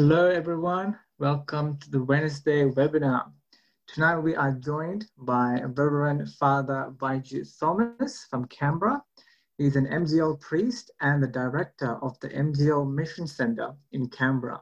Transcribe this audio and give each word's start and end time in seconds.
Hello, 0.00 0.28
everyone. 0.28 0.96
Welcome 1.18 1.76
to 1.78 1.90
the 1.90 2.00
Wednesday 2.04 2.62
webinar. 2.62 3.32
Tonight 3.88 4.18
we 4.18 4.36
are 4.36 4.52
joined 4.52 5.06
by 5.18 5.60
Reverend 5.60 6.32
Father 6.34 6.94
Baiju 6.98 7.44
Thomas 7.58 8.24
from 8.30 8.44
Canberra. 8.44 9.02
He's 9.56 9.74
an 9.74 9.88
MGL 9.88 10.38
priest 10.40 10.92
and 11.00 11.20
the 11.20 11.26
director 11.26 11.98
of 12.00 12.16
the 12.20 12.28
MGL 12.28 12.88
Mission 12.94 13.26
Center 13.26 13.74
in 13.90 14.08
Canberra. 14.08 14.60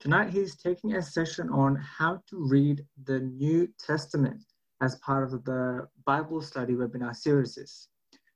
Tonight 0.00 0.30
he's 0.30 0.56
taking 0.56 0.96
a 0.96 1.02
session 1.02 1.48
on 1.50 1.76
how 1.76 2.20
to 2.28 2.44
read 2.44 2.84
the 3.04 3.20
New 3.20 3.68
Testament 3.78 4.42
as 4.80 4.96
part 4.96 5.32
of 5.32 5.44
the 5.44 5.86
Bible 6.04 6.42
study 6.42 6.72
webinar 6.72 7.14
series. 7.14 7.86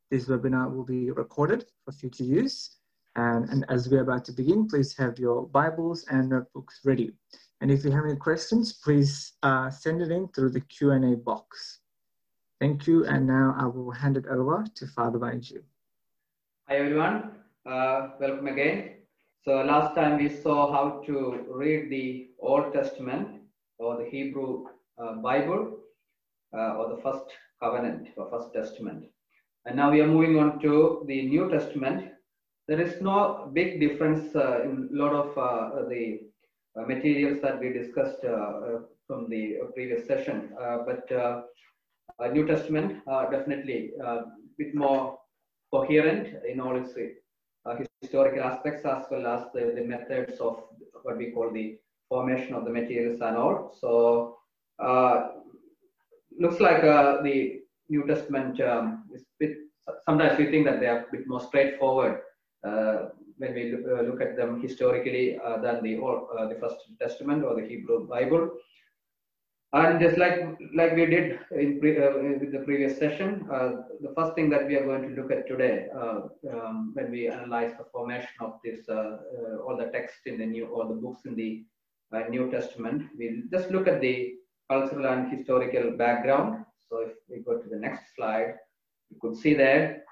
This 0.09 0.27
webinar 0.27 0.73
will 0.73 0.85
be 0.85 1.11
recorded 1.11 1.65
for 1.85 1.91
future 1.91 2.23
use 2.23 2.77
and, 3.17 3.49
and 3.51 3.67
as 3.69 3.89
we're 3.89 4.03
about 4.03 4.25
to 4.27 4.33
begin, 4.33 4.67
please 4.67 4.97
have 4.97 5.19
your 5.19 5.47
Bibles 5.47 6.07
and 6.11 6.31
notebooks 6.31 6.81
ready. 6.85 7.13
And 7.61 7.71
if 7.71 7.85
you 7.85 7.91
have 7.91 8.05
any 8.05 8.17
questions, 8.17 8.73
please 8.73 9.35
uh, 9.43 9.71
send 9.71 10.03
it 10.03 10.11
in 10.11 10.29
through 10.29 10.51
the 10.51 10.61
Q&A 10.61 11.17
box. 11.17 11.81
Thank 12.61 12.87
you. 12.87 13.05
And 13.07 13.27
now 13.27 13.55
I 13.59 13.67
will 13.67 13.91
hand 13.91 14.17
it 14.17 14.27
over 14.27 14.65
to 14.75 14.87
Father 14.87 15.19
Baiju. 15.19 15.63
Hi 16.69 16.77
everyone, 16.77 17.33
uh, 17.67 18.11
welcome 18.19 18.47
again. 18.47 18.95
So 19.45 19.63
last 19.63 19.95
time 19.95 20.19
we 20.19 20.29
saw 20.29 20.73
how 20.73 21.03
to 21.07 21.45
read 21.51 21.91
the 21.91 22.31
Old 22.39 22.73
Testament 22.73 23.43
or 23.79 23.99
the 23.99 24.09
Hebrew 24.09 24.67
uh, 24.97 25.17
Bible 25.17 25.79
uh, 26.57 26.77
or 26.77 26.97
the 26.97 27.03
First 27.03 27.27
Covenant 27.61 28.09
or 28.17 28.31
First 28.31 28.55
Testament. 28.55 29.05
And 29.67 29.77
now 29.77 29.91
we 29.91 30.01
are 30.01 30.07
moving 30.07 30.39
on 30.39 30.61
to 30.61 31.05
the 31.09 31.27
New 31.27 31.51
Testament 31.51 32.12
there 32.73 32.81
is 32.81 33.03
no 33.03 33.51
big 33.53 33.81
difference 33.81 34.35
uh, 34.35 34.63
in 34.63 34.89
a 34.91 34.97
lot 34.97 35.13
of 35.13 35.29
uh, 35.37 35.87
the 35.91 36.21
uh, 36.75 36.87
materials 36.87 37.39
that 37.43 37.61
we 37.61 37.71
discussed 37.71 38.23
from 39.07 39.29
the 39.29 39.59
previous 39.75 40.07
session. 40.07 40.37
but 40.89 41.05
New 42.33 42.47
Testament 42.47 43.03
definitely 43.31 43.91
a 44.03 44.23
bit 44.57 44.75
more 44.75 45.19
coherent 45.71 46.27
in 46.51 46.61
all 46.61 46.75
its 46.83 46.95
historical 48.01 48.43
aspects 48.43 48.87
as 48.87 49.05
well 49.11 49.27
as 49.27 49.43
the, 49.53 49.75
the 49.77 49.85
methods 49.85 50.41
of 50.41 50.65
what 51.03 51.19
we 51.19 51.31
call 51.31 51.51
the 51.53 51.77
formation 52.09 52.55
of 52.55 52.65
the 52.65 52.71
materials 52.71 53.21
and 53.21 53.37
all. 53.37 53.77
So 53.79 54.39
uh, 54.79 55.29
looks 56.39 56.59
like 56.59 56.83
uh, 56.85 57.21
the 57.21 57.61
New 57.91 58.07
Testament 58.07 58.63
um, 58.63 59.05
is 59.15 59.25
bit, 59.39 59.59
sometimes 60.07 60.39
we 60.39 60.51
think 60.51 60.65
that 60.65 60.81
they 60.81 60.87
are 60.87 61.01
a 61.01 61.13
bit 61.13 61.27
more 61.27 61.41
straightforward 61.41 62.15
uh, 62.15 62.32
Uh, 62.65 63.09
when 63.39 63.55
we 63.55 63.73
look, 63.73 63.81
uh, 63.87 64.03
look, 64.03 64.21
at 64.21 64.37
them 64.37 64.61
historically 64.61 65.39
uh, 65.45 65.59
than 65.59 65.83
the 65.83 65.97
uh, 66.01 66.47
the 66.47 66.55
First 66.61 66.77
Testament 67.01 67.45
or 67.45 67.61
the 67.61 67.67
Hebrew 67.67 68.07
Bible. 68.07 68.51
And 69.73 69.99
just 69.99 70.17
like 70.17 70.59
like 70.75 70.95
we 70.95 71.07
did 71.07 71.41
in 71.51 71.81
pre, 71.81 71.99
uh, 71.99 72.13
with 72.41 72.53
the 72.53 72.63
previous 72.65 72.99
session, 72.99 73.47
the 73.49 74.13
first 74.15 74.35
thing 74.35 74.49
that 74.51 74.67
we 74.69 74.77
are 74.77 74.85
going 74.85 75.03
to 75.09 75.21
look 75.21 75.33
at 75.33 75.49
today, 75.49 75.89
um, 75.99 76.93
when 76.95 77.11
we 77.11 77.27
analyze 77.27 77.73
the 77.79 77.87
formation 77.91 78.37
of 78.41 78.61
this 78.65 78.87
all 78.89 79.77
the 79.77 79.91
text 79.93 80.27
in 80.27 80.39
the 80.39 80.47
new 80.47 80.67
all 80.67 80.87
the 80.87 80.95
books 80.95 81.25
in 81.25 81.35
the 81.35 81.65
New 82.29 82.51
Testament, 82.51 83.09
we'll 83.17 83.43
just 83.51 83.71
look 83.71 83.89
at 83.89 84.01
the 84.01 84.35
cultural 84.71 85.07
and 85.07 85.33
historical 85.33 85.91
background. 85.97 86.65
So 86.89 86.99
if 86.99 87.15
we 87.29 87.39
go 87.39 87.59
to 87.59 87.69
the 87.69 87.79
next 87.79 88.15
slide, 88.15 88.55
you 89.11 89.17
could 89.21 89.37
see 89.37 89.55
there 89.55 90.05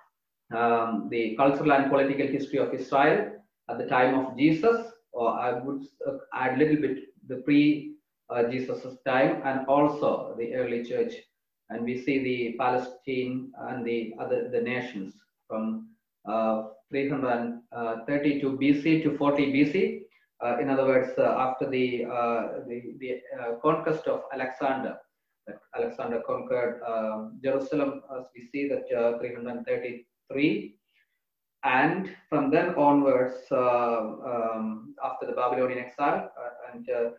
um, 0.52 1.08
the 1.10 1.36
cultural 1.36 1.72
and 1.72 1.90
political 1.90 2.26
history 2.26 2.58
of 2.58 2.74
Israel 2.74 3.32
at 3.68 3.78
the 3.78 3.86
time 3.86 4.18
of 4.18 4.36
Jesus, 4.36 4.86
or 5.12 5.30
I 5.30 5.58
would 5.58 5.82
uh, 6.06 6.18
add 6.34 6.54
a 6.54 6.58
little 6.58 6.76
bit 6.76 6.98
the 7.28 7.36
pre 7.36 7.94
uh, 8.30 8.44
Jesus' 8.44 8.96
time 9.06 9.42
and 9.44 9.66
also 9.66 10.34
the 10.38 10.54
early 10.54 10.84
church. 10.84 11.14
And 11.68 11.84
we 11.84 12.02
see 12.02 12.18
the 12.22 12.56
Palestine 12.58 13.52
and 13.68 13.86
the 13.86 14.12
other 14.20 14.48
the 14.50 14.60
nations 14.60 15.14
from 15.48 15.88
uh, 16.28 16.64
332 16.90 18.58
BC 18.58 19.02
to 19.04 19.16
40 19.16 19.52
BC. 19.52 20.00
Uh, 20.42 20.58
in 20.58 20.70
other 20.70 20.84
words, 20.86 21.12
uh, 21.18 21.34
after 21.38 21.68
the 21.68 22.04
uh, 22.06 22.64
the, 22.66 22.94
the 22.98 23.20
conquest 23.62 24.06
of 24.06 24.22
Alexander, 24.32 24.96
Alexander 25.76 26.22
conquered 26.26 26.80
Jerusalem, 27.42 28.02
as 28.18 28.24
we 28.34 28.48
see 28.50 28.68
that 28.68 28.88
330 29.20 30.06
3. 30.30 30.76
And 31.64 32.10
from 32.28 32.50
then 32.50 32.74
onwards, 32.74 33.36
uh, 33.50 34.00
um, 34.30 34.94
after 35.04 35.26
the 35.26 35.32
Babylonian 35.32 35.78
exile, 35.78 36.30
uh, 36.38 36.72
and 36.72 36.88
uh, 36.88 37.10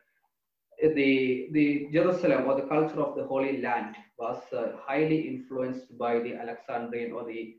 the, 0.82 1.50
the 1.52 1.88
Jerusalem 1.94 2.48
or 2.48 2.56
the 2.56 2.68
culture 2.68 3.00
of 3.00 3.16
the 3.16 3.24
Holy 3.26 3.62
Land 3.62 3.96
was 4.18 4.42
highly 4.84 5.28
influenced 5.28 5.96
by 5.98 6.20
the 6.20 6.34
Alexandrian 6.36 7.12
or 7.12 7.26
the 7.26 7.56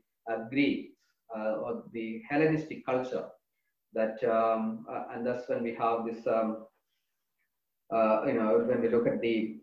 Greeks 0.49 0.93
or 1.33 1.83
the 1.93 2.21
Hellenistic 2.29 2.85
culture. 2.85 3.25
That 3.93 4.21
um, 4.23 4.85
and 5.13 5.25
that's 5.25 5.47
when 5.47 5.63
we 5.63 5.75
have 5.75 6.05
this 6.05 6.25
um, 6.27 6.65
uh, 7.93 8.23
you 8.25 8.33
know, 8.33 8.63
when 8.65 8.81
we 8.81 8.89
look 8.89 9.07
at 9.07 9.21
the 9.21 9.59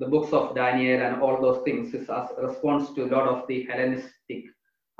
the 0.00 0.06
books 0.06 0.32
of 0.32 0.54
Daniel 0.54 1.02
and 1.02 1.20
all 1.20 1.40
those 1.40 1.62
things, 1.64 1.92
is 1.92 2.08
as 2.08 2.30
a 2.38 2.46
response 2.46 2.92
to 2.94 3.04
a 3.04 3.10
lot 3.14 3.28
of 3.28 3.46
the 3.46 3.64
Hellenistic 3.64 4.10
uh, 4.10 4.21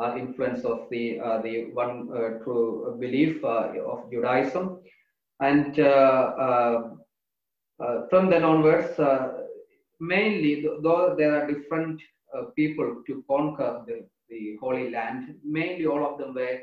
Uh, 0.02 0.16
influence 0.18 0.64
of 0.64 0.78
the 0.90 1.20
uh, 1.20 1.40
the 1.42 1.70
one 1.80 2.08
uh, 2.10 2.42
true 2.42 2.96
belief 2.98 3.44
uh, 3.44 3.68
of 3.92 4.10
Judaism, 4.10 4.80
and 5.40 5.78
uh, 5.78 6.80
from 8.10 8.28
then 8.28 8.42
onwards, 8.42 8.98
mainly 10.00 10.66
though 10.82 11.14
there 11.16 11.32
are 11.36 11.46
different 11.46 12.00
people 12.56 12.88
to 13.06 13.22
conquer 13.30 13.84
the, 13.86 13.96
the 14.28 14.56
Holy 14.60 14.90
Land, 14.90 15.36
mainly 15.44 15.86
all 15.86 16.04
of 16.04 16.18
them 16.18 16.34
were 16.34 16.58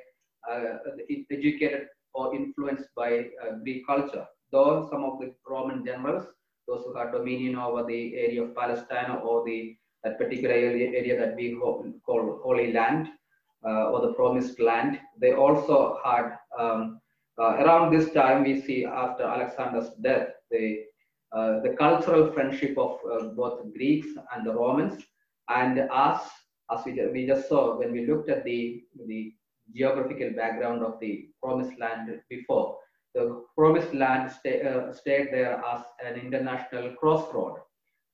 educated 1.10 1.88
or 2.14 2.36
influenced 2.36 2.90
by 2.94 3.28
Greek 3.64 3.88
culture. 3.88 4.26
Though 4.52 4.90
some 4.92 5.06
of 5.06 5.20
the 5.22 5.34
Roman 5.48 5.86
generals, 5.86 6.26
those 6.68 6.84
who 6.84 6.94
had 6.98 7.14
dominion 7.14 7.56
over 7.56 7.86
the 7.86 8.18
area 8.18 8.44
of 8.44 8.54
Palestine 8.54 9.12
or 9.12 9.46
the 9.46 9.78
that 10.04 10.18
particular 10.18 10.56
area, 10.56 11.18
that 11.20 11.36
we 11.38 11.58
call 12.06 12.42
Holy 12.44 12.74
Land, 12.74 13.08
uh, 13.08 13.19
or 13.64 14.02
the 14.02 14.14
promised 14.14 14.60
land. 14.60 15.00
They 15.20 15.34
also 15.34 16.00
had, 16.04 16.38
um, 16.58 17.02
uh, 17.40 17.56
around 17.64 17.92
this 17.92 18.12
time, 18.12 18.44
we 18.44 18.62
see 18.62 18.86
after 18.86 19.24
Alexander's 19.24 19.90
death, 20.02 20.30
the, 20.52 20.84
uh, 21.32 21.60
the 21.62 21.76
cultural 21.78 22.32
friendship 22.32 22.78
of 22.78 23.00
both 23.36 23.62
Greeks 23.74 24.08
and 24.34 24.46
the 24.46 24.54
Romans. 24.54 25.04
And 25.50 25.80
as, 25.94 26.22
as 26.72 26.86
we, 26.86 27.02
we 27.12 27.28
just 27.28 27.50
saw 27.50 27.78
when 27.78 27.92
we 27.92 28.06
looked 28.06 28.30
at 28.30 28.44
the, 28.44 28.84
the 29.08 29.34
geographical 29.76 30.32
background 30.36 30.84
of 30.84 31.00
the 31.00 31.30
promised 31.42 31.78
land 31.80 32.10
before, 32.30 32.78
the 33.16 33.44
promised 33.58 33.94
land 33.94 34.32
stay, 34.32 34.62
uh, 34.62 34.94
stayed 34.94 35.30
there 35.32 35.62
as 35.66 35.82
an 36.06 36.16
international 36.16 36.94
crossroad. 36.96 37.58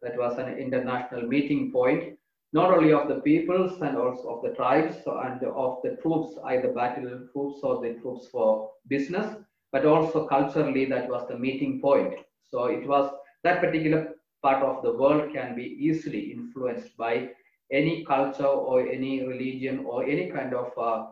That 0.01 0.17
was 0.17 0.37
an 0.37 0.57
international 0.57 1.23
meeting 1.23 1.71
point 1.71 2.17
not 2.55 2.71
only 2.71 2.93
of 2.93 3.09
the 3.09 3.19
peoples 3.27 3.81
and 3.81 3.97
also 3.97 4.29
of 4.33 4.41
the 4.41 4.55
tribes 4.55 4.95
and 5.05 5.43
of 5.43 5.79
the 5.83 5.97
troops, 6.01 6.37
either 6.45 6.69
battle 6.71 7.27
troops 7.33 7.59
or 7.63 7.81
the 7.81 7.95
troops 8.01 8.29
for 8.31 8.69
business, 8.87 9.35
but 9.73 9.85
also 9.85 10.25
culturally 10.25 10.85
that 10.85 11.09
was 11.09 11.27
the 11.27 11.37
meeting 11.37 11.81
point. 11.81 12.13
So 12.49 12.65
it 12.65 12.87
was 12.87 13.11
that 13.43 13.59
particular 13.59 14.13
part 14.41 14.63
of 14.63 14.83
the 14.83 14.93
world 14.93 15.33
can 15.33 15.53
be 15.53 15.65
easily 15.87 16.31
influenced 16.31 16.95
by 16.95 17.29
any 17.73 18.05
culture 18.05 18.53
or 18.69 18.87
any 18.87 19.27
religion 19.27 19.83
or 19.85 20.05
any 20.05 20.31
kind 20.31 20.53
of 20.53 20.71
uh, 20.77 21.07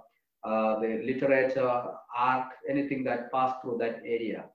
uh, 0.47 0.79
the 0.79 1.01
literature, 1.03 1.81
art, 2.15 2.53
anything 2.69 3.03
that 3.03 3.29
passed 3.33 3.61
through 3.61 3.79
that 3.79 3.97
area. 4.05 4.45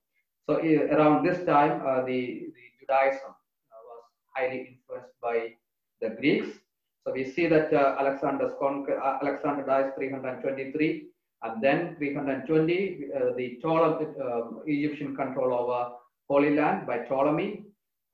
So 0.46 0.54
uh, 0.54 0.96
around 0.96 1.26
this 1.26 1.44
time, 1.44 1.82
uh, 1.86 2.00
the, 2.06 2.48
the 2.56 2.64
Judaism 2.80 3.28
uh, 3.28 3.82
was 3.88 4.04
highly 4.34 4.60
influenced 4.70 5.20
by 5.20 5.52
the 6.00 6.10
Greeks 6.16 6.48
so 7.04 7.12
we 7.12 7.24
see 7.24 7.46
that 7.46 7.72
uh, 7.72 7.96
Alexander's 7.98 8.52
uh, 8.60 9.18
Alexander 9.22 9.64
dies 9.64 9.92
323, 9.96 11.06
and 11.42 11.62
then 11.62 11.94
320, 11.96 13.10
uh, 13.14 13.32
the 13.36 13.58
Ptolemy, 13.62 14.06
um, 14.20 14.62
Egyptian 14.66 15.14
control 15.14 15.54
over 15.54 15.92
Holy 16.28 16.54
Land 16.56 16.86
by 16.86 16.98
Ptolemy, 16.98 17.64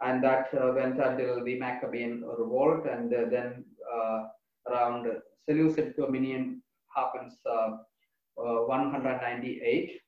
and 0.03 0.23
that 0.23 0.49
uh, 0.55 0.73
went 0.75 1.01
until 1.01 1.43
the 1.45 1.59
Maccabean 1.59 2.23
revolt, 2.39 2.87
and 2.87 3.13
uh, 3.13 3.25
then 3.31 3.65
uh, 3.93 4.25
around 4.71 5.07
Seleucid 5.49 5.97
dominion 5.97 6.63
happens 6.95 7.39
198, 8.37 10.01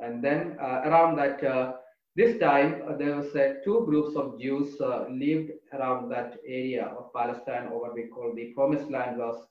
and 0.00 0.22
then 0.24 0.56
around 0.60 1.16
that 1.16 1.42
this 2.20 2.38
time, 2.38 2.82
uh, 2.86 2.96
there 2.96 3.16
was 3.16 3.34
uh, 3.34 3.54
two 3.64 3.84
groups 3.86 4.14
of 4.14 4.38
Jews 4.38 4.78
uh, 4.78 5.06
lived 5.08 5.52
around 5.72 6.10
that 6.10 6.34
area 6.46 6.84
of 6.98 7.12
Palestine, 7.14 7.68
or 7.68 7.80
what 7.80 7.94
we 7.94 8.08
call 8.14 8.34
the 8.34 8.52
Promised 8.54 8.90
Land 8.90 9.16
was 9.18 9.46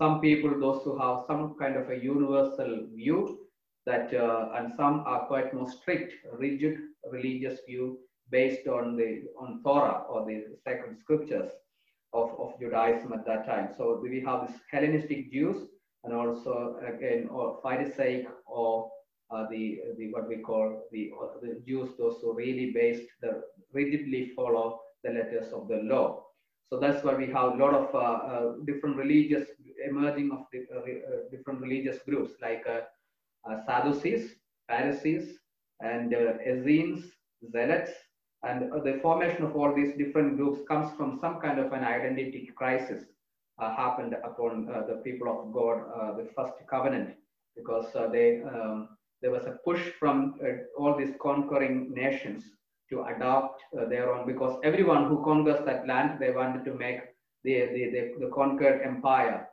some 0.00 0.20
people, 0.20 0.50
those 0.60 0.82
who 0.84 0.98
have 0.98 1.24
some 1.26 1.54
kind 1.58 1.76
of 1.76 1.88
a 1.88 1.96
universal 1.96 2.88
view, 2.94 3.38
that, 3.86 4.12
uh, 4.12 4.50
and 4.56 4.70
some 4.76 5.02
are 5.06 5.26
quite 5.28 5.54
more 5.54 5.70
strict, 5.70 6.12
rigid 6.38 6.76
religious 7.10 7.60
view 7.66 7.98
based 8.30 8.68
on 8.68 8.96
the 8.96 9.22
on 9.38 9.62
Torah 9.64 10.04
or 10.10 10.26
the 10.26 10.44
sacred 10.66 10.98
scriptures 11.00 11.50
of, 12.12 12.28
of 12.38 12.52
Judaism 12.60 13.14
at 13.14 13.24
that 13.26 13.46
time. 13.46 13.70
So 13.76 13.98
we 14.02 14.22
have 14.26 14.46
this 14.46 14.56
Hellenistic 14.70 15.32
Jews 15.32 15.68
and 16.04 16.12
also 16.12 16.76
again 16.86 17.28
or 17.30 17.58
Pharisaic 17.62 18.26
or 18.44 18.90
uh, 19.30 19.46
the 19.50 19.80
the 19.98 20.10
what 20.12 20.28
we 20.28 20.38
call 20.38 20.82
the, 20.92 21.10
the 21.42 21.60
Jews, 21.66 21.90
those 21.98 22.16
who 22.20 22.34
really 22.34 22.72
based 22.72 23.08
the 23.22 23.42
rigidly 23.72 24.32
follow 24.36 24.80
the 25.04 25.10
letters 25.10 25.52
of 25.52 25.68
the 25.68 25.76
law. 25.76 26.24
So 26.68 26.78
that's 26.78 27.02
why 27.04 27.14
we 27.14 27.26
have 27.26 27.54
a 27.54 27.56
lot 27.56 27.74
of 27.74 27.94
uh, 27.94 27.98
uh, 27.98 28.52
different 28.64 28.96
religious 28.96 29.48
emerging 29.88 30.30
of 30.30 30.46
the, 30.52 30.66
uh, 30.74 30.80
uh, 30.80 31.18
different 31.30 31.60
religious 31.60 31.98
groups 32.06 32.32
like 32.40 32.64
uh, 32.68 33.56
Sadducees, 33.66 34.36
Pharisees, 34.68 35.38
and 35.80 36.14
Essenes, 36.46 37.06
Zealots, 37.50 37.90
and 38.42 38.70
the 38.84 38.98
formation 39.02 39.44
of 39.44 39.56
all 39.56 39.74
these 39.74 39.96
different 39.96 40.36
groups 40.36 40.60
comes 40.68 40.94
from 40.96 41.18
some 41.20 41.40
kind 41.40 41.58
of 41.58 41.72
an 41.72 41.84
identity 41.84 42.50
crisis 42.56 43.04
uh, 43.60 43.74
happened 43.74 44.14
upon 44.24 44.68
uh, 44.70 44.86
the 44.86 44.96
people 45.04 45.28
of 45.28 45.52
God, 45.52 45.82
uh, 45.94 46.16
the 46.16 46.28
first 46.36 46.54
covenant, 46.68 47.16
because 47.56 47.86
they 48.12 48.42
um, 48.42 48.88
there 49.22 49.30
was 49.30 49.46
a 49.46 49.58
push 49.64 49.80
from 49.98 50.34
all 50.78 50.96
these 50.96 51.14
conquering 51.20 51.92
nations 51.92 52.44
to 52.90 53.04
adopt 53.04 53.62
their 53.88 54.12
own, 54.12 54.26
because 54.26 54.58
everyone 54.64 55.08
who 55.08 55.22
conquers 55.24 55.64
that 55.64 55.86
land, 55.86 56.18
they 56.18 56.30
wanted 56.30 56.64
to 56.64 56.74
make 56.74 57.00
the, 57.44 57.66
the, 57.66 57.90
the, 57.90 58.26
the 58.26 58.30
conquered 58.34 58.82
empire 58.82 59.46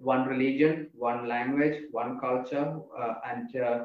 one 0.00 0.26
religion, 0.26 0.88
one 0.94 1.28
language, 1.28 1.84
one 1.92 2.18
culture, 2.20 2.78
uh, 2.98 3.14
and 3.26 3.56
uh, 3.56 3.84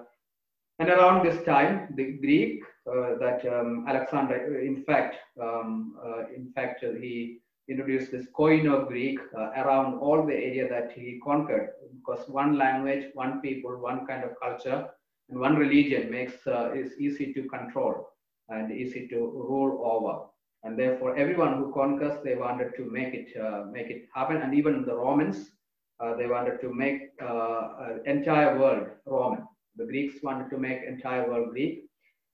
and 0.80 0.90
around 0.90 1.26
this 1.26 1.44
time, 1.46 1.94
the 1.96 2.14
Greek 2.14 2.64
uh, 2.88 3.16
that 3.20 3.46
um, 3.46 3.86
Alexander, 3.88 4.60
in 4.60 4.84
fact, 4.84 5.16
um, 5.40 5.96
in 6.36 6.52
fact, 6.54 6.82
he 6.82 7.40
introduced 7.70 8.12
this 8.12 8.26
Koine 8.38 8.88
Greek 8.88 9.20
uh, 9.38 9.52
around 9.62 10.00
all 10.00 10.26
the 10.26 10.34
area 10.34 10.68
that 10.68 10.92
he 10.92 11.22
conquered 11.24 11.70
because 11.96 12.28
one 12.28 12.58
language, 12.58 13.06
one 13.14 13.40
people, 13.40 13.78
one 13.78 14.06
kind 14.08 14.24
of 14.24 14.32
culture, 14.42 14.90
and 15.30 15.40
one 15.40 15.56
religion 15.56 16.12
makes 16.12 16.46
uh, 16.48 16.72
is 16.74 16.94
easy 17.00 17.34
to 17.34 17.48
control 17.48 18.10
and 18.50 18.72
easy 18.72 19.08
to 19.08 19.16
rule 19.16 19.82
over. 19.84 20.26
And 20.64 20.80
therefore, 20.80 21.18
everyone 21.18 21.58
who 21.58 21.74
conquers, 21.74 22.24
they 22.24 22.36
wanted 22.36 22.76
to 22.78 22.90
make 22.90 23.14
it 23.14 23.30
uh, 23.40 23.66
make 23.72 23.90
it 23.90 24.08
happen. 24.14 24.38
And 24.38 24.54
even 24.54 24.86
the 24.86 24.96
Romans, 24.96 25.52
uh, 26.00 26.16
they 26.16 26.28
wanted 26.28 26.62
to 26.62 26.74
make 26.74 27.02
uh, 27.22 27.98
entire 28.06 28.58
world 28.58 28.88
Roman. 29.06 29.46
The 29.76 29.86
Greeks 29.86 30.24
wanted 30.24 30.50
to 30.52 30.58
make 30.58 30.84
entire 30.84 31.28
world 31.30 31.50
Greek. 31.52 31.86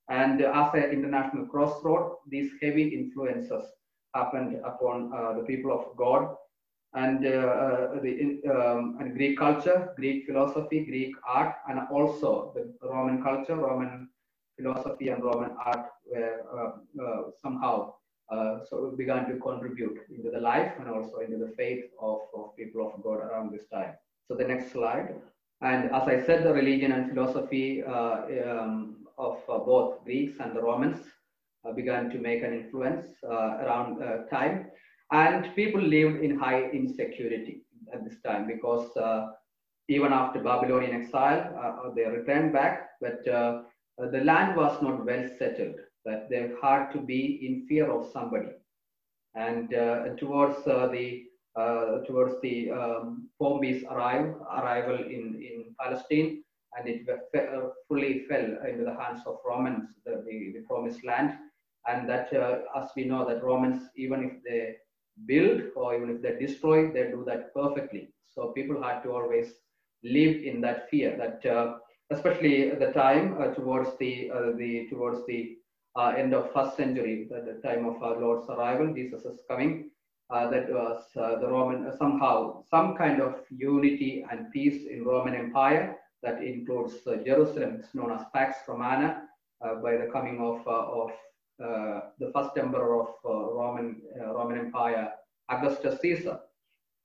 And 0.08 0.42
as 0.42 0.74
an 0.74 0.90
international 0.90 1.46
crossroad, 1.46 2.16
these 2.28 2.50
heavy 2.60 2.88
influences 2.88 3.64
happened 4.14 4.60
upon 4.64 5.12
uh, 5.14 5.34
the 5.34 5.44
people 5.44 5.72
of 5.72 5.96
God 5.96 6.34
and 6.94 7.24
uh, 7.24 7.30
uh, 7.30 8.00
the 8.02 8.40
um, 8.50 8.96
and 9.00 9.14
Greek 9.14 9.38
culture, 9.38 9.92
Greek 9.96 10.26
philosophy, 10.26 10.84
Greek 10.84 11.14
art, 11.26 11.54
and 11.68 11.80
also 11.92 12.52
the 12.54 12.88
Roman 12.88 13.22
culture, 13.22 13.56
Roman 13.56 14.08
philosophy, 14.58 15.08
and 15.08 15.22
Roman 15.22 15.52
art 15.64 15.86
were 16.06 17.32
somehow 17.40 17.94
so 18.68 18.94
began 18.96 19.28
to 19.28 19.38
contribute 19.38 19.98
into 20.10 20.30
the 20.30 20.40
life 20.40 20.72
and 20.78 20.88
also 20.88 21.18
into 21.18 21.38
the 21.38 21.52
faith 21.56 21.84
of, 22.00 22.20
of 22.36 22.56
people 22.56 22.86
of 22.86 23.02
God 23.02 23.18
around 23.18 23.52
this 23.52 23.66
time. 23.72 23.94
So 24.28 24.34
the 24.34 24.44
next 24.44 24.72
slide. 24.72 25.14
And 25.62 25.90
as 25.90 26.08
I 26.08 26.24
said, 26.24 26.44
the 26.44 26.52
religion 26.52 26.92
and 26.92 27.10
philosophy 27.10 27.82
uh, 27.82 28.22
um, 28.48 28.96
of 29.18 29.38
uh, 29.48 29.58
both 29.58 30.04
Greeks 30.04 30.38
and 30.40 30.56
the 30.56 30.62
Romans 30.62 30.98
uh, 31.64 31.72
began 31.72 32.08
to 32.10 32.18
make 32.18 32.42
an 32.42 32.54
influence 32.54 33.06
uh, 33.24 33.58
around 33.62 34.02
uh, 34.02 34.24
time. 34.30 34.66
And 35.12 35.54
people 35.56 35.80
lived 35.80 36.22
in 36.22 36.38
high 36.38 36.70
insecurity 36.70 37.62
at 37.92 38.04
this 38.04 38.20
time 38.24 38.46
because 38.46 38.96
uh, 38.96 39.32
even 39.88 40.12
after 40.12 40.40
Babylonian 40.40 41.02
exile, 41.02 41.52
uh, 41.56 41.88
uh, 41.88 41.94
they 41.94 42.04
returned 42.04 42.52
back, 42.52 42.90
but 43.00 43.24
the 43.24 44.24
land 44.24 44.56
was 44.56 44.80
not 44.80 45.04
well 45.04 45.28
settled, 45.38 45.74
that 46.04 46.30
they 46.30 46.52
had 46.62 46.90
to 46.92 46.98
be 46.98 47.44
in 47.46 47.66
fear 47.66 47.90
of 47.90 48.10
somebody. 48.12 48.52
And 49.34 49.68
towards 50.18 50.64
the 50.64 51.24
uh, 51.56 52.04
towards 52.06 52.40
the 52.42 52.70
um, 52.70 53.28
Pompey's 53.40 53.82
arrive, 53.90 54.36
arrival 54.56 54.94
in, 54.94 55.42
in 55.42 55.74
Palestine, 55.80 56.44
and 56.78 56.88
it 56.88 57.04
fully 57.88 58.20
fell 58.28 58.44
into 58.68 58.84
the 58.84 58.94
hands 58.94 59.22
of 59.26 59.38
Romans, 59.44 59.88
the, 60.06 60.22
the, 60.24 60.52
the 60.54 60.64
promised 60.68 61.04
land 61.04 61.36
and 61.88 62.08
that 62.08 62.32
uh, 62.34 62.58
as 62.76 62.90
we 62.96 63.04
know 63.04 63.26
that 63.26 63.42
romans 63.42 63.88
even 63.96 64.22
if 64.24 64.32
they 64.44 64.76
build 65.26 65.62
or 65.76 65.94
even 65.96 66.10
if 66.16 66.22
they 66.22 66.38
destroy 66.44 66.90
they 66.92 67.10
do 67.10 67.24
that 67.26 67.54
perfectly. 67.54 68.12
So 68.26 68.52
people 68.52 68.82
had 68.82 69.02
to 69.02 69.12
always 69.12 69.52
live 70.02 70.42
in 70.42 70.60
that 70.62 70.88
fear 70.90 71.16
that 71.16 71.50
uh, 71.50 71.78
especially 72.10 72.70
the 72.70 72.92
time 72.92 73.36
uh, 73.40 73.48
towards 73.54 73.96
the 73.98 74.30
uh, 74.30 74.52
the 74.56 74.86
towards 74.90 75.26
the 75.26 75.56
uh, 75.96 76.08
end 76.16 76.34
of 76.34 76.52
first 76.52 76.76
century 76.76 77.28
at 77.36 77.44
the 77.46 77.60
time 77.68 77.86
of 77.86 78.02
our 78.02 78.18
lord's 78.20 78.48
arrival 78.48 78.92
jesus 78.94 79.24
is 79.24 79.40
coming 79.48 79.90
uh, 80.30 80.48
that 80.48 80.70
was 80.70 81.04
the 81.14 81.48
roman 81.48 81.92
somehow 81.98 82.62
some 82.70 82.96
kind 82.96 83.20
of 83.20 83.34
unity 83.50 84.24
and 84.30 84.50
peace 84.52 84.86
in 84.90 85.04
roman 85.04 85.34
empire 85.34 85.96
that 86.22 86.42
includes 86.42 86.94
jerusalem. 87.24 87.76
It's 87.78 87.94
known 87.94 88.12
as 88.12 88.22
pax 88.34 88.58
romana 88.68 89.22
by 89.82 89.96
the 89.96 90.08
coming 90.12 90.38
of 90.40 90.66
of 90.66 91.10
uh, 91.10 91.12
the 91.60 92.30
first 92.34 92.56
emperor 92.56 93.00
of 93.02 93.08
uh, 93.24 93.52
Roman, 93.52 94.00
uh, 94.20 94.32
Roman 94.34 94.58
Empire, 94.58 95.10
Augustus 95.50 96.00
Caesar. 96.00 96.40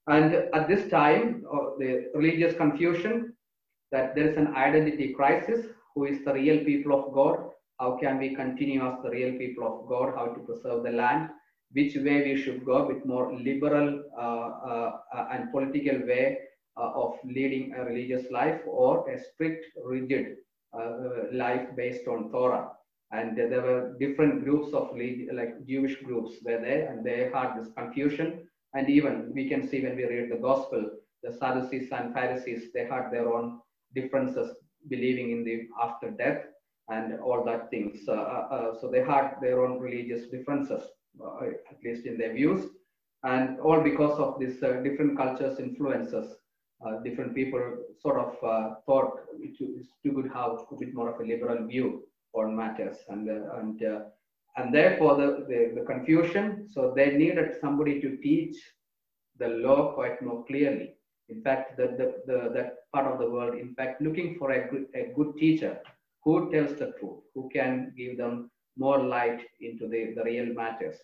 And 0.08 0.36
at 0.54 0.68
this 0.68 0.90
time, 0.90 1.44
the 1.80 2.12
religious 2.14 2.56
confusion 2.56 3.34
that 3.92 4.16
there 4.16 4.30
is 4.30 4.38
an 4.38 4.54
identity 4.56 5.14
crisis. 5.14 5.66
Who 5.96 6.06
is 6.06 6.24
the 6.26 6.34
real 6.34 6.64
people 6.64 6.94
of 6.94 7.14
God? 7.14 7.50
How 7.80 7.98
can 7.98 8.20
we 8.20 8.36
continue 8.36 8.86
as 8.86 9.02
the 9.04 9.10
real 9.10 9.38
people 9.38 9.66
of 9.66 9.90
God? 9.90 10.14
How 10.16 10.28
to 10.28 10.40
preserve 10.42 10.84
the 10.84 10.92
land? 10.92 11.30
Which 11.72 11.96
way 11.96 12.24
we 12.24 12.42
should 12.42 12.66
go 12.66 12.88
with 12.88 13.06
more 13.06 13.34
liberal 13.34 14.04
uh, 14.18 14.22
uh, 14.22 15.28
and 15.32 15.52
political 15.52 16.06
way 16.06 16.38
uh, 16.78 16.92
of 16.94 17.16
leading 17.26 17.74
a 17.74 17.84
religious 17.84 18.30
life 18.32 18.62
or 18.68 19.10
a 19.10 19.20
strict, 19.20 19.66
rigid 19.84 20.38
life 21.32 21.70
based 21.78 22.06
on 22.08 22.30
Torah 22.32 22.70
and 23.12 23.38
there 23.38 23.62
were 23.62 23.96
different 24.00 24.44
groups 24.44 24.74
of 24.74 24.90
like 25.32 25.66
Jewish 25.68 26.02
groups 26.02 26.34
were 26.44 26.60
there, 26.60 26.90
and 26.90 27.06
they 27.06 27.30
had 27.34 27.56
this 27.56 27.72
confusion. 27.78 28.48
And 28.74 28.90
even 28.90 29.32
we 29.34 29.48
can 29.48 29.68
see 29.68 29.82
when 29.82 29.96
we 29.96 30.06
read 30.06 30.32
the 30.32 30.42
Gospel, 30.42 30.90
the 31.24 31.32
Sadducees 31.32 31.92
and 31.92 32.14
Pharisees 32.14 32.72
they 32.74 32.86
had 32.86 33.12
their 33.12 33.32
own 33.32 33.60
differences, 33.94 34.58
believing 34.90 35.32
in 35.32 35.44
the 35.44 35.68
after 35.82 36.12
death 36.12 36.44
and 36.90 37.20
all 37.20 37.44
that 37.46 37.70
things. 37.70 38.08
Uh, 38.08 38.14
uh, 38.14 38.48
uh 38.56 38.80
so 38.80 38.90
they 38.90 39.04
had 39.04 39.36
their 39.42 39.64
own 39.64 39.80
religious 39.80 40.28
differences, 40.28 40.84
uh, 41.24 41.46
at 41.72 41.78
least 41.84 42.06
in 42.06 42.18
their 42.18 42.34
views, 42.34 42.66
and 43.24 43.60
all 43.60 43.82
because 43.82 44.20
of 44.20 44.40
these 44.40 44.62
uh, 44.64 44.74
different 44.84 45.18
cultures 45.18 45.60
influences. 45.60 46.36
Uh, 46.86 47.00
different 47.04 47.34
people 47.34 47.62
sort 48.02 48.18
of 48.20 48.36
thought 48.86 49.22
it 49.40 49.56
is 49.64 49.88
too 50.04 50.12
good 50.12 50.30
have 50.34 50.52
a 50.70 50.76
bit 50.78 50.94
more 50.94 51.10
of 51.10 51.20
a 51.22 51.24
liberal 51.24 51.66
view 51.66 52.04
on 52.36 52.56
matters. 52.56 52.98
And 53.10 53.30
uh, 53.30 53.58
and 53.60 53.84
uh, 53.84 54.00
and 54.58 54.74
therefore 54.74 55.16
the, 55.18 55.46
the, 55.48 55.80
the 55.80 55.86
confusion. 55.86 56.68
So 56.72 56.94
they 56.96 57.12
needed 57.12 57.56
somebody 57.60 58.02
to 58.02 58.18
teach 58.18 58.56
the 59.38 59.50
law 59.50 59.94
quite 59.94 60.22
more 60.22 60.46
clearly. 60.46 60.96
In 61.30 61.42
fact 61.42 61.78
the, 61.78 61.88
the, 61.88 62.22
the 62.28 62.50
that 62.54 62.90
part 62.94 63.12
of 63.12 63.20
the 63.20 63.30
world 63.30 63.56
in 63.56 63.74
fact 63.76 64.02
looking 64.02 64.38
for 64.38 64.52
a 64.52 64.70
good, 64.70 64.86
a 64.94 65.12
good 65.16 65.36
teacher 65.38 65.80
who 66.24 66.52
tells 66.52 66.78
the 66.78 66.94
truth 67.00 67.20
who 67.34 67.50
can 67.50 67.94
give 67.98 68.18
them 68.18 68.50
more 68.78 69.04
light 69.04 69.42
into 69.62 69.88
the, 69.88 70.14
the 70.16 70.24
real 70.24 70.54
matters. 70.54 70.98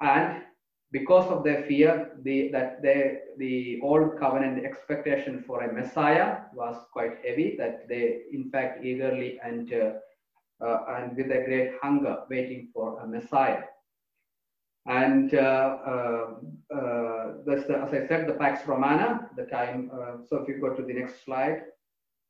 And 0.00 0.42
because 0.90 1.30
of 1.30 1.44
their 1.44 1.64
fear 1.64 2.12
the, 2.22 2.48
that 2.52 2.82
they, 2.82 3.18
the 3.38 3.80
old 3.82 4.18
covenant 4.18 4.64
expectation 4.64 5.44
for 5.46 5.62
a 5.62 5.72
messiah 5.72 6.38
was 6.54 6.76
quite 6.92 7.18
heavy 7.24 7.56
that 7.58 7.88
they 7.88 8.22
in 8.32 8.50
fact 8.50 8.84
eagerly 8.84 9.38
and 9.44 9.72
uh, 9.72 9.92
uh, 10.64 10.78
and 10.96 11.16
with 11.16 11.26
a 11.26 11.44
great 11.44 11.72
hunger 11.82 12.18
waiting 12.30 12.68
for 12.72 13.00
a 13.00 13.06
Messiah. 13.06 13.62
And 14.86 15.34
uh, 15.34 15.76
uh, 16.74 17.32
this, 17.44 17.64
as 17.68 17.92
I 17.92 18.06
said, 18.08 18.26
the 18.26 18.36
Pax 18.38 18.66
Romana, 18.66 19.28
the 19.36 19.44
time, 19.44 19.90
so 20.28 20.36
if 20.38 20.48
you 20.48 20.60
go 20.60 20.74
to 20.74 20.82
the 20.82 20.94
next 20.94 21.24
slide, 21.24 21.62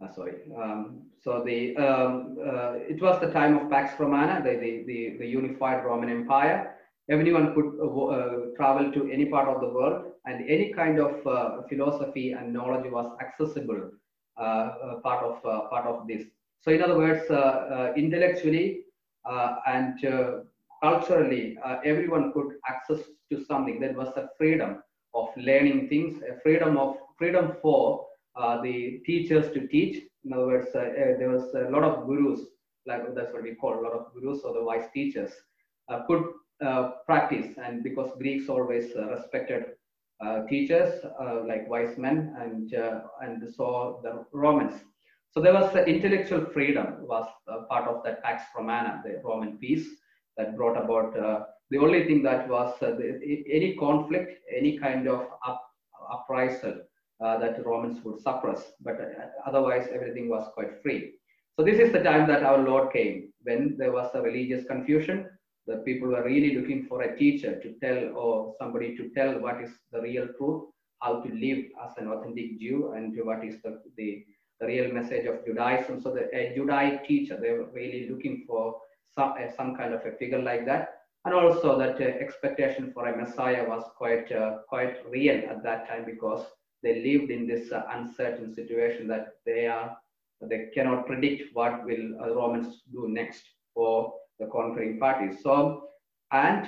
uh, 0.03 0.09
sorry. 0.13 0.35
Um, 0.57 1.03
so 1.21 1.43
the 1.45 1.77
um, 1.77 2.37
uh, 2.41 2.75
it 2.75 3.03
was 3.03 3.21
the 3.21 3.31
time 3.31 3.59
of 3.59 3.71
Pax 3.71 3.99
Romana, 3.99 4.41
the, 4.43 4.57
the, 4.57 4.85
the, 4.87 5.17
the 5.19 5.27
unified 5.27 5.85
Roman 5.85 6.09
Empire. 6.09 6.77
Everyone 7.11 7.55
could 7.55 7.79
uh, 7.83 8.55
travel 8.57 8.93
to 8.93 9.11
any 9.11 9.27
part 9.27 9.49
of 9.49 9.61
the 9.61 9.69
world, 9.69 10.13
and 10.27 10.49
any 10.49 10.73
kind 10.73 11.01
of 11.01 11.23
philosophy 11.69 12.33
and 12.33 12.53
knowledge 12.53 12.91
was 12.91 13.11
accessible 13.21 13.91
part 14.37 15.25
of 15.25 15.43
part 15.71 15.87
of 15.87 16.07
this. 16.07 16.25
So 16.61 16.73
in 16.73 16.83
other 16.83 16.97
words, 16.99 17.31
uh, 17.31 17.35
uh, 17.35 17.93
intellectually 17.97 18.81
uh, 19.29 19.57
and 19.67 19.99
culturally, 20.83 21.57
everyone 21.85 22.33
could 22.33 22.55
access 22.69 23.01
to 23.31 23.45
something. 23.45 23.81
There 23.81 23.93
was 23.93 24.09
a 24.17 24.29
freedom 24.39 24.83
of 25.15 25.29
learning 25.37 25.89
things, 25.89 26.23
a 26.23 26.41
freedom 26.41 26.77
of 26.77 26.97
freedom 27.17 27.57
for 27.63 28.07
uh, 28.37 28.61
the 28.63 29.01
teachers 29.05 29.53
to 29.53 29.67
teach. 29.67 30.05
In 30.25 30.33
other 30.33 30.47
words, 30.47 30.69
uh, 30.75 30.79
uh, 30.79 31.19
there 31.19 31.31
was 31.31 31.53
a 31.55 31.71
lot 31.71 31.83
of 31.83 32.07
gurus, 32.07 32.41
like 32.87 33.03
that's 33.15 33.33
what 33.33 33.43
we 33.43 33.55
call 33.55 33.81
a 33.81 33.83
lot 33.83 33.93
of 33.93 34.13
gurus 34.15 34.43
or 34.45 34.55
the 34.55 34.63
wise 34.63 34.89
teachers, 34.95 35.33
could 36.07 36.25
practice. 37.07 37.57
And 37.63 37.83
because 37.83 38.11
Greeks 38.19 38.49
always 38.49 38.93
respected 39.11 39.65
teachers 40.49 41.05
like 41.47 41.69
wise 41.69 41.97
men, 41.99 42.35
and 42.39 42.73
and 43.23 43.53
so 43.55 44.01
the 44.03 44.25
Romans. 44.33 44.75
So 45.31 45.41
there 45.41 45.53
was 45.53 45.73
the 45.73 45.85
intellectual 45.85 46.47
freedom 46.47 47.07
was 47.07 47.27
part 47.69 47.89
of 47.89 48.03
that 48.05 48.23
Pax 48.23 48.45
Romana, 48.57 49.03
the 49.05 49.21
Roman 49.25 49.59
peace 49.59 49.87
that 50.37 50.57
brought 50.57 50.77
about 50.77 51.19
uh, 51.19 51.45
the 51.71 51.79
only 51.79 52.07
thing 52.07 52.23
that 52.23 52.49
was 52.49 52.75
uh, 52.83 52.93
the, 52.93 53.21
any 53.53 53.77
conflict, 53.77 54.41
any 54.57 54.79
kind 54.79 55.07
of 55.07 55.27
up, 55.47 55.63
uprisal 56.11 56.81
uh, 57.23 57.39
that 57.39 57.65
Romans 57.65 58.03
would 58.05 58.21
suppress, 58.21 58.73
but 58.81 59.01
uh, 59.01 59.27
otherwise 59.47 59.89
everything 59.93 60.29
was 60.29 60.49
quite 60.55 60.81
free. 60.83 61.13
So 61.59 61.65
this 61.65 61.79
is 61.79 61.93
the 61.93 62.03
time 62.03 62.29
that 62.29 62.45
our 62.45 62.59
Lord 62.59 62.93
came, 62.93 63.33
when 63.43 63.77
there 63.77 63.93
was 63.93 64.11
a 64.15 64.23
religious 64.23 64.65
confusion. 64.67 65.29
The 65.67 65.79
people 65.79 66.09
were 66.09 66.25
really 66.25 66.55
looking 66.57 66.87
for 66.87 67.03
a 67.03 67.19
teacher 67.19 67.61
to 67.61 67.75
tell 67.83 68.17
or 68.17 68.55
somebody 68.59 68.97
to 68.97 69.11
tell 69.11 69.39
what 69.39 69.61
is 69.61 69.71
the 69.93 70.01
real 70.01 70.29
truth, 70.39 70.65
how 71.03 71.21
to 71.21 71.29
live 71.29 71.65
as 71.85 71.93
an 71.99 72.09
authentic 72.09 72.59
Jew, 72.59 72.93
and 72.93 73.13
what 73.23 73.45
is 73.45 73.61
the, 73.63 73.83
the, 73.97 74.25
the 74.61 74.67
real 74.67 74.93
message 74.93 75.27
of 75.27 75.45
Judaism. 75.45 76.01
So 76.01 76.13
the 76.13 76.29
a 76.35 76.55
Judaic 76.55 77.07
teacher, 77.07 77.39
they 77.41 77.53
were 77.53 77.67
really 77.73 78.09
looking 78.11 78.45
for 78.47 78.81
some, 79.15 79.33
uh, 79.33 79.51
some 79.57 79.77
kind 79.77 79.95
of 79.95 80.05
a 80.05 80.13
figure 80.13 80.43
like 80.43 80.67
that 80.67 80.99
and 81.25 81.35
also 81.35 81.79
that 81.79 82.01
uh, 82.01 82.05
expectation 82.05 82.91
for 82.93 83.07
a 83.09 83.17
Messiah 83.17 83.69
was 83.69 83.85
quite 83.97 84.31
uh, 84.33 84.59
quite 84.69 84.97
real 85.09 85.37
at 85.51 85.63
that 85.63 85.89
time 85.89 86.05
because 86.05 86.45
they 86.83 87.03
lived 87.03 87.31
in 87.31 87.47
this 87.47 87.73
uh, 87.73 87.83
uncertain 87.91 88.55
situation 88.55 89.09
that 89.09 89.35
they 89.45 89.67
are 89.67 89.97
they 90.41 90.71
cannot 90.75 91.07
predict 91.07 91.55
what 91.55 91.85
will 91.85 92.15
uh, 92.23 92.33
Romans 92.35 92.83
do 92.93 93.09
next 93.09 93.43
for 93.75 94.15
the 94.39 94.47
conquering 94.47 94.99
parties. 94.99 95.43
So 95.43 95.89
and 96.31 96.67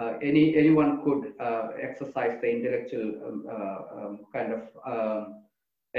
uh, 0.00 0.14
any 0.22 0.56
anyone 0.56 1.02
could 1.04 1.32
uh, 1.40 1.70
exercise 1.80 2.38
the 2.40 2.50
intellectual 2.50 3.08
um, 3.26 3.46
um, 3.50 4.20
kind 4.32 4.52
of 4.52 4.62
um, 4.86 5.42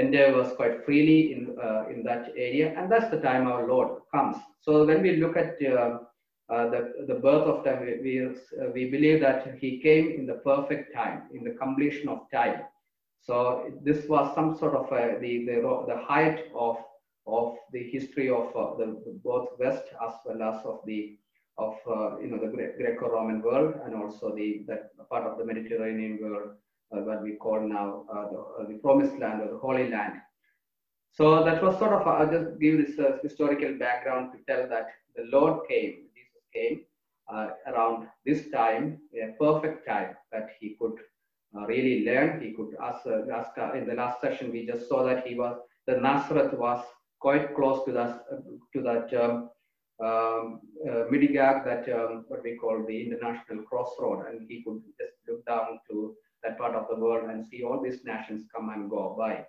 endeavors 0.04 0.52
quite 0.60 0.84
freely 0.84 1.20
in 1.34 1.42
in 1.92 2.02
that 2.10 2.24
area, 2.48 2.66
and 2.76 2.90
that's 2.90 3.10
the 3.14 3.20
time 3.28 3.46
our 3.46 3.66
Lord 3.72 3.88
comes. 4.14 4.36
So 4.60 4.84
when 4.84 5.02
we 5.02 5.16
look 5.16 5.36
at 5.36 5.50
uh, 6.50 6.68
the, 6.68 6.80
the 7.06 7.14
birth 7.14 7.46
of 7.46 7.64
time, 7.64 7.80
we, 8.02 8.26
uh, 8.26 8.70
we 8.74 8.90
believe 8.90 9.20
that 9.20 9.56
he 9.60 9.80
came 9.80 10.10
in 10.18 10.26
the 10.26 10.40
perfect 10.50 10.92
time, 10.92 11.22
in 11.32 11.44
the 11.44 11.52
completion 11.52 12.08
of 12.08 12.28
time. 12.32 12.62
So 13.20 13.70
this 13.84 14.08
was 14.08 14.34
some 14.34 14.58
sort 14.58 14.74
of 14.74 14.90
the, 14.90 15.44
the, 15.46 15.84
the 15.86 16.00
height 16.04 16.46
of, 16.54 16.78
of 17.26 17.54
the 17.72 17.84
history 17.90 18.30
of 18.30 18.48
uh, 18.56 18.76
the, 18.78 19.00
both 19.22 19.50
West 19.60 19.84
as 20.04 20.14
well 20.24 20.42
as 20.42 20.64
of 20.64 20.80
the 20.86 21.16
of 21.58 21.74
uh, 21.86 22.18
you 22.20 22.28
know 22.28 22.38
the 22.38 22.72
Greco-Roman 22.78 23.42
world 23.42 23.74
and 23.84 23.94
also 23.94 24.34
the 24.34 24.64
that 24.66 24.90
part 25.10 25.26
of 25.26 25.36
the 25.36 25.44
Mediterranean 25.44 26.18
world 26.22 26.52
uh, 26.52 26.54
what 26.90 27.22
we 27.22 27.32
call 27.36 27.60
now 27.60 28.04
uh, 28.12 28.24
the, 28.30 28.72
the 28.72 28.78
Promised 28.80 29.18
Land 29.18 29.42
or 29.42 29.52
the 29.52 29.58
Holy 29.58 29.88
Land. 29.90 30.14
So 31.12 31.44
that 31.44 31.62
was 31.62 31.78
sort 31.78 31.92
of 31.92 32.06
I'll 32.06 32.30
just 32.30 32.58
give 32.60 32.78
this 32.78 32.98
historical 33.22 33.74
background 33.78 34.32
to 34.32 34.38
tell 34.48 34.68
that 34.68 34.88
the 35.16 35.24
Lord 35.24 35.68
came 35.68 36.06
Jesus 36.14 36.44
came 36.54 36.80
uh, 37.32 37.50
around 37.66 38.08
this 38.26 38.50
time, 38.50 38.98
a 39.14 39.32
perfect 39.38 39.86
time 39.86 40.16
that 40.32 40.50
he 40.58 40.76
could 40.80 40.94
uh, 41.56 41.66
really 41.66 42.04
learn. 42.04 42.40
He 42.40 42.52
could 42.52 42.74
ask, 42.82 43.06
uh, 43.06 43.30
ask 43.32 43.50
in 43.76 43.86
the 43.86 43.94
last 43.94 44.20
session, 44.20 44.50
we 44.50 44.66
just 44.66 44.88
saw 44.88 45.04
that 45.04 45.26
he 45.26 45.34
was, 45.34 45.58
the 45.86 45.96
Nazareth 45.96 46.52
was 46.54 46.84
quite 47.20 47.54
close 47.54 47.84
to 47.84 47.92
that, 47.92 48.24
to 48.74 48.82
that 48.82 49.12
um, 49.22 49.50
um, 50.04 50.60
uh, 50.88 51.04
Midigag, 51.12 51.64
that 51.64 51.88
um, 51.94 52.24
what 52.28 52.42
we 52.42 52.56
call 52.56 52.84
the 52.86 53.06
international 53.06 53.62
crossroad, 53.64 54.26
and 54.28 54.46
he 54.48 54.62
could 54.64 54.80
just 54.98 55.12
look 55.28 55.44
down 55.46 55.78
to 55.90 56.14
that 56.42 56.58
part 56.58 56.74
of 56.74 56.86
the 56.88 56.96
world 56.96 57.28
and 57.30 57.46
see 57.46 57.62
all 57.62 57.80
these 57.82 58.04
nations 58.04 58.46
come 58.54 58.70
and 58.70 58.90
go 58.90 59.14
by. 59.18 59.44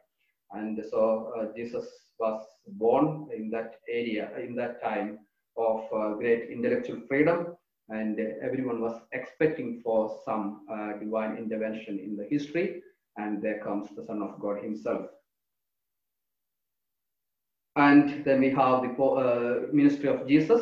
And 0.51 0.83
so 0.89 1.33
uh, 1.38 1.45
Jesus 1.55 1.86
was 2.19 2.45
born 2.67 3.29
in 3.36 3.50
that 3.51 3.75
area, 3.89 4.29
in 4.38 4.55
that 4.55 4.81
time, 4.83 5.19
of 5.57 5.83
uh, 5.93 6.13
great 6.15 6.50
intellectual 6.50 7.01
freedom. 7.07 7.55
And 7.89 8.19
everyone 8.41 8.81
was 8.81 9.01
expecting 9.12 9.81
for 9.83 10.19
some 10.24 10.65
uh, 10.71 10.93
divine 10.98 11.38
intervention 11.38 12.00
in 12.00 12.15
the 12.15 12.25
history. 12.29 12.81
And 13.17 13.41
there 13.41 13.60
comes 13.60 13.89
the 13.95 14.05
son 14.05 14.21
of 14.21 14.39
god 14.39 14.63
himself. 14.63 15.07
And 17.75 18.24
then 18.25 18.39
we 18.39 18.50
have 18.50 18.81
the 18.83 19.03
uh, 19.03 19.67
ministry 19.74 20.10
of 20.10 20.27
jesus. 20.27 20.62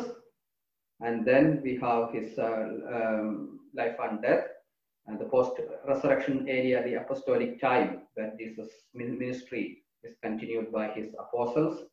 And 1.00 1.24
then 1.24 1.60
we 1.62 1.76
have 1.76 2.12
his 2.12 2.38
uh, 2.38 2.68
um, 2.92 3.60
life 3.74 3.96
and 4.02 4.20
death 4.22 4.44
and 5.06 5.18
the 5.18 5.24
post 5.24 5.52
resurrection 5.86 6.46
area 6.48 6.82
the 6.84 6.94
apostolic 6.94 7.60
time 7.60 8.02
where 8.14 8.32
jesus 8.38 8.68
ministry 8.94 9.82
is 10.04 10.14
continued 10.22 10.70
by 10.72 10.88
his 10.88 11.08
apostles 11.18 11.84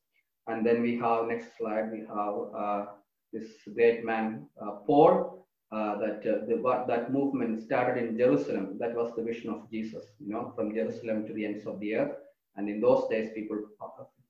and 0.48 0.66
then 0.66 0.82
we 0.82 0.98
have, 0.98 1.28
next 1.28 1.58
slide, 1.58 1.92
we 1.92 2.00
have 2.00 2.36
uh, 2.58 2.86
this 3.34 3.50
great 3.76 4.06
man, 4.06 4.48
uh, 4.62 4.72
Paul, 4.88 5.46
uh, 5.74 5.98
that 5.98 6.20
uh, 6.26 6.46
the, 6.48 6.86
that 6.88 7.12
movement 7.12 7.62
started 7.62 8.02
in 8.02 8.18
Jerusalem. 8.18 8.78
That 8.80 8.96
was 8.96 9.14
the 9.16 9.24
vision 9.24 9.50
of 9.50 9.70
Jesus, 9.70 10.06
you 10.20 10.32
know, 10.32 10.54
from 10.56 10.74
Jerusalem 10.74 11.28
to 11.28 11.34
the 11.34 11.46
ends 11.46 11.68
of 11.68 11.80
the 11.82 11.96
earth. 11.96 12.16
And 12.56 12.70
in 12.70 12.80
those 12.80 13.10
days, 13.10 13.32
people 13.36 13.60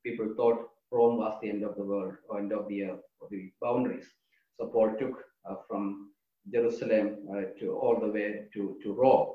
people 0.03 0.34
thought 0.36 0.69
Rome 0.91 1.17
was 1.17 1.38
the 1.41 1.50
end 1.50 1.63
of 1.63 1.75
the 1.75 1.84
world 1.84 2.15
or 2.27 2.39
end 2.39 2.51
of 2.51 2.67
the 2.67 2.84
earth 2.86 3.01
or 3.19 3.27
the 3.29 3.51
boundaries. 3.62 4.07
So 4.60 4.67
Paul 4.67 4.96
took 4.98 5.24
uh, 5.48 5.55
from 5.69 6.10
Jerusalem 6.51 7.18
uh, 7.32 7.42
to 7.60 7.74
all 7.74 8.00
the 8.00 8.12
way 8.12 8.46
to, 8.54 8.77
to 8.84 8.94
Rome. 8.94 9.34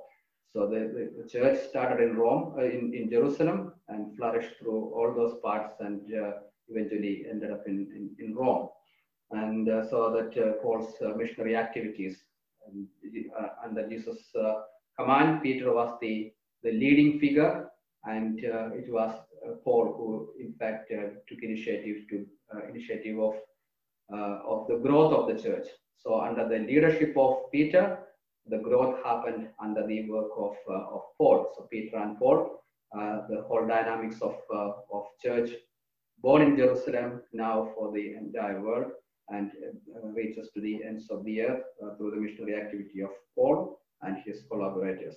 So 0.52 0.66
the, 0.66 1.10
the, 1.16 1.28
church 1.28 1.58
started 1.68 2.02
in 2.02 2.16
Rome, 2.16 2.54
uh, 2.58 2.64
in, 2.64 2.92
in 2.94 3.08
Jerusalem, 3.10 3.72
and 3.88 4.14
flourished 4.16 4.58
through 4.58 4.92
all 4.94 5.14
those 5.14 5.40
parts 5.42 5.74
and 5.80 6.00
eventually 6.68 7.24
ended 7.30 7.50
up 7.50 7.62
in, 7.66 7.88
in, 7.96 8.10
in 8.18 8.34
Rome. 8.34 8.68
And 9.30 9.68
uh, 9.68 9.88
so 9.88 10.12
that 10.12 10.36
uh, 10.42 10.52
Paul's 10.62 10.94
uh, 11.00 11.16
missionary 11.16 11.56
activities 11.56 12.18
and, 12.66 12.86
under 13.64 13.88
Jesus' 13.88 14.30
command, 14.98 15.42
Peter 15.42 15.72
was 15.72 15.96
the, 16.02 16.32
the 16.62 16.72
leading 16.72 17.18
figure, 17.18 17.68
and 18.04 18.38
it 18.40 18.92
was 18.92 19.18
Paul 19.64 19.94
who, 19.96 20.28
in 20.38 20.52
fact, 20.54 20.92
took 21.28 21.42
initiative 21.42 22.08
to 22.10 22.26
initiative 22.68 23.18
of 23.18 23.34
of 24.10 24.68
the 24.68 24.76
growth 24.76 25.12
of 25.12 25.26
the 25.28 25.42
church. 25.42 25.66
So 25.98 26.20
under 26.20 26.48
the 26.48 26.58
leadership 26.58 27.14
of 27.16 27.50
Peter, 27.52 27.98
the 28.46 28.58
growth 28.58 29.02
happened 29.04 29.48
under 29.62 29.86
the 29.86 30.08
work 30.10 30.30
of, 30.36 30.56
uh, 30.68 30.94
of 30.94 31.02
Paul. 31.18 31.52
So 31.56 31.68
Peter 31.70 31.96
and 31.96 32.18
Paul, 32.18 32.62
uh, 32.96 33.20
the 33.28 33.42
whole 33.48 33.66
dynamics 33.66 34.20
of, 34.20 34.36
uh, 34.52 34.72
of 34.92 35.04
church 35.22 35.50
born 36.18 36.42
in 36.42 36.56
Jerusalem, 36.56 37.22
now 37.32 37.72
for 37.74 37.92
the 37.92 38.14
entire 38.14 38.60
world, 38.60 38.92
and 39.28 39.50
uh, 39.96 40.08
reaches 40.08 40.50
to 40.54 40.60
the 40.60 40.82
ends 40.84 41.08
of 41.10 41.24
the 41.24 41.42
earth 41.42 41.64
uh, 41.82 41.96
through 41.96 42.10
the 42.12 42.16
missionary 42.16 42.60
activity 42.60 43.02
of 43.02 43.10
Paul 43.34 43.78
and 44.02 44.18
his 44.24 44.42
collaborators. 44.50 45.16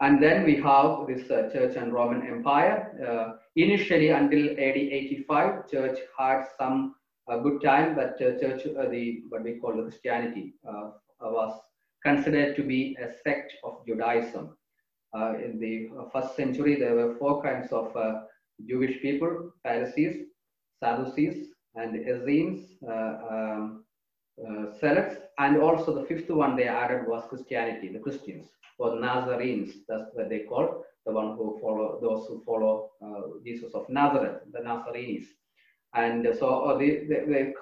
And 0.00 0.22
then 0.22 0.44
we 0.44 0.56
have 0.56 1.06
this 1.06 1.30
uh, 1.30 1.50
Church 1.52 1.76
and 1.76 1.92
Roman 1.92 2.26
Empire. 2.26 3.38
Initially, 3.56 4.08
until 4.10 4.50
AD 4.50 4.76
85, 4.76 5.70
Church 5.70 5.98
had 6.18 6.44
some 6.58 6.96
uh, 7.28 7.38
good 7.38 7.62
time, 7.62 7.94
but 7.94 8.20
uh, 8.20 8.38
Church, 8.38 8.64
the 8.64 9.22
what 9.28 9.42
we 9.42 9.58
call 9.58 9.72
Christianity, 9.82 10.54
was 11.20 11.58
considered 12.02 12.54
to 12.56 12.62
be 12.62 12.96
a 13.00 13.10
sect 13.22 13.54
of 13.64 13.84
Judaism. 13.86 14.56
in 15.14 15.58
the 15.58 15.88
first 16.12 16.36
century, 16.36 16.74
there 16.76 16.94
were 16.94 17.14
four 17.16 17.42
kinds 17.42 17.72
of 17.72 17.94
Jewish 18.68 19.00
people, 19.00 19.52
Pharisees, 19.62 20.26
Sadducees, 20.80 21.48
and 21.74 21.96
Essenes, 22.08 22.72
uh, 22.86 23.16
um, 23.30 23.84
uh, 24.46 24.72
Zealots, 24.78 25.16
and 25.38 25.56
also 25.60 25.94
the 25.94 26.06
fifth 26.06 26.30
one 26.30 26.56
they 26.56 26.68
added 26.68 27.06
was 27.06 27.24
Christianity, 27.28 27.88
the 27.88 27.98
Christians, 27.98 28.48
or 28.78 29.00
Nazarenes, 29.00 29.72
that's 29.88 30.10
what 30.14 30.28
they 30.28 30.40
call 30.40 30.84
the 31.06 31.12
one 31.12 31.36
who 31.36 31.58
follow 31.60 31.98
those 32.00 32.26
who 32.28 32.42
follow 32.44 32.90
uh, 33.04 33.38
Jesus 33.44 33.74
of 33.74 33.88
Nazareth, 33.88 34.40
the 34.52 34.60
Nazarenes. 34.60 35.26
And 35.94 36.26
so 36.38 36.64
uh, 36.64 36.78
they, 36.78 37.04
they, 37.08 37.24
they, 37.26 37.54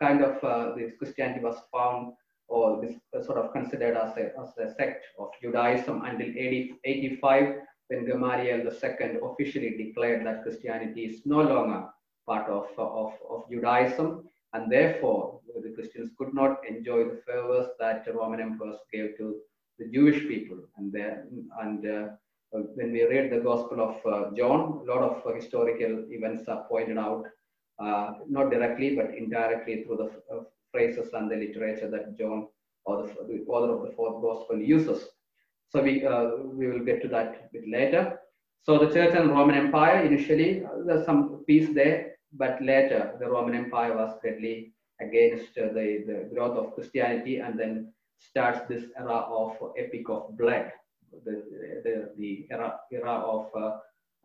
kind 0.00 0.22
of 0.22 0.42
uh, 0.44 0.74
this 0.76 0.92
Christianity 0.98 1.40
was 1.40 1.56
found 1.72 2.12
or 2.48 2.80
this 2.82 3.26
sort 3.26 3.38
of 3.38 3.52
considered 3.52 3.96
as 3.96 4.16
a, 4.16 4.32
as 4.40 4.50
a 4.58 4.74
sect 4.74 5.04
of 5.18 5.28
Judaism 5.40 6.02
until 6.04 6.28
80, 6.28 6.74
85 6.84 7.54
when 7.88 8.06
Gamaliel 8.06 8.60
II 8.66 9.18
officially 9.22 9.76
declared 9.76 10.26
that 10.26 10.42
Christianity 10.42 11.02
is 11.04 11.22
no 11.24 11.42
longer 11.42 11.86
part 12.26 12.48
of, 12.48 12.66
of, 12.78 13.12
of 13.28 13.42
Judaism, 13.50 14.24
and 14.54 14.70
therefore 14.70 15.40
the 15.62 15.70
Christians 15.70 16.10
could 16.18 16.32
not 16.32 16.58
enjoy 16.68 17.04
the 17.04 17.20
favors 17.26 17.68
that 17.78 18.04
the 18.04 18.12
Roman 18.12 18.40
emperors 18.40 18.78
gave 18.92 19.16
to 19.18 19.36
the 19.78 19.86
Jewish 19.88 20.26
people. 20.26 20.58
And, 20.76 20.92
there, 20.92 21.26
and 21.60 21.86
uh, 21.86 22.08
when 22.50 22.92
we 22.92 23.04
read 23.04 23.30
the 23.30 23.40
Gospel 23.40 23.80
of 23.80 23.96
uh, 24.06 24.30
John, 24.36 24.82
a 24.82 24.92
lot 24.92 25.02
of 25.02 25.26
uh, 25.26 25.34
historical 25.34 26.04
events 26.10 26.48
are 26.48 26.64
pointed 26.68 26.98
out, 26.98 27.24
uh, 27.78 28.12
not 28.28 28.50
directly 28.50 28.94
but 28.96 29.14
indirectly 29.16 29.82
through 29.82 29.96
the 29.96 30.34
uh, 30.34 30.42
phrases 30.72 31.12
and 31.12 31.30
the 31.30 31.36
literature 31.36 31.90
that 31.90 32.16
John 32.18 32.48
or 32.84 33.02
the, 33.02 33.08
the 33.28 33.44
author 33.46 33.74
of 33.74 33.82
the 33.82 33.92
fourth 33.96 34.20
Gospel 34.22 34.58
uses. 34.58 35.06
So 35.70 35.82
we, 35.82 36.06
uh, 36.06 36.36
we 36.42 36.68
will 36.68 36.84
get 36.84 37.02
to 37.02 37.08
that 37.08 37.48
a 37.48 37.52
bit 37.52 37.68
later. 37.68 38.20
So 38.62 38.78
the 38.78 38.92
Church 38.92 39.14
and 39.14 39.30
Roman 39.30 39.56
Empire, 39.56 40.04
initially, 40.04 40.64
uh, 40.64 40.84
there's 40.86 41.04
some 41.04 41.44
peace 41.46 41.68
there, 41.74 42.12
but 42.32 42.62
later 42.62 43.14
the 43.20 43.28
Roman 43.28 43.54
Empire 43.54 43.96
was 43.96 44.16
greatly 44.20 44.74
against 45.00 45.58
uh, 45.58 45.72
the, 45.72 46.04
the 46.06 46.30
growth 46.32 46.56
of 46.56 46.74
Christianity 46.74 47.38
and 47.38 47.58
then 47.58 47.92
starts 48.18 48.60
this 48.68 48.84
era 48.98 49.26
of 49.28 49.56
epic 49.76 50.08
of 50.08 50.36
blood, 50.38 50.72
the, 51.24 51.42
the, 51.84 52.12
the 52.16 52.46
era, 52.50 52.78
era 52.92 53.12
of 53.12 53.50
uh, 53.56 53.76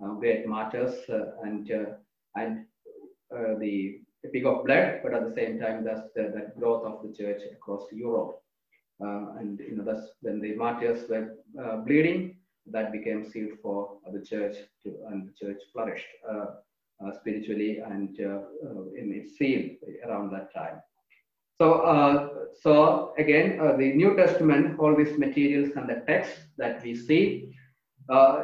uh, 0.04 0.14
great 0.14 0.48
martyrs 0.48 0.94
uh, 1.10 1.32
and, 1.44 1.72
uh, 1.72 1.86
and 2.36 2.66
Uh, 3.36 3.54
the 3.60 4.00
epic 4.26 4.44
of 4.44 4.66
blood, 4.66 5.02
but 5.04 5.14
at 5.14 5.24
the 5.24 5.36
same 5.36 5.60
time, 5.60 5.84
that's 5.84 6.08
the, 6.16 6.24
the 6.24 6.52
growth 6.60 6.84
of 6.84 7.04
the 7.04 7.16
church 7.16 7.42
across 7.54 7.84
Europe. 7.92 8.42
Uh, 9.02 9.38
and 9.38 9.60
you 9.60 9.78
know 9.78 9.84
that's 9.84 10.08
when 10.22 10.42
the 10.42 10.56
martyrs 10.56 11.08
were 11.10 11.36
uh, 11.64 11.78
bleeding 11.78 12.36
that 12.66 12.92
became 12.92 13.24
seed 13.24 13.50
for 13.62 13.98
the 14.12 14.20
church 14.20 14.58
to, 14.84 14.94
and 15.10 15.30
the 15.30 15.34
church 15.46 15.62
flourished 15.72 16.12
uh, 16.30 16.48
uh 17.06 17.12
spiritually 17.18 17.80
and 17.80 18.20
uh, 18.20 18.42
in 18.98 19.14
its 19.14 19.38
seal 19.38 19.70
around 20.06 20.34
that 20.34 20.54
time 20.54 20.82
so 21.62 22.46
so 22.62 23.14
again 23.18 23.58
the 23.78 23.94
new 23.94 24.18
testament 24.18 24.78
all 24.78 24.94
these 24.94 25.18
materials 25.18 25.70
and 25.78 25.88
the 25.88 26.04
text 26.06 26.34
that 26.58 26.84
we 26.84 26.94
see 26.94 27.50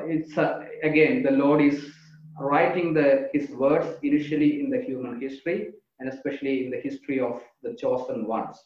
it's 0.07 0.37
again 0.83 1.21
the 1.21 1.31
lord 1.31 1.61
is 1.61 1.91
writing 2.39 2.93
the 2.93 3.29
his 3.33 3.49
words 3.51 3.87
initially 4.03 4.59
in 4.61 4.69
the 4.69 4.81
human 4.81 5.19
history 5.19 5.71
and 5.99 6.09
especially 6.09 6.65
in 6.65 6.71
the 6.71 6.81
history 6.81 7.19
of 7.19 7.41
the 7.63 7.73
chosen 7.75 8.27
ones 8.27 8.57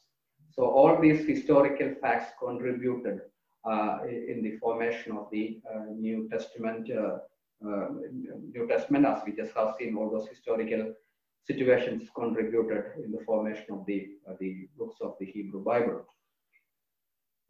so 0.51 0.63
all 0.65 0.99
these 0.99 1.25
historical 1.25 1.93
facts 2.01 2.33
contributed 2.39 3.21
uh, 3.69 3.99
in 4.05 4.41
the 4.41 4.57
formation 4.57 5.17
of 5.17 5.27
the 5.31 5.59
uh, 5.69 5.85
New 5.97 6.29
Testament. 6.29 6.89
Uh, 6.89 7.19
uh, 7.65 7.89
New 8.53 8.67
Testament, 8.69 9.05
as 9.05 9.21
we 9.25 9.35
just 9.35 9.53
have 9.53 9.75
seen, 9.77 9.97
all 9.97 10.09
those 10.09 10.29
historical 10.29 10.93
situations 11.45 12.09
contributed 12.15 12.85
in 13.03 13.11
the 13.11 13.23
formation 13.25 13.65
of 13.71 13.85
the 13.85 14.11
uh, 14.27 14.33
the 14.39 14.67
books 14.77 14.95
of 15.01 15.15
the 15.19 15.25
Hebrew 15.25 15.61
Bible. 15.63 16.05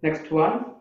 Next 0.01 0.31
one, 0.31 0.78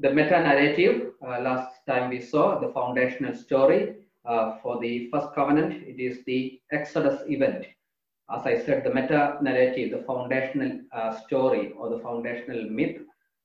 the 0.00 0.10
meta 0.10 0.38
narrative. 0.42 1.12
Uh, 1.26 1.40
last 1.40 1.86
time 1.86 2.10
we 2.10 2.20
saw 2.20 2.58
the 2.58 2.72
foundational 2.72 3.34
story 3.34 3.96
for 4.62 4.78
the 4.80 5.08
first 5.10 5.28
covenant. 5.34 5.72
It 5.86 6.00
is 6.00 6.24
the 6.24 6.60
Exodus 6.72 7.22
event 7.28 7.66
as 8.34 8.44
I 8.44 8.58
said, 8.58 8.84
the 8.84 8.92
meta 8.92 9.38
narrative, 9.40 9.90
the 9.92 10.04
foundational 10.04 10.80
uh, 10.92 11.16
story 11.20 11.72
or 11.78 11.90
the 11.90 12.00
foundational 12.00 12.68
myth 12.68 12.96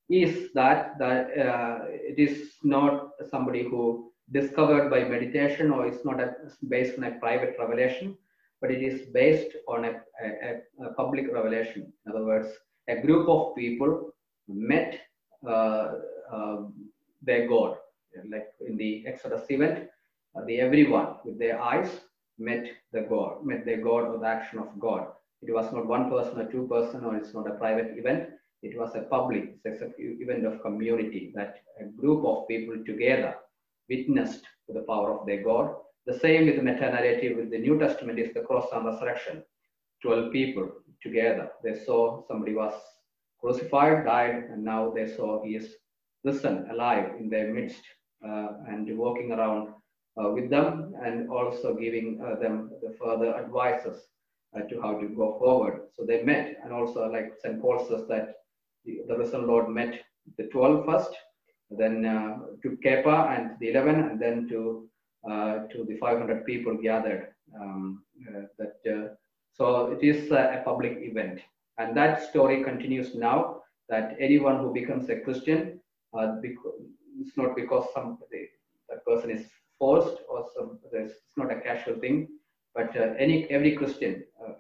is 0.09 0.51
that, 0.53 0.97
that 0.97 1.37
uh, 1.37 1.85
it 1.87 2.17
is 2.17 2.53
not 2.63 3.09
somebody 3.29 3.63
who 3.63 4.11
discovered 4.31 4.89
by 4.89 5.03
meditation 5.03 5.71
or 5.71 5.85
it's 5.85 6.03
not 6.03 6.19
a, 6.19 6.35
based 6.67 6.97
on 6.97 7.03
a 7.03 7.11
private 7.19 7.55
revelation, 7.59 8.17
but 8.59 8.71
it 8.71 8.81
is 8.81 9.07
based 9.13 9.55
on 9.67 9.85
a, 9.85 9.91
a, 10.23 10.85
a 10.85 10.93
public 10.93 11.31
revelation. 11.31 11.93
In 12.05 12.11
other 12.11 12.25
words, 12.25 12.47
a 12.87 13.01
group 13.01 13.29
of 13.29 13.55
people 13.55 14.11
met 14.47 14.99
uh, 15.47 15.93
uh 16.31 16.57
their 17.23 17.47
God, 17.47 17.77
like 18.29 18.47
in 18.67 18.77
the 18.77 19.05
Exodus 19.07 19.45
event, 19.49 19.89
uh, 20.35 20.43
the 20.45 20.59
everyone 20.59 21.15
with 21.23 21.37
their 21.37 21.61
eyes 21.61 21.89
met 22.39 22.65
the 22.91 23.01
God, 23.01 23.45
met 23.45 23.65
the 23.65 23.77
God 23.77 24.05
or 24.05 24.17
the 24.17 24.27
action 24.27 24.59
of 24.59 24.79
God. 24.79 25.07
It 25.41 25.53
was 25.53 25.71
not 25.73 25.87
one 25.87 26.09
person 26.09 26.39
or 26.39 26.51
two 26.51 26.67
person, 26.67 27.03
or 27.03 27.15
it's 27.15 27.33
not 27.33 27.49
a 27.49 27.55
private 27.55 27.97
event. 27.97 28.29
It 28.63 28.77
was 28.77 28.95
a 28.95 29.01
public 29.01 29.55
it's 29.65 29.81
an 29.81 29.93
event 29.97 30.45
of 30.45 30.61
community 30.61 31.31
that 31.35 31.55
a 31.79 31.85
group 31.85 32.25
of 32.25 32.47
people 32.47 32.75
together 32.85 33.35
witnessed 33.89 34.45
the 34.69 34.81
power 34.81 35.17
of 35.17 35.25
their 35.25 35.43
God. 35.43 35.75
The 36.05 36.17
same 36.19 36.45
with 36.45 36.55
the 36.55 36.63
meta-narrative 36.63 37.37
with 37.37 37.51
the 37.51 37.57
New 37.57 37.77
Testament 37.79 38.19
is 38.19 38.33
the 38.33 38.41
cross 38.41 38.67
and 38.73 38.85
resurrection. 38.85 39.43
12 40.01 40.31
people 40.31 40.69
together. 41.01 41.49
They 41.63 41.75
saw 41.75 42.23
somebody 42.27 42.53
was 42.55 42.73
crucified, 43.39 44.05
died, 44.05 44.45
and 44.51 44.63
now 44.63 44.91
they 44.91 45.07
saw 45.07 45.43
he 45.43 45.55
is 45.55 45.75
risen, 46.23 46.69
alive 46.69 47.11
in 47.19 47.29
their 47.29 47.53
midst, 47.53 47.81
uh, 48.27 48.49
and 48.67 48.97
walking 48.97 49.31
around 49.31 49.69
uh, 50.21 50.29
with 50.29 50.49
them 50.49 50.93
and 51.03 51.29
also 51.29 51.73
giving 51.73 52.21
uh, 52.21 52.39
them 52.39 52.69
the 52.81 52.93
further 52.99 53.35
advices 53.35 53.97
uh, 54.55 54.61
to 54.69 54.81
how 54.81 54.99
to 54.99 55.07
go 55.07 55.37
forward. 55.39 55.81
So 55.95 56.05
they 56.05 56.23
met 56.23 56.57
and 56.63 56.73
also 56.73 57.09
like 57.09 57.33
St. 57.41 57.61
Paul 57.61 57.85
says 57.87 58.07
that 58.09 58.35
the, 58.85 59.01
the 59.07 59.17
risen 59.17 59.47
Lord 59.47 59.69
met 59.69 60.01
the 60.37 60.43
12 60.47 60.85
first, 60.85 61.11
then 61.71 62.03
to 62.61 62.77
Kepha 62.83 63.37
and 63.37 63.51
the 63.59 63.69
11 63.71 63.95
and 63.95 64.19
then 64.21 64.47
to 64.49 64.87
to 65.23 65.85
the 65.87 65.97
500 65.97 66.45
people 66.45 66.77
gathered. 66.81 67.29
Um, 67.59 68.03
that 68.57 69.15
so 69.53 69.91
it 69.91 70.03
is 70.03 70.31
a 70.31 70.61
public 70.65 70.97
event 70.99 71.39
and 71.77 71.95
that 71.97 72.21
story 72.29 72.63
continues 72.63 73.15
now 73.15 73.61
that 73.89 74.15
anyone 74.19 74.59
who 74.59 74.73
becomes 74.73 75.09
a 75.09 75.19
Christian, 75.19 75.80
uh, 76.17 76.35
it's 77.19 77.37
not 77.37 77.55
because 77.55 77.85
some 77.93 78.17
that 78.89 79.05
person 79.05 79.31
is 79.31 79.45
forced 79.79 80.17
or 80.29 80.45
some, 80.55 80.79
it's 80.91 81.13
not 81.37 81.51
a 81.51 81.61
casual 81.61 81.95
thing, 81.99 82.27
but 82.75 82.95
uh, 82.95 83.13
any 83.17 83.49
every 83.49 83.75
Christian, 83.75 84.23
uh, 84.43 84.53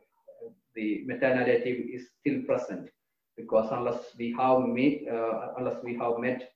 the 0.75 1.03
meta 1.05 1.35
narrative 1.35 1.77
is 1.93 2.07
still 2.19 2.41
present 2.43 2.89
because 3.37 3.69
unless 3.71 4.15
we 4.17 4.33
have 4.39 4.61
met, 4.61 4.93
uh, 5.11 5.53
unless 5.57 5.83
we 5.83 5.97
have 5.97 6.17
met 6.19 6.51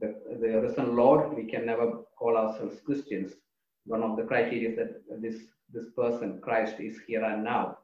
the, 0.00 0.14
the 0.40 0.60
risen 0.60 0.96
Lord, 0.96 1.34
we 1.36 1.44
can 1.44 1.64
never 1.66 2.02
call 2.18 2.36
ourselves 2.36 2.80
Christians. 2.84 3.32
One 3.84 4.02
of 4.02 4.16
the 4.16 4.24
criteria 4.24 4.70
is 4.70 4.76
that 4.76 5.22
this 5.22 5.36
this 5.72 5.86
person, 5.96 6.40
Christ, 6.40 6.80
is 6.80 6.98
here 7.06 7.24
and 7.24 7.42
now, 7.44 7.78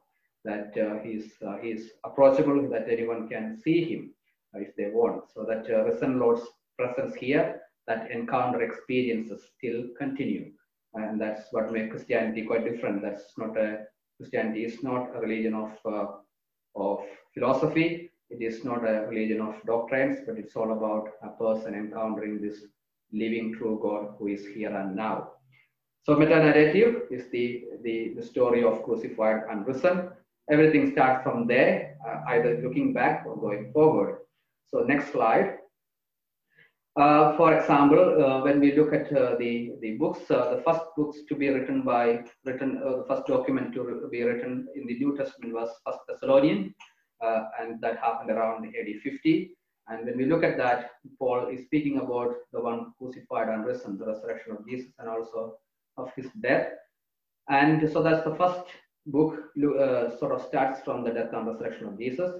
that 0.45 0.77
uh, 0.77 0.99
he's 1.03 1.31
uh, 1.45 1.57
he's 1.61 1.91
approachable, 2.03 2.69
that 2.69 2.87
anyone 2.89 3.27
can 3.27 3.59
see 3.63 3.83
him 3.85 4.13
if 4.53 4.75
they 4.75 4.89
want. 4.91 5.23
So 5.33 5.45
that 5.45 5.67
risen 5.85 6.19
Lord's 6.19 6.43
presence 6.77 7.15
here 7.15 7.61
that 7.87 8.11
encounter 8.11 8.61
experiences 8.61 9.41
still 9.57 9.83
continue. 9.97 10.51
And 10.93 11.19
that's 11.19 11.51
what 11.51 11.71
makes 11.71 11.91
Christianity 11.91 12.43
quite 12.43 12.63
different. 12.63 13.01
That's 13.01 13.33
not 13.37 13.57
a, 13.57 13.85
Christianity 14.17 14.63
is 14.63 14.83
not 14.83 15.15
a 15.15 15.19
religion 15.19 15.53
of, 15.55 15.71
uh, 15.85 16.07
of 16.75 16.99
philosophy. 17.33 18.11
It 18.29 18.43
is 18.43 18.63
not 18.63 18.87
a 18.87 19.07
religion 19.07 19.41
of 19.41 19.55
doctrines, 19.65 20.19
but 20.25 20.37
it's 20.37 20.55
all 20.55 20.71
about 20.71 21.09
a 21.23 21.29
person 21.29 21.73
encountering 21.73 22.39
this 22.39 22.63
living 23.11 23.55
true 23.57 23.79
God 23.81 24.13
who 24.17 24.27
is 24.27 24.45
here 24.45 24.75
and 24.75 24.95
now. 24.95 25.31
So 26.03 26.15
meta-narrative 26.15 27.03
is 27.11 27.29
the, 27.31 27.65
the, 27.83 28.13
the 28.15 28.23
story 28.23 28.63
of 28.63 28.83
crucified 28.83 29.43
and 29.49 29.65
risen. 29.65 30.09
Everything 30.51 30.91
starts 30.91 31.23
from 31.23 31.47
there, 31.47 31.95
uh, 32.07 32.21
either 32.29 32.61
looking 32.63 32.93
back 32.93 33.25
or 33.25 33.35
going 33.35 33.71
forward. 33.73 34.19
So 34.71 34.81
next 34.81 35.11
slide. 35.11 35.57
Uh, 36.99 37.37
for 37.37 37.57
example, 37.57 38.23
uh, 38.23 38.43
when 38.43 38.59
we 38.59 38.75
look 38.75 38.93
at 38.93 39.11
uh, 39.15 39.35
the, 39.37 39.71
the 39.81 39.91
books, 39.97 40.19
uh, 40.29 40.55
the 40.55 40.61
first 40.63 40.81
books 40.97 41.19
to 41.29 41.35
be 41.35 41.47
written 41.47 41.81
by, 41.81 42.21
written, 42.45 42.81
uh, 42.85 42.97
the 42.97 43.05
first 43.07 43.25
document 43.25 43.73
to 43.73 44.07
be 44.11 44.23
written 44.23 44.67
in 44.75 44.85
the 44.85 44.95
New 44.95 45.15
Testament 45.15 45.53
was 45.53 45.69
First 45.85 45.99
Thessalonian, 46.07 46.73
uh, 47.23 47.43
and 47.61 47.79
that 47.81 47.99
happened 47.99 48.31
around 48.31 48.65
AD 48.65 49.01
50. 49.01 49.55
And 49.87 50.05
when 50.05 50.17
we 50.17 50.25
look 50.25 50.43
at 50.43 50.57
that, 50.57 50.91
Paul 51.17 51.47
is 51.47 51.63
speaking 51.65 51.99
about 51.99 52.35
the 52.51 52.59
one 52.59 52.91
crucified 52.97 53.49
and 53.49 53.65
risen, 53.65 53.97
the 53.97 54.05
resurrection 54.05 54.51
of 54.51 54.67
Jesus, 54.67 54.91
and 54.99 55.07
also 55.07 55.55
of 55.97 56.11
his 56.15 56.27
death. 56.41 56.67
And 57.49 57.89
so 57.91 58.03
that's 58.03 58.23
the 58.23 58.35
first 58.35 58.65
book 59.07 59.39
sort 60.19 60.33
of 60.33 60.45
starts 60.45 60.81
from 60.81 61.03
the 61.03 61.11
death 61.11 61.33
and 61.33 61.47
resurrection 61.47 61.87
of 61.87 61.97
Jesus. 61.97 62.31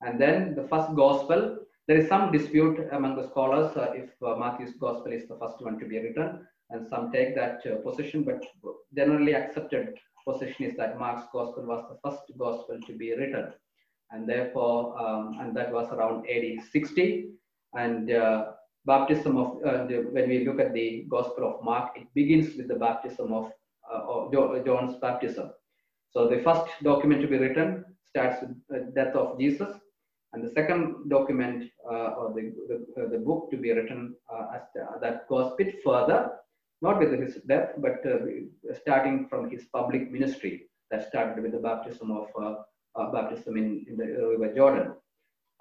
And 0.00 0.20
then 0.20 0.54
the 0.54 0.66
first 0.68 0.94
gospel 0.94 1.58
there 1.86 1.98
is 1.98 2.08
some 2.08 2.32
dispute 2.32 2.78
among 2.92 3.16
the 3.16 3.28
scholars 3.28 3.76
uh, 3.76 3.92
if 3.94 4.10
uh, 4.22 4.36
Matthew's 4.36 4.74
gospel 4.80 5.12
is 5.12 5.28
the 5.28 5.38
first 5.40 5.60
one 5.60 5.78
to 5.78 5.86
be 5.86 5.98
written, 5.98 6.46
and 6.70 6.86
some 6.88 7.12
take 7.12 7.34
that 7.34 7.60
uh, 7.66 7.76
position, 7.88 8.24
but 8.24 8.42
generally 8.96 9.34
accepted 9.34 9.94
position 10.26 10.64
is 10.64 10.76
that 10.76 10.98
Mark's 10.98 11.28
gospel 11.32 11.64
was 11.64 11.84
the 11.90 11.98
first 12.02 12.22
gospel 12.38 12.78
to 12.86 12.92
be 12.96 13.14
written. 13.14 13.52
And 14.10 14.28
therefore, 14.28 14.98
um, 15.00 15.38
and 15.40 15.56
that 15.56 15.72
was 15.72 15.88
around 15.92 16.26
AD 16.28 16.64
60. 16.72 17.30
And 17.74 18.10
uh, 18.10 18.52
baptism 18.86 19.36
of, 19.36 19.58
uh, 19.64 19.86
the, 19.86 20.06
when 20.10 20.28
we 20.28 20.44
look 20.44 20.60
at 20.60 20.72
the 20.72 21.06
Gospel 21.08 21.52
of 21.52 21.64
Mark, 21.64 21.96
it 21.96 22.06
begins 22.14 22.56
with 22.56 22.68
the 22.68 22.76
baptism 22.76 23.32
of, 23.32 23.50
uh, 23.92 24.02
of 24.06 24.32
John's 24.64 24.96
baptism. 25.00 25.50
So 26.10 26.28
the 26.28 26.42
first 26.42 26.70
document 26.82 27.22
to 27.22 27.28
be 27.28 27.38
written 27.38 27.84
starts 28.08 28.40
with 28.42 28.56
the 28.68 28.92
death 28.94 29.16
of 29.16 29.38
Jesus, 29.38 29.74
and 30.34 30.44
the 30.44 30.52
second 30.52 31.08
document 31.08 31.70
uh, 31.90 32.10
or 32.18 32.32
the, 32.34 32.52
the, 32.68 33.02
uh, 33.02 33.08
the, 33.08 33.18
book 33.18 33.50
to 33.50 33.56
be 33.56 33.70
written 33.72 34.14
uh, 34.32 34.46
as, 34.56 34.62
that 35.00 35.28
goes 35.28 35.52
a 35.52 35.56
bit 35.56 35.76
further, 35.84 36.30
not 36.82 36.98
with 36.98 37.12
his 37.18 37.36
death, 37.46 37.70
but 37.78 38.04
starting 38.80 39.26
from 39.28 39.48
his 39.48 39.64
public 39.72 40.10
ministry 40.10 40.66
that 40.90 41.08
started 41.08 41.42
with 41.42 41.52
the 41.52 41.58
baptism 41.58 42.10
of 42.10 42.26
baptism 43.12 43.56
in, 43.56 43.86
in 43.88 43.96
the 43.96 44.06
River 44.06 44.52
Jordan 44.54 44.94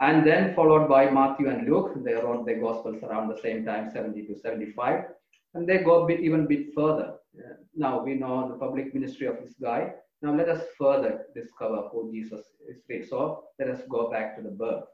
and 0.02 0.26
then 0.26 0.54
followed 0.56 0.88
by 0.90 1.10
Matthew 1.10 1.50
and 1.50 1.68
Luke. 1.68 1.94
They 2.04 2.14
wrote 2.14 2.46
their 2.46 2.60
Gospels 2.60 3.02
around 3.04 3.30
the 3.30 3.42
same 3.42 3.66
time, 3.66 3.92
70 3.92 4.24
to 4.28 4.40
75, 4.40 5.06
and 5.54 5.68
they 5.68 5.78
go 5.80 6.04
a 6.04 6.08
bit 6.08 6.20
even 6.20 6.48
bit 6.48 6.74
further. 6.74 7.14
Uh, 7.38 7.54
now 7.76 8.04
we 8.04 8.16
know 8.16 8.50
the 8.50 8.58
public 8.58 8.94
ministry 8.94 9.28
of 9.28 9.38
this 9.44 9.56
guy. 9.62 9.94
Now 10.24 10.34
let 10.36 10.50
us 10.50 10.64
further 10.80 11.26
discover 11.36 11.90
who 11.92 12.12
Jesus 12.12 12.42
is. 12.90 13.10
So 13.10 13.44
let 13.60 13.70
us 13.70 13.82
go 13.90 14.10
back 14.10 14.36
to 14.38 14.42
the 14.42 14.50
birth. 14.50 14.86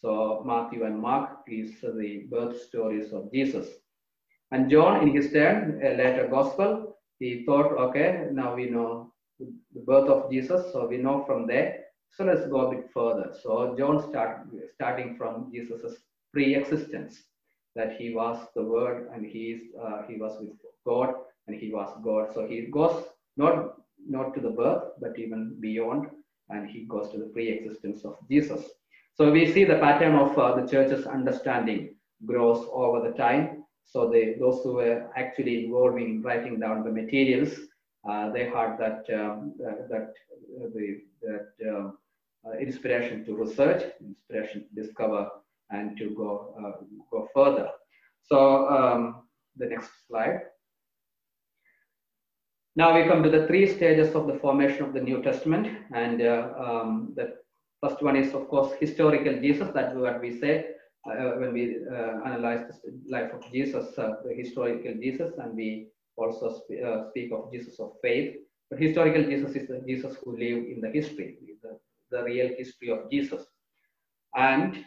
So 0.00 0.42
Matthew 0.46 0.84
and 0.84 0.98
Mark 0.98 1.46
gives 1.46 1.80
the 1.82 2.26
birth 2.30 2.62
stories 2.62 3.12
of 3.12 3.30
Jesus. 3.32 3.68
And 4.52 4.70
John, 4.70 5.02
in 5.02 5.14
his 5.14 5.32
turn, 5.32 5.80
a 5.84 5.90
later 5.90 6.28
gospel, 6.30 6.96
he 7.18 7.44
thought, 7.44 7.72
okay, 7.72 8.28
now 8.32 8.54
we 8.54 8.70
know 8.70 9.12
the 9.38 9.80
birth 9.84 10.08
of 10.08 10.30
Jesus. 10.30 10.72
So 10.72 10.86
we 10.86 10.96
know 10.96 11.24
from 11.26 11.46
there 11.46 11.80
so 12.12 12.24
let's 12.24 12.46
go 12.46 12.66
a 12.66 12.74
bit 12.74 12.90
further. 12.92 13.32
So 13.42 13.74
John 13.78 14.08
start 14.08 14.46
starting 14.74 15.16
from 15.16 15.50
Jesus's 15.54 15.98
pre-existence, 16.32 17.22
that 17.76 17.96
he 17.96 18.14
was 18.14 18.48
the 18.54 18.62
Word 18.62 19.08
and 19.14 19.24
he 19.24 19.52
is 19.52 19.62
uh, 19.80 20.02
he 20.08 20.16
was 20.16 20.36
with 20.40 20.50
God 20.86 21.14
and 21.46 21.56
he 21.56 21.72
was 21.72 21.96
God. 22.02 22.34
So 22.34 22.46
he 22.46 22.62
goes 22.62 23.04
not 23.36 23.76
not 24.08 24.34
to 24.34 24.40
the 24.40 24.50
birth, 24.50 24.84
but 25.00 25.18
even 25.18 25.56
beyond, 25.60 26.08
and 26.48 26.68
he 26.68 26.84
goes 26.84 27.10
to 27.12 27.18
the 27.18 27.26
pre-existence 27.26 28.04
of 28.04 28.16
Jesus. 28.30 28.64
So 29.14 29.30
we 29.30 29.52
see 29.52 29.64
the 29.64 29.78
pattern 29.78 30.14
of 30.14 30.38
uh, 30.38 30.60
the 30.60 30.66
church's 30.66 31.06
understanding 31.06 31.94
grows 32.24 32.66
over 32.72 33.06
the 33.06 33.16
time. 33.16 33.64
So 33.84 34.08
they, 34.08 34.34
those 34.38 34.62
who 34.62 34.74
were 34.74 35.10
actually 35.16 35.64
involved 35.64 36.00
in 36.00 36.22
writing 36.22 36.60
down 36.60 36.84
the 36.84 36.92
materials, 36.92 37.52
uh, 38.08 38.30
they 38.30 38.44
had 38.44 38.78
that 38.78 39.04
um, 39.12 39.54
uh, 39.62 39.86
that 39.90 40.14
uh, 40.56 40.68
the 40.74 41.00
that 41.22 41.48
um, 41.68 41.98
uh, 42.46 42.56
inspiration 42.58 43.24
to 43.26 43.34
research, 43.34 43.92
inspiration 44.00 44.64
to 44.68 44.82
discover, 44.82 45.28
and 45.70 45.98
to 45.98 46.14
go 46.16 46.54
uh, 46.58 46.84
go 47.10 47.28
further. 47.34 47.68
So 48.22 48.68
um, 48.68 49.22
the 49.56 49.66
next 49.66 49.90
slide. 50.06 50.40
Now 52.80 52.94
we 52.96 53.06
come 53.06 53.22
to 53.22 53.28
the 53.28 53.46
three 53.46 53.66
stages 53.66 54.14
of 54.14 54.26
the 54.26 54.38
formation 54.38 54.84
of 54.84 54.94
the 54.94 55.00
New 55.00 55.22
Testament, 55.22 55.66
and 55.94 56.22
uh, 56.22 56.48
um, 56.58 57.12
the 57.14 57.34
first 57.82 58.02
one 58.02 58.16
is, 58.16 58.32
of 58.32 58.48
course, 58.48 58.72
historical 58.80 59.34
Jesus. 59.38 59.68
That's 59.74 59.94
what 59.94 60.18
we 60.22 60.40
say 60.40 60.54
uh, 61.06 61.32
when 61.40 61.52
we 61.52 61.76
uh, 61.92 62.24
analyze 62.24 62.62
the 62.82 62.92
life 63.06 63.32
of 63.34 63.42
Jesus, 63.52 63.98
uh, 63.98 64.12
the 64.24 64.32
historical 64.34 64.94
Jesus, 64.94 65.34
and 65.36 65.54
we 65.54 65.88
also 66.16 66.48
sp 66.56 66.80
speak 67.10 67.32
of 67.32 67.52
Jesus 67.52 67.78
of 67.78 67.92
faith. 68.00 68.36
But 68.70 68.80
historical 68.80 69.24
Jesus 69.24 69.54
is 69.56 69.68
the 69.68 69.82
Jesus 69.86 70.16
who 70.24 70.30
lived 70.38 70.66
in 70.72 70.80
the 70.80 70.88
history, 70.88 71.36
the 71.62 71.78
the 72.10 72.24
real 72.24 72.48
history 72.56 72.90
of 72.90 73.10
Jesus 73.10 73.44
and 74.34 74.84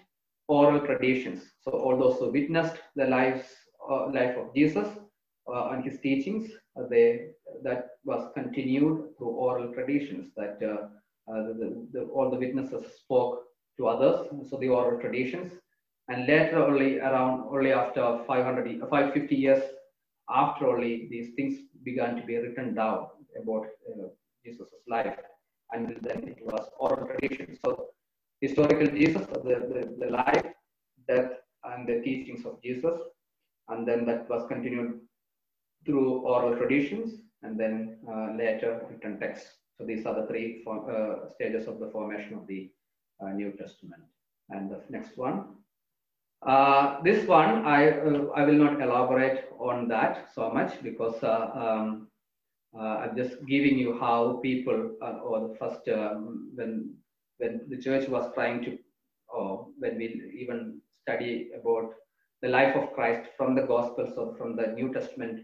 oral 0.47 0.81
traditions. 0.81 1.43
So 1.61 1.71
all 1.71 1.97
those 1.97 2.17
who 2.17 2.31
witnessed 2.31 2.77
the 2.95 3.05
lives, 3.05 3.45
uh, 3.89 4.07
life 4.11 4.35
of 4.37 4.53
Jesus 4.55 4.87
uh, 5.47 5.69
and 5.69 5.83
his 5.83 5.99
teachings, 5.99 6.51
uh, 6.77 6.87
they, 6.89 7.32
that 7.63 7.89
was 8.03 8.31
continued 8.33 9.15
through 9.17 9.29
oral 9.29 9.73
traditions 9.73 10.31
that 10.35 10.57
uh, 10.61 10.87
uh, 11.31 11.43
the, 11.59 11.87
the, 11.93 12.01
all 12.13 12.29
the 12.29 12.37
witnesses 12.37 12.85
spoke 12.99 13.43
to 13.77 13.87
others. 13.87 14.27
So 14.49 14.57
the 14.57 14.69
oral 14.69 14.99
traditions. 14.99 15.53
And 16.09 16.27
later 16.27 16.63
only 16.63 16.99
around, 16.99 17.45
only 17.49 17.71
after 17.71 18.19
500, 18.27 18.79
550 18.81 19.35
years 19.35 19.63
after 20.29 20.67
only 20.67 21.07
these 21.09 21.33
things 21.35 21.59
began 21.83 22.15
to 22.15 22.23
be 22.23 22.37
written 22.37 22.75
down 22.75 23.07
about 23.41 23.67
uh, 23.89 24.07
Jesus' 24.43 24.69
life 24.87 25.17
and 25.73 25.95
then 26.01 26.23
it 26.23 26.39
was 26.41 26.69
oral 26.79 27.07
tradition. 27.07 27.57
So 27.63 27.87
historical 28.41 28.87
Jesus, 28.87 29.25
the, 29.27 29.55
the, 29.71 29.95
the 29.99 30.11
life, 30.11 30.45
death, 31.07 31.31
and 31.63 31.87
the 31.87 32.01
teachings 32.01 32.45
of 32.45 32.61
Jesus, 32.61 32.99
and 33.69 33.87
then 33.87 34.05
that 34.05 34.29
was 34.29 34.45
continued 34.47 34.99
through 35.85 36.19
oral 36.21 36.55
traditions, 36.57 37.21
and 37.43 37.59
then 37.59 37.97
uh, 38.09 38.35
later 38.35 38.81
written 38.89 39.19
text. 39.19 39.45
So 39.77 39.85
these 39.85 40.05
are 40.05 40.15
the 40.19 40.27
three 40.27 40.61
form, 40.63 40.85
uh, 40.89 41.29
stages 41.29 41.67
of 41.67 41.79
the 41.79 41.89
formation 41.89 42.33
of 42.35 42.47
the 42.47 42.71
uh, 43.21 43.29
New 43.29 43.51
Testament. 43.51 44.03
And 44.49 44.69
the 44.69 44.81
next 44.89 45.17
one. 45.17 45.45
This 47.03 47.27
one, 47.27 47.65
I, 47.65 47.89
I 48.35 48.43
will 48.43 48.59
not 48.65 48.81
elaborate 48.81 49.49
on 49.59 49.87
that 49.87 50.29
so 50.33 50.49
much 50.49 50.81
because 50.83 51.15
um, 51.23 52.07
I'm 52.77 53.15
just 53.15 53.45
giving 53.47 53.77
you 53.77 53.97
how 53.99 54.39
people, 54.43 54.91
or 55.01 55.47
the 55.47 55.55
first, 55.55 55.81
when 56.55 56.93
when 57.37 57.61
the 57.69 57.77
church 57.77 58.07
was 58.09 58.31
trying 58.33 58.61
to, 58.63 58.77
or 59.29 59.67
when 59.79 59.97
we 59.97 60.21
even 60.37 60.81
study 61.01 61.49
about 61.59 61.93
the 62.41 62.49
life 62.49 62.75
of 62.75 62.93
Christ 62.93 63.29
from 63.37 63.55
the 63.55 63.63
Gospels 63.63 64.13
or 64.17 64.35
from 64.35 64.55
the 64.55 64.67
New 64.67 64.93
Testament, 64.93 65.41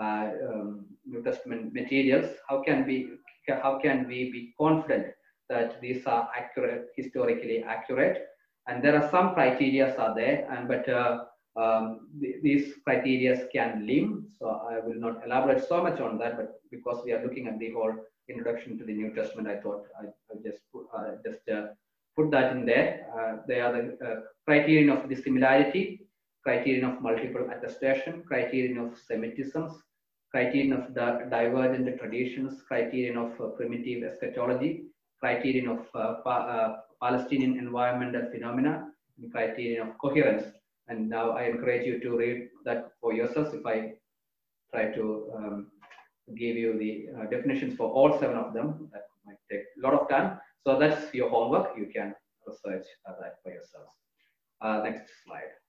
um, 0.00 0.86
New 1.06 1.22
Testament 1.22 1.72
materials, 1.72 2.30
how 2.48 2.62
can 2.62 2.86
we 2.86 3.10
how 3.48 3.78
can 3.78 4.06
we 4.06 4.30
be 4.30 4.54
confident 4.58 5.06
that 5.48 5.80
these 5.80 6.06
are 6.06 6.28
accurate, 6.36 6.88
historically 6.96 7.62
accurate? 7.62 8.26
And 8.68 8.82
there 8.82 8.96
are 8.96 9.10
some 9.10 9.34
criteria 9.34 9.94
are 9.96 10.14
there, 10.14 10.48
and 10.50 10.68
but 10.68 10.88
uh, 10.88 11.24
um, 11.56 12.08
th 12.20 12.40
these 12.42 12.66
criteria 12.84 13.34
can 13.52 13.86
limb. 13.86 14.10
So 14.38 14.44
I 14.72 14.78
will 14.86 15.00
not 15.06 15.24
elaborate 15.26 15.62
so 15.68 15.82
much 15.82 15.98
on 16.00 16.18
that, 16.18 16.36
but 16.36 16.48
because 16.70 16.98
we 17.04 17.12
are 17.12 17.22
looking 17.24 17.48
at 17.48 17.58
the 17.58 17.72
whole 17.72 17.94
introduction 18.28 18.78
to 18.78 18.84
the 18.84 18.94
New 18.94 19.10
Testament, 19.14 19.48
I 19.48 19.56
thought 19.62 19.82
I, 20.00 20.04
I 20.30 20.34
just 20.46 20.60
put, 20.72 20.86
uh, 20.96 21.16
just 21.26 21.42
uh, 21.48 21.66
put 22.16 22.30
that 22.30 22.56
in 22.56 22.64
there. 22.64 23.06
Uh, 23.16 23.32
they 23.48 23.60
are 23.60 23.72
the 23.72 23.84
uh, 24.06 24.20
criterion 24.46 24.90
of 24.90 25.08
dissimilarity, 25.08 26.06
criterion 26.42 26.84
of 26.84 27.02
multiple 27.02 27.48
attestation, 27.50 28.22
criterion 28.26 28.78
of 28.78 28.98
Semitisms, 29.08 29.74
criterion 30.30 30.72
of 30.72 30.94
divergent 30.94 31.98
traditions, 31.98 32.62
criterion 32.66 33.16
of 33.16 33.40
uh, 33.40 33.48
primitive 33.58 34.02
eschatology, 34.02 34.84
criterion 35.20 35.68
of 35.68 35.86
uh, 35.94 36.14
pa 36.24 36.76
Palestinian 37.00 37.58
environmental 37.58 38.30
phenomena, 38.32 38.88
and 39.18 39.32
criterion 39.32 39.88
of 39.88 39.98
coherence. 39.98 40.44
And 40.88 41.08
now 41.08 41.32
I 41.32 41.44
encourage 41.44 41.86
you 41.86 42.00
to 42.00 42.16
read 42.16 42.48
that 42.64 42.92
for 43.00 43.12
yourselves 43.12 43.54
if 43.54 43.64
I 43.66 43.92
try 44.72 44.86
to 44.92 45.30
um, 45.36 45.66
give 46.36 46.56
you 46.56 46.78
the 46.78 46.92
uh, 47.14 47.26
definitions 47.30 47.76
for 47.76 47.90
all 47.90 48.18
seven 48.18 48.36
of 48.36 48.52
them. 48.54 48.88
That 48.92 49.06
might 49.26 49.38
take 49.50 49.64
a 49.78 49.80
lot 49.86 49.94
of 50.00 50.08
time. 50.08 50.38
So 50.64 50.78
that's 50.78 51.12
your 51.14 51.28
homework. 51.30 51.76
You 51.76 51.88
can 51.94 52.14
research 52.46 52.86
that 53.06 53.34
for 53.42 53.52
yourselves. 53.52 53.90
Uh, 54.60 54.82
next 54.82 55.10
slide. 55.24 55.61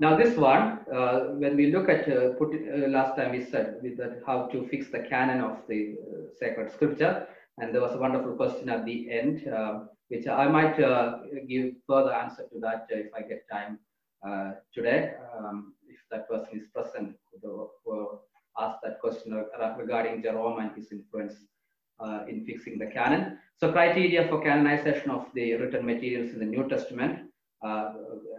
Now 0.00 0.16
this 0.16 0.36
one, 0.36 0.78
uh, 0.94 1.18
when 1.42 1.56
we 1.56 1.72
look 1.72 1.88
at, 1.88 2.08
uh, 2.08 2.30
put 2.38 2.54
uh, 2.54 2.88
last 2.88 3.16
time 3.16 3.32
we 3.32 3.44
said 3.44 3.80
that 3.82 4.22
how 4.26 4.46
to 4.46 4.66
fix 4.68 4.90
the 4.90 5.00
canon 5.00 5.40
of 5.40 5.58
the 5.68 5.96
uh, 6.00 6.30
sacred 6.38 6.70
scripture, 6.70 7.26
and 7.58 7.74
there 7.74 7.80
was 7.80 7.94
a 7.94 7.98
wonderful 7.98 8.32
question 8.34 8.68
at 8.68 8.84
the 8.84 9.10
end. 9.10 9.48
Um, 9.52 9.88
which 10.08 10.26
I 10.26 10.48
might 10.48 10.80
uh, 10.80 11.18
give 11.48 11.74
further 11.86 12.12
answer 12.12 12.44
to 12.52 12.58
that 12.60 12.86
if 12.90 13.12
I 13.14 13.22
get 13.22 13.44
time 13.50 13.78
uh, 14.26 14.52
today. 14.74 15.12
Um, 15.36 15.74
if 15.86 15.98
that 16.10 16.28
person 16.28 16.60
is 16.60 16.66
present 16.74 17.16
who, 17.42 17.68
asked 18.60 18.80
that 18.82 18.98
question 19.00 19.40
regarding 19.78 20.20
Jerome 20.20 20.58
and 20.58 20.72
his 20.74 20.90
influence 20.90 21.34
uh, 22.00 22.24
in 22.28 22.44
fixing 22.44 22.76
the 22.76 22.86
canon. 22.86 23.38
So 23.56 23.70
criteria 23.70 24.26
for 24.26 24.42
canonization 24.42 25.10
of 25.10 25.26
the 25.32 25.54
written 25.54 25.86
materials 25.86 26.32
in 26.32 26.40
the 26.40 26.44
New 26.44 26.68
Testament, 26.68 27.30
uh, 27.64 27.92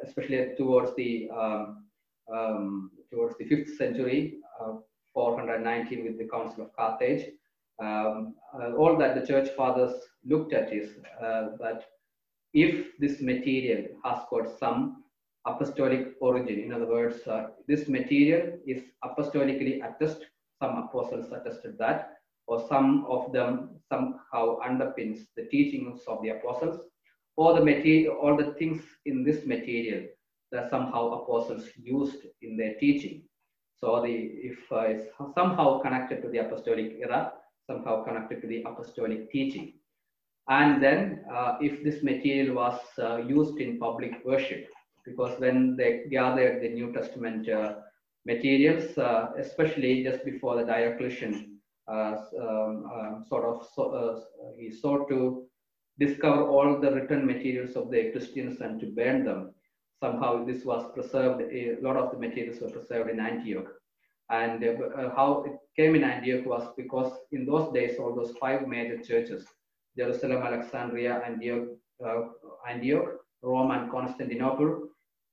especially 0.03 0.53
towards 0.57 0.95
the 0.95 1.29
um, 1.29 1.85
um, 2.33 2.91
towards 3.11 3.35
the 3.37 3.45
fifth 3.45 3.75
century, 3.77 4.35
uh, 4.61 4.73
419 5.13 6.05
with 6.05 6.17
the 6.17 6.27
Council 6.27 6.63
of 6.63 6.75
Carthage, 6.75 7.25
um, 7.81 8.35
uh, 8.53 8.73
all 8.73 8.97
that 8.97 9.15
the 9.15 9.25
church 9.25 9.49
fathers 9.55 9.93
looked 10.25 10.53
at 10.53 10.71
is 10.71 10.89
uh, 11.21 11.49
that 11.59 11.85
if 12.53 12.87
this 12.99 13.21
material 13.21 13.85
has 14.03 14.19
got 14.29 14.59
some 14.59 15.03
apostolic 15.47 16.13
origin, 16.21 16.59
in 16.59 16.73
other 16.73 16.87
words, 16.87 17.17
this 17.67 17.87
material 17.87 18.57
is 18.67 18.83
apostolically 19.03 19.81
attested, 19.83 20.27
some 20.61 20.77
apostles 20.77 21.31
attested 21.31 21.77
that, 21.77 22.19
or 22.47 22.67
some 22.67 23.05
of 23.07 23.31
them 23.31 23.69
somehow 23.87 24.59
underpins 24.59 25.19
the 25.37 25.45
teachings 25.45 26.01
of 26.07 26.21
the 26.21 26.29
apostles, 26.29 26.81
or 27.39 27.53
the 27.57 27.63
material, 27.63 28.17
all 28.21 28.35
the 28.35 28.51
things 28.59 28.81
in 29.05 29.23
this 29.23 29.45
material 29.45 30.03
that 30.51 30.69
somehow 30.69 31.03
apostles 31.19 31.65
used 31.77 32.21
in 32.41 32.57
their 32.57 32.73
teaching. 32.81 33.23
So 33.79 34.01
the 34.01 34.13
if 34.49 34.59
uh, 34.69 34.87
it's 34.91 35.05
somehow 35.35 35.79
connected 35.79 36.21
to 36.23 36.29
the 36.29 36.39
apostolic 36.39 36.97
era, 37.01 37.31
somehow 37.65 38.03
connected 38.03 38.41
to 38.41 38.47
the 38.47 38.63
apostolic 38.63 39.31
teaching. 39.31 39.75
And 40.49 40.83
then 40.83 41.23
uh, 41.33 41.53
if 41.61 41.81
this 41.81 42.03
material 42.03 42.55
was 42.55 42.77
uh, 42.97 43.17
used 43.17 43.57
in 43.61 43.79
public 43.79 44.13
worship, 44.25 44.67
because 45.05 45.39
when 45.39 45.77
they 45.77 45.91
gathered 46.11 46.61
the 46.61 46.69
New 46.69 46.91
Testament 46.91 47.47
uh, 47.47 47.75
materials, 48.25 48.97
uh, 48.97 49.29
especially 49.37 50.03
just 50.03 50.25
before 50.25 50.57
the 50.57 50.65
Diocletian 50.65 51.57
uh, 51.87 52.15
um, 52.41 53.23
sort 53.29 53.45
of 53.45 53.65
so, 53.73 54.23
he 54.57 54.69
sought 54.71 55.07
to 55.07 55.48
discover 55.99 56.47
all 56.47 56.79
the 56.79 56.91
written 56.91 57.25
materials 57.25 57.75
of 57.75 57.91
the 57.91 58.11
Christians 58.11 58.61
and 58.61 58.79
to 58.79 58.87
burn 58.87 59.25
them 59.25 59.53
somehow 59.99 60.45
this 60.45 60.63
was 60.63 60.91
preserved, 60.93 61.41
a 61.41 61.77
lot 61.81 61.97
of 61.97 62.11
the 62.11 62.17
materials 62.17 62.61
were 62.61 62.69
preserved 62.69 63.09
in 63.09 63.19
Antioch. 63.19 63.67
And 64.29 64.63
uh, 64.63 65.09
how 65.15 65.43
it 65.45 65.53
came 65.75 65.95
in 65.95 66.03
Antioch 66.03 66.45
was 66.45 66.71
because 66.77 67.11
in 67.31 67.45
those 67.45 67.73
days, 67.73 67.97
all 67.99 68.15
those 68.15 68.35
five 68.39 68.67
major 68.67 69.01
churches, 69.01 69.45
Jerusalem, 69.97 70.43
Alexandria, 70.43 71.21
Antioch, 71.25 71.67
uh, 72.05 72.21
Antioch 72.69 73.09
Rome, 73.41 73.71
and 73.71 73.91
Constantinople, 73.91 74.89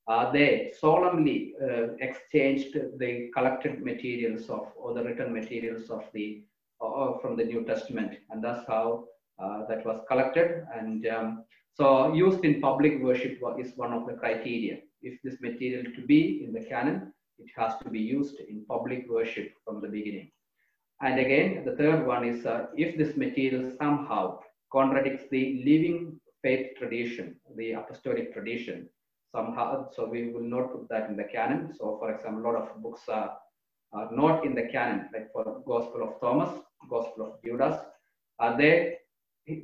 uh, 0.09 0.31
they 0.33 0.73
solemnly 0.81 1.55
uh, 1.63 1.95
exchanged 2.01 2.75
the 2.99 3.29
collected 3.35 3.83
materials 3.83 4.49
of, 4.49 4.69
or 4.77 4.95
the 4.95 5.03
written 5.03 5.33
materials 5.33 5.91
of 5.91 6.05
the, 6.15 6.43
uh, 6.81 7.19
from 7.19 7.37
the 7.37 7.45
New 7.45 7.65
Testament. 7.65 8.17
And 8.31 8.43
that's 8.43 8.67
how 8.67 9.05
uh, 9.05 9.16
that 9.39 9.85
was 9.85 10.01
collected. 10.09 10.67
And 10.75 11.07
um, 11.07 11.45
so 11.75 12.13
used 12.15 12.45
in 12.45 12.61
public 12.61 13.03
worship 13.03 13.39
is 13.59 13.73
one 13.77 13.93
of 13.93 14.07
the 14.07 14.15
criteria. 14.15 14.79
If 15.03 15.21
this 15.23 15.41
material 15.41 15.85
to 15.95 16.07
be 16.07 16.45
in 16.45 16.53
the 16.53 16.65
canon, 16.65 17.13
it 17.39 17.51
has 17.57 17.75
to 17.83 17.91
be 17.91 18.01
used 18.01 18.41
in 18.41 18.65
public 18.67 19.07
worship 19.09 19.53
from 19.65 19.81
the 19.81 19.89
beginning. 19.89 20.31
And 21.03 21.21
again, 21.21 21.65
the 21.67 21.77
third 21.77 22.07
one 22.07 22.27
is 22.27 22.47
uh, 22.47 22.67
if 22.77 22.97
this 22.97 23.17
material 23.17 23.71
somehow 23.79 24.41
contradicts 24.73 25.25
the 25.31 25.63
living 25.65 26.19
faith 26.43 26.69
tradition, 26.79 27.37
the 27.57 27.73
apostolic 27.73 28.33
tradition, 28.33 28.89
somehow, 29.31 29.91
so 29.95 30.09
we 30.09 30.31
will 30.31 30.43
not 30.43 30.73
put 30.73 30.89
that 30.89 31.11
in 31.11 31.17
the 31.17 31.25
canon. 31.25 31.75
So 31.77 31.99
for 31.99 32.11
example, 32.15 32.43
a 32.43 32.47
lot 32.47 32.57
of 32.57 32.83
books 32.83 33.03
are, 33.09 33.37
are 33.93 34.11
not 34.11 34.47
in 34.47 34.55
the 34.55 34.69
canon, 34.73 35.11
like 35.13 35.31
for 35.33 35.45
Gospel 35.67 36.03
of 36.03 36.21
Thomas, 36.21 36.51
Gospel 36.89 37.27
of 37.27 37.43
Judas, 37.45 37.79
are 38.39 38.57
they, 38.57 38.97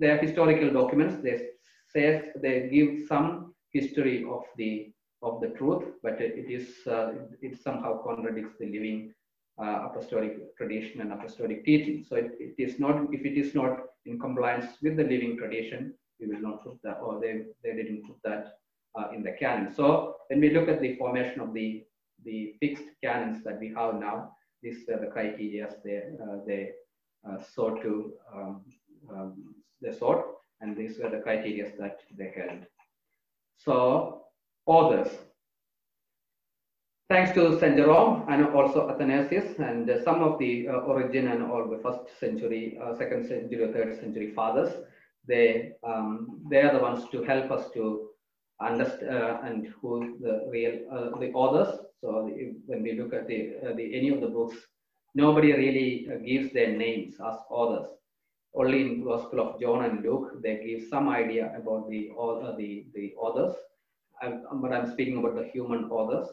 they 0.00 0.10
are 0.10 0.18
historical 0.18 0.70
documents, 0.70 1.16
they 1.22 1.40
says 1.88 2.24
they 2.40 2.68
give 2.72 3.06
some 3.06 3.54
history 3.72 4.24
of 4.30 4.42
the 4.56 4.92
of 5.22 5.40
the 5.40 5.48
truth, 5.50 5.84
but 6.02 6.20
it 6.20 6.50
is 6.50 6.86
uh, 6.86 7.12
it 7.40 7.60
somehow 7.62 8.02
contradicts 8.02 8.58
the 8.58 8.66
living 8.66 9.12
uh, 9.62 9.88
apostolic 9.88 10.56
tradition 10.56 11.00
and 11.00 11.12
apostolic 11.12 11.64
teaching. 11.64 12.04
So 12.08 12.16
it, 12.16 12.32
it 12.40 12.54
is 12.58 12.78
not 12.80 13.06
if 13.12 13.24
it 13.24 13.38
is 13.38 13.54
not 13.54 13.78
in 14.06 14.18
compliance 14.18 14.66
with 14.82 14.96
the 14.96 15.04
living 15.04 15.36
tradition, 15.38 15.94
we 16.20 16.26
will 16.26 16.40
not 16.40 16.64
put 16.64 16.78
that, 16.82 16.98
or 17.02 17.20
they 17.20 17.44
they 17.62 17.74
didn't 17.76 18.06
put 18.06 18.16
that 18.24 18.54
uh, 18.98 19.10
in 19.14 19.22
the 19.22 19.32
canon. 19.32 19.72
So 19.74 20.16
when 20.28 20.40
we 20.40 20.50
look 20.50 20.68
at 20.68 20.80
the 20.80 20.96
formation 20.96 21.40
of 21.40 21.52
the 21.54 21.84
the 22.24 22.54
fixed 22.60 22.84
canons 23.02 23.42
that 23.44 23.58
we 23.58 23.72
have 23.76 23.94
now, 23.96 24.32
these 24.62 24.88
are 24.88 25.00
the 25.00 25.10
criteria 25.10 25.68
they 25.84 26.02
uh, 26.22 26.36
they 26.46 26.70
uh, 27.28 27.38
sought 27.54 27.82
to 27.82 28.12
um, 28.34 28.64
um, 29.10 29.51
they 29.82 29.92
sought 29.92 30.24
and 30.62 30.76
these 30.76 30.98
were 30.98 31.10
the 31.10 31.18
criteria 31.18 31.70
that 31.78 31.98
they 32.16 32.32
held. 32.36 32.60
So 33.58 34.22
authors. 34.66 35.08
Thanks 37.10 37.32
to 37.32 37.58
St. 37.60 37.76
Jerome 37.76 38.24
and 38.28 38.46
also 38.46 38.88
Athanasius 38.88 39.58
and 39.58 39.90
uh, 39.90 40.02
some 40.02 40.22
of 40.22 40.38
the 40.38 40.68
uh, 40.68 40.72
Origen 40.92 41.28
and 41.28 41.42
all 41.42 41.68
the 41.68 41.82
first 41.82 42.18
century, 42.18 42.78
uh, 42.82 42.96
second 42.96 43.26
century, 43.28 43.70
third 43.72 44.00
century 44.00 44.32
fathers, 44.34 44.72
they 45.28 45.72
um, 45.86 46.40
they 46.50 46.62
are 46.62 46.72
the 46.72 46.78
ones 46.78 47.04
to 47.12 47.22
help 47.22 47.50
us 47.50 47.70
to 47.74 48.08
understand 48.60 49.10
uh, 49.10 49.38
and 49.44 49.68
who 49.80 50.16
the 50.20 50.48
real 50.50 50.78
uh, 50.90 51.18
the 51.18 51.30
authors. 51.32 51.80
So 52.00 52.30
when 52.66 52.82
we 52.82 52.98
look 52.98 53.12
at 53.12 53.28
the, 53.28 53.56
uh, 53.62 53.74
the 53.76 53.94
any 53.94 54.08
of 54.08 54.20
the 54.20 54.28
books, 54.28 54.56
nobody 55.14 55.52
really 55.52 56.08
gives 56.26 56.52
their 56.54 56.72
names 56.72 57.14
as 57.14 57.36
authors 57.50 57.88
only 58.54 58.80
in 58.82 59.04
Gospel 59.04 59.40
of 59.40 59.60
John 59.60 59.84
and 59.84 60.02
Luke, 60.02 60.42
they 60.42 60.62
give 60.64 60.88
some 60.88 61.08
idea 61.08 61.52
about 61.56 61.88
the 61.88 62.10
author, 62.10 62.54
the, 62.56 62.86
the 62.94 63.14
authors, 63.16 63.54
I'm, 64.22 64.44
but 64.60 64.72
I'm 64.72 64.90
speaking 64.92 65.18
about 65.18 65.36
the 65.36 65.48
human 65.52 65.90
authors, 65.90 66.28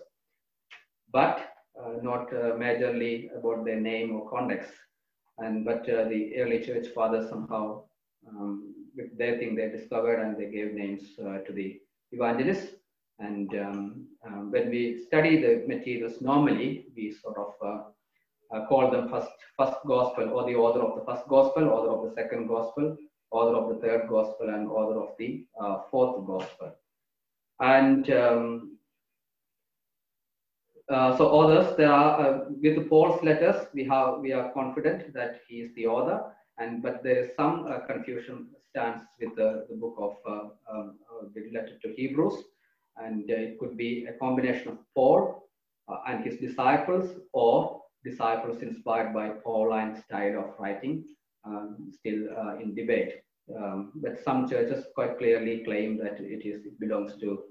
but 1.11 1.49
uh, 1.79 1.93
not 2.01 2.31
uh, 2.33 2.55
majorly 2.55 3.29
about 3.37 3.65
their 3.65 3.79
name 3.79 4.15
or 4.15 4.29
context. 4.29 4.71
And 5.37 5.63
but 5.63 5.89
uh, 5.89 6.09
the 6.09 6.35
early 6.37 6.59
church 6.59 6.87
fathers 6.93 7.29
somehow, 7.29 7.83
um, 8.27 8.75
with 8.95 9.17
their 9.17 9.37
thing, 9.39 9.55
they 9.55 9.69
discovered 9.69 10.19
and 10.21 10.37
they 10.37 10.51
gave 10.51 10.73
names 10.73 11.03
uh, 11.19 11.37
to 11.39 11.53
the 11.53 11.79
evangelists. 12.11 12.73
And 13.19 13.49
um, 13.55 14.07
um, 14.25 14.51
when 14.51 14.69
we 14.69 15.03
study 15.07 15.41
the 15.41 15.63
materials, 15.67 16.21
normally 16.21 16.87
we 16.95 17.13
sort 17.13 17.37
of 17.37 17.53
uh, 18.51 18.65
call 18.65 18.89
them 18.91 19.09
first 19.09 19.29
first 19.57 19.77
gospel 19.85 20.29
or 20.29 20.45
the 20.45 20.55
author 20.55 20.81
of 20.81 20.99
the 20.99 21.05
first 21.05 21.27
gospel, 21.27 21.69
author 21.69 21.91
of 21.91 22.09
the 22.09 22.15
second 22.15 22.47
gospel, 22.47 22.97
author 23.31 23.55
of 23.55 23.69
the 23.69 23.81
third 23.81 24.07
gospel, 24.09 24.49
and 24.49 24.67
author 24.67 24.99
of 24.99 25.09
the 25.17 25.45
uh, 25.61 25.79
fourth 25.91 26.25
gospel. 26.25 26.75
And 27.59 28.09
um, 28.11 28.77
uh, 30.89 31.15
so 31.17 31.39
others, 31.39 31.75
there 31.77 31.91
are 31.91 32.19
uh, 32.19 32.45
with 32.61 32.89
Paul's 32.89 33.21
letters, 33.23 33.67
we 33.73 33.83
have 33.85 34.19
we 34.19 34.33
are 34.33 34.51
confident 34.53 35.13
that 35.13 35.41
he 35.47 35.61
is 35.61 35.73
the 35.75 35.85
author, 35.85 36.33
and 36.57 36.81
but 36.81 37.03
there 37.03 37.23
is 37.23 37.35
some 37.35 37.67
uh, 37.67 37.79
confusion 37.79 38.47
stands 38.71 39.05
with 39.19 39.35
the, 39.35 39.65
the 39.69 39.75
book 39.75 39.95
of 39.97 40.15
uh, 40.27 40.49
um, 40.71 40.95
the 41.35 41.49
letter 41.53 41.77
to 41.83 41.93
Hebrews, 41.95 42.43
and 42.97 43.29
it 43.29 43.59
could 43.59 43.77
be 43.77 44.05
a 44.05 44.13
combination 44.13 44.69
of 44.69 44.77
Paul 44.95 45.47
and 46.07 46.23
his 46.23 46.37
disciples, 46.37 47.19
or 47.33 47.78
disciples 48.03 48.61
inspired 48.61 49.13
by 49.13 49.29
Pauline 49.43 50.01
style 50.03 50.39
of 50.39 50.59
writing, 50.59 51.03
um, 51.45 51.91
still 51.91 52.27
uh, 52.37 52.57
in 52.57 52.75
debate. 52.75 53.15
Um, 53.57 53.91
but 53.95 54.23
some 54.23 54.47
churches 54.47 54.85
quite 54.93 55.17
clearly 55.17 55.63
claim 55.63 55.97
that 55.97 56.19
it 56.19 56.45
is 56.45 56.65
it 56.65 56.79
belongs 56.79 57.13
to 57.19 57.43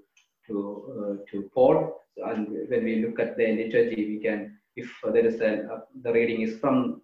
to 0.47 0.57
uh, 0.95 1.15
to 1.31 1.51
Paul. 1.55 2.01
And 2.17 2.49
when 2.69 2.85
we 2.85 3.05
look 3.05 3.19
at 3.19 3.37
the 3.37 3.47
liturgy, 3.47 4.07
we 4.09 4.21
can, 4.23 4.59
if 4.77 4.91
there 5.03 5.27
is 5.27 5.41
a 5.41 5.83
the 6.03 6.13
reading 6.13 6.43
is 6.43 6.59
from 6.59 7.03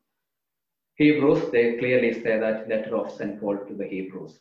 Hebrews, 0.97 1.51
they 1.51 1.77
clearly 1.77 2.13
say 2.23 2.39
that 2.39 2.69
letter 2.69 2.97
of 2.97 3.11
Saint 3.11 3.41
Paul 3.41 3.59
to 3.69 3.75
the 3.75 3.87
Hebrews. 3.87 4.39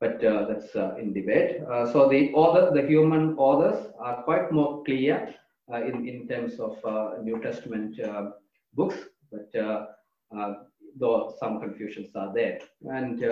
But 0.00 0.24
uh, 0.24 0.46
that's 0.48 0.74
uh, 0.74 0.96
in 0.96 1.12
debate. 1.12 1.62
Uh, 1.70 1.90
so 1.92 2.08
the 2.08 2.32
author, 2.32 2.72
the 2.74 2.86
human 2.86 3.36
authors, 3.38 3.92
are 3.98 4.22
quite 4.24 4.50
more 4.50 4.82
clear 4.84 5.34
in, 5.68 6.06
in 6.08 6.28
terms 6.28 6.60
of 6.60 6.76
uh, 6.84 7.22
New 7.22 7.40
Testament 7.40 7.98
uh, 8.00 8.30
books, 8.74 8.96
but 9.32 9.50
though 10.96 11.34
some 11.40 11.60
confusions 11.60 12.14
are 12.14 12.32
there. 12.34 12.60
And 12.82 13.24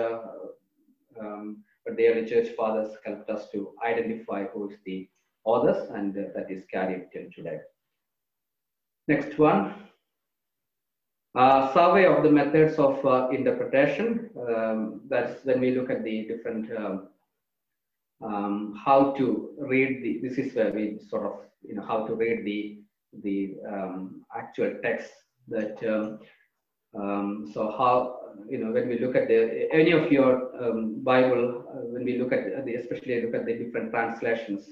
um, 1.19 1.63
but 1.85 1.97
the 1.97 2.07
early 2.07 2.25
church 2.25 2.49
fathers 2.55 2.95
helped 3.05 3.29
us 3.29 3.49
to 3.51 3.73
identify 3.85 4.45
who 4.45 4.69
is 4.69 4.77
the 4.85 5.09
authors, 5.43 5.89
and 5.91 6.15
that 6.15 6.49
is 6.49 6.63
carried 6.71 7.09
till 7.11 7.29
today. 7.35 7.59
Next 9.07 9.37
one. 9.37 9.75
Uh, 11.35 11.73
survey 11.73 12.05
of 12.05 12.23
the 12.23 12.29
methods 12.29 12.75
of 12.77 13.03
uh, 13.05 13.27
interpretation. 13.29 14.29
Um, 14.47 15.01
that's 15.09 15.43
when 15.43 15.59
we 15.59 15.71
look 15.71 15.89
at 15.89 16.03
the 16.03 16.27
different 16.27 16.71
um, 16.77 17.09
um, 18.23 18.79
how 18.83 19.11
to 19.17 19.51
read 19.57 20.03
the. 20.03 20.27
This 20.27 20.37
is 20.37 20.55
where 20.55 20.71
we 20.71 20.99
sort 21.09 21.25
of 21.25 21.33
you 21.61 21.75
know 21.75 21.85
how 21.85 22.05
to 22.07 22.15
read 22.15 22.45
the 22.45 22.79
the 23.21 23.55
um, 23.69 24.25
actual 24.35 24.75
text 24.83 25.11
that 25.47 25.77
um, 25.83 26.19
um, 26.99 27.51
so 27.53 27.71
how 27.77 28.19
you 28.49 28.57
know 28.57 28.71
when 28.71 28.87
we 28.87 28.99
look 28.99 29.15
at 29.15 29.27
the 29.27 29.67
any 29.71 29.91
of 29.91 30.11
your 30.11 30.49
um, 30.63 31.03
bible 31.03 31.65
uh, 31.69 31.85
when 31.93 32.03
we 32.03 32.17
look 32.17 32.31
at 32.31 32.65
the 32.65 32.75
especially 32.75 33.21
look 33.21 33.35
at 33.35 33.45
the 33.45 33.53
different 33.53 33.91
translations 33.91 34.69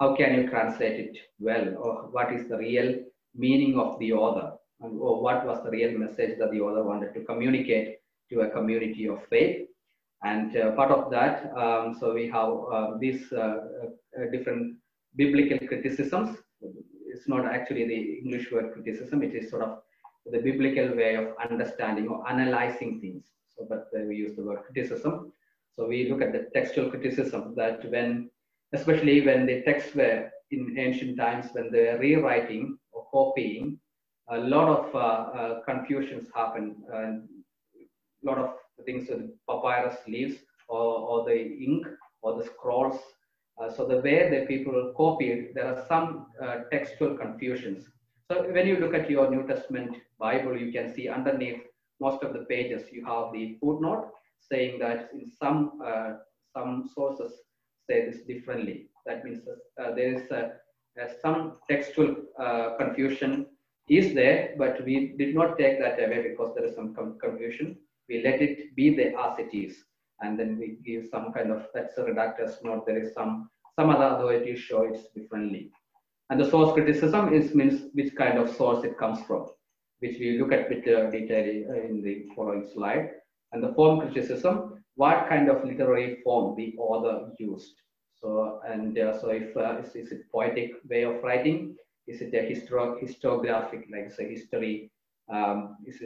how 0.00 0.14
can 0.16 0.34
you 0.34 0.48
translate 0.48 0.98
it 0.98 1.16
well 1.38 1.66
or 1.78 2.08
what 2.10 2.32
is 2.32 2.48
the 2.48 2.56
real 2.56 2.94
meaning 3.34 3.78
of 3.78 3.98
the 4.00 4.12
author 4.12 4.52
or 4.80 5.22
what 5.22 5.46
was 5.46 5.62
the 5.64 5.70
real 5.70 5.96
message 5.96 6.38
that 6.38 6.50
the 6.50 6.60
author 6.60 6.82
wanted 6.82 7.12
to 7.14 7.24
communicate 7.24 7.98
to 8.30 8.40
a 8.40 8.50
community 8.50 9.08
of 9.08 9.24
faith 9.28 9.68
and 10.24 10.56
uh, 10.56 10.72
part 10.72 10.90
of 10.90 11.10
that 11.10 11.52
um, 11.56 11.96
so 11.98 12.14
we 12.14 12.26
have 12.28 12.50
uh, 12.72 12.90
these 12.98 13.32
uh, 13.32 13.38
uh, 13.38 14.30
different 14.32 14.76
biblical 15.16 15.58
criticisms 15.68 16.36
it's 17.14 17.28
not 17.28 17.46
actually 17.46 17.86
the 17.86 18.00
English 18.22 18.50
word 18.50 18.72
criticism, 18.72 19.22
it 19.22 19.34
is 19.34 19.50
sort 19.50 19.62
of 19.62 19.78
the 20.26 20.38
biblical 20.38 20.96
way 20.96 21.14
of 21.14 21.28
understanding 21.48 22.08
or 22.08 22.28
analyzing 22.28 23.00
things. 23.00 23.24
So, 23.56 23.66
but 23.68 23.88
we 23.94 24.16
use 24.16 24.34
the 24.36 24.42
word 24.42 24.60
criticism. 24.66 25.32
So 25.76 25.86
we 25.86 26.08
look 26.08 26.22
at 26.22 26.32
the 26.32 26.48
textual 26.54 26.90
criticism 26.90 27.54
that 27.56 27.88
when, 27.90 28.30
especially 28.72 29.20
when 29.24 29.46
the 29.46 29.62
texts 29.62 29.94
were 29.94 30.30
in 30.50 30.76
ancient 30.78 31.16
times 31.16 31.46
when 31.52 31.70
they 31.70 31.84
were 31.84 31.98
rewriting 31.98 32.78
or 32.92 33.06
copying, 33.12 33.78
a 34.30 34.38
lot 34.38 34.68
of 34.68 34.94
uh, 34.94 34.98
uh, 34.98 35.60
confusions 35.64 36.28
happen. 36.34 36.76
a 36.92 38.26
lot 38.26 38.38
of 38.38 38.50
things 38.84 39.08
with 39.08 39.30
papyrus 39.48 39.96
leaves 40.08 40.36
or, 40.68 40.98
or 40.98 41.24
the 41.24 41.36
ink 41.36 41.86
or 42.22 42.36
the 42.38 42.44
scrolls. 42.44 42.98
Uh, 43.60 43.70
so 43.70 43.86
the 43.86 43.98
way 43.98 44.28
the 44.30 44.46
people 44.46 44.92
copied, 44.96 45.52
there 45.54 45.66
are 45.66 45.84
some 45.86 46.26
uh, 46.42 46.56
textual 46.72 47.16
confusions. 47.16 47.84
So 48.30 48.50
when 48.50 48.66
you 48.66 48.78
look 48.78 48.94
at 48.94 49.10
your 49.10 49.30
New 49.30 49.46
Testament 49.46 49.96
Bible, 50.18 50.56
you 50.56 50.72
can 50.72 50.92
see 50.92 51.08
underneath 51.08 51.60
most 52.00 52.22
of 52.22 52.32
the 52.32 52.44
pages 52.46 52.88
you 52.90 53.04
have 53.04 53.32
the 53.32 53.56
footnote 53.60 54.10
saying 54.40 54.78
that 54.80 55.10
in 55.12 55.30
some 55.30 55.80
uh, 55.84 56.14
some 56.52 56.88
sources 56.94 57.32
say 57.86 58.06
this 58.06 58.22
differently. 58.22 58.88
That 59.06 59.24
means 59.24 59.40
uh, 59.46 59.94
there 59.94 60.14
is 60.14 60.30
a 60.30 60.52
some 61.20 61.58
textual 61.68 62.14
uh, 62.38 62.76
confusion 62.78 63.46
is 63.88 64.14
there, 64.14 64.54
but 64.56 64.82
we 64.84 65.14
did 65.18 65.34
not 65.34 65.58
take 65.58 65.78
that 65.80 66.02
away 66.02 66.28
because 66.28 66.54
there 66.54 66.64
is 66.64 66.74
some 66.74 66.94
confusion. 67.20 67.76
We 68.08 68.22
let 68.22 68.42
it 68.42 68.74
be 68.76 68.94
there 68.94 69.18
as 69.18 69.38
it 69.38 69.56
is, 69.56 69.76
and 70.20 70.38
then 70.38 70.58
we 70.58 70.78
give 70.84 71.08
some 71.10 71.32
kind 71.32 71.50
of 71.50 71.66
that's 71.74 71.96
a 71.98 72.02
redactor's 72.02 72.58
note. 72.62 72.86
There 72.86 73.02
is 73.02 73.14
some 73.14 73.50
some 73.78 73.90
other 73.90 74.16
authorities 74.16 74.58
show 74.58 74.82
it 74.82 74.98
differently. 75.14 75.70
And 76.30 76.40
the 76.40 76.48
source 76.48 76.72
criticism 76.72 77.32
is 77.32 77.54
means 77.54 77.90
which 77.92 78.14
kind 78.16 78.38
of 78.38 78.54
source 78.54 78.84
it 78.84 78.98
comes 78.98 79.20
from, 79.26 79.46
which 79.98 80.18
we 80.18 80.38
look 80.38 80.52
at 80.52 80.68
bit 80.68 80.86
uh, 80.88 81.10
detail 81.10 81.44
in 81.84 82.02
the 82.02 82.26
following 82.34 82.66
slide. 82.72 83.10
And 83.52 83.62
the 83.62 83.74
form 83.74 84.00
criticism, 84.00 84.82
what 84.96 85.28
kind 85.28 85.48
of 85.48 85.64
literary 85.64 86.18
form 86.24 86.56
the 86.56 86.74
author 86.78 87.30
used. 87.38 87.74
So, 88.20 88.60
and 88.66 88.98
uh, 88.98 89.20
so 89.20 89.28
if 89.28 89.56
uh, 89.56 89.78
is, 89.78 89.94
is, 89.94 90.12
it 90.12 90.30
poetic 90.32 90.70
way 90.88 91.02
of 91.02 91.22
writing? 91.22 91.76
Is 92.06 92.20
it 92.22 92.34
a 92.34 92.38
histo 92.38 92.98
historiographic, 93.02 93.84
like 93.90 94.10
say 94.10 94.30
history? 94.30 94.90
Um, 95.32 95.76
is 95.86 96.00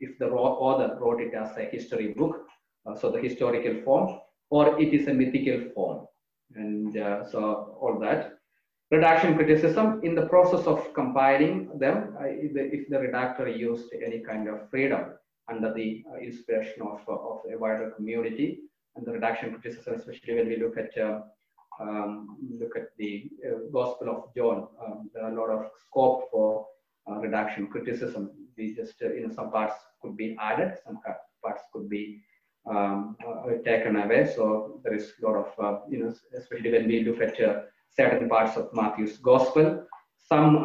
if 0.00 0.18
the 0.18 0.26
author 0.26 0.98
wrote 1.00 1.20
it 1.20 1.34
as 1.34 1.56
a 1.56 1.64
history 1.64 2.08
book, 2.08 2.46
uh, 2.86 2.94
so 2.94 3.10
the 3.10 3.20
historical 3.20 3.80
form, 3.84 4.18
or 4.50 4.80
it 4.80 4.92
is 4.92 5.08
a 5.08 5.14
mythical 5.14 5.70
form. 5.74 6.06
And 6.54 6.96
uh, 6.96 7.28
so 7.30 7.76
all 7.80 7.98
that. 8.00 8.38
Redaction 8.90 9.34
criticism, 9.34 10.00
in 10.04 10.14
the 10.14 10.26
process 10.26 10.66
of 10.66 10.92
compiling 10.94 11.78
them, 11.78 12.14
uh, 12.20 12.26
if, 12.26 12.52
the, 12.52 12.64
if 12.72 12.88
the 12.88 12.96
redactor 12.96 13.58
used 13.58 13.86
any 14.04 14.20
kind 14.20 14.48
of 14.48 14.68
freedom 14.70 15.14
under 15.50 15.72
the 15.72 16.04
uh, 16.12 16.18
inspiration 16.18 16.82
of, 16.82 17.00
of 17.08 17.40
a 17.52 17.58
wider 17.58 17.90
community, 17.96 18.60
and 18.96 19.04
the 19.06 19.12
redaction 19.12 19.52
criticism, 19.52 19.94
especially 19.94 20.34
when 20.36 20.48
we 20.48 20.56
look 20.56 20.76
at 20.76 20.96
uh, 21.02 21.20
um, 21.80 22.36
look 22.60 22.76
at 22.76 22.88
the 22.98 23.28
uh, 23.44 23.58
Gospel 23.72 24.08
of 24.10 24.34
John, 24.36 24.68
um, 24.84 25.10
there 25.12 25.24
are 25.24 25.32
a 25.32 25.34
lot 25.34 25.50
of 25.50 25.70
scope 25.88 26.28
for 26.30 26.66
uh, 27.10 27.16
redaction 27.16 27.66
criticism. 27.66 28.30
We 28.56 28.74
just, 28.74 28.94
uh, 29.02 29.12
you 29.12 29.26
know, 29.26 29.34
some 29.34 29.50
parts 29.50 29.74
could 30.02 30.16
be 30.16 30.36
added, 30.40 30.78
some 30.84 31.00
parts 31.42 31.62
could 31.72 31.88
be 31.88 32.20
um, 32.68 33.16
uh, 33.26 33.50
taken 33.64 33.96
away. 33.96 34.32
So 34.34 34.80
there 34.82 34.94
is 34.94 35.12
a 35.22 35.26
lot 35.26 35.36
of, 35.44 35.64
uh, 35.64 35.78
you 35.88 35.98
know, 35.98 36.14
especially 36.36 36.72
when 36.72 36.88
we 36.88 37.04
look 37.04 37.20
at 37.20 37.68
certain 37.90 38.28
parts 38.28 38.56
of 38.56 38.72
Matthew's 38.72 39.18
Gospel, 39.18 39.86
some 40.18 40.64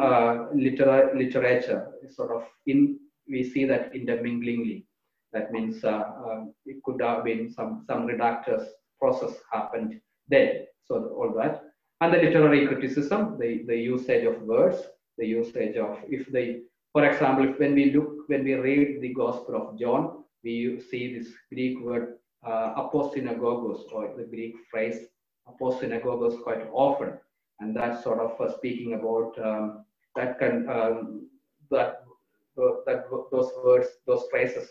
liter 0.54 1.12
literature 1.14 1.92
sort 2.08 2.30
of 2.32 2.44
in, 2.66 2.98
we 3.28 3.44
see 3.44 3.64
that 3.66 3.92
interminglingly 3.92 4.84
that 5.32 5.52
means 5.52 5.84
uh, 5.84 6.04
um, 6.24 6.54
it 6.66 6.82
could 6.82 7.00
have 7.00 7.24
been 7.24 7.50
some, 7.50 7.84
some 7.86 8.06
redactors 8.06 8.66
process 8.98 9.36
happened 9.52 10.00
there. 10.28 10.64
So 10.84 11.14
all 11.16 11.32
that. 11.36 11.62
And 12.00 12.12
the 12.12 12.18
literary 12.18 12.66
criticism, 12.66 13.38
the, 13.38 13.62
the 13.66 13.76
usage 13.76 14.24
of 14.24 14.42
words, 14.42 14.78
the 15.18 15.26
usage 15.26 15.76
of, 15.76 15.98
if 16.08 16.26
they, 16.32 16.62
for 16.92 17.04
example, 17.04 17.48
if 17.48 17.58
when 17.58 17.74
we 17.74 17.92
look, 17.92 18.28
when 18.28 18.44
we 18.44 18.54
read 18.54 19.00
the 19.00 19.14
Gospel 19.14 19.54
of 19.56 19.78
John, 19.78 20.24
we 20.42 20.80
see 20.90 21.18
this 21.18 21.28
Greek 21.52 21.80
word 21.80 22.14
uh, 22.44 22.74
aposynagogus 22.74 23.92
or 23.92 24.14
the 24.16 24.24
Greek 24.24 24.54
phrase 24.70 25.06
aposynagogus 25.48 26.42
quite 26.42 26.66
often. 26.72 27.12
And 27.60 27.76
that's 27.76 28.02
sort 28.02 28.18
of 28.18 28.40
uh, 28.40 28.56
speaking 28.56 28.94
about 28.94 29.38
um, 29.38 29.84
that 30.16 30.38
can, 30.38 30.68
um, 30.68 31.28
that, 31.70 32.04
that 32.56 33.04
those 33.30 33.52
words, 33.64 33.88
those 34.06 34.24
phrases 34.30 34.70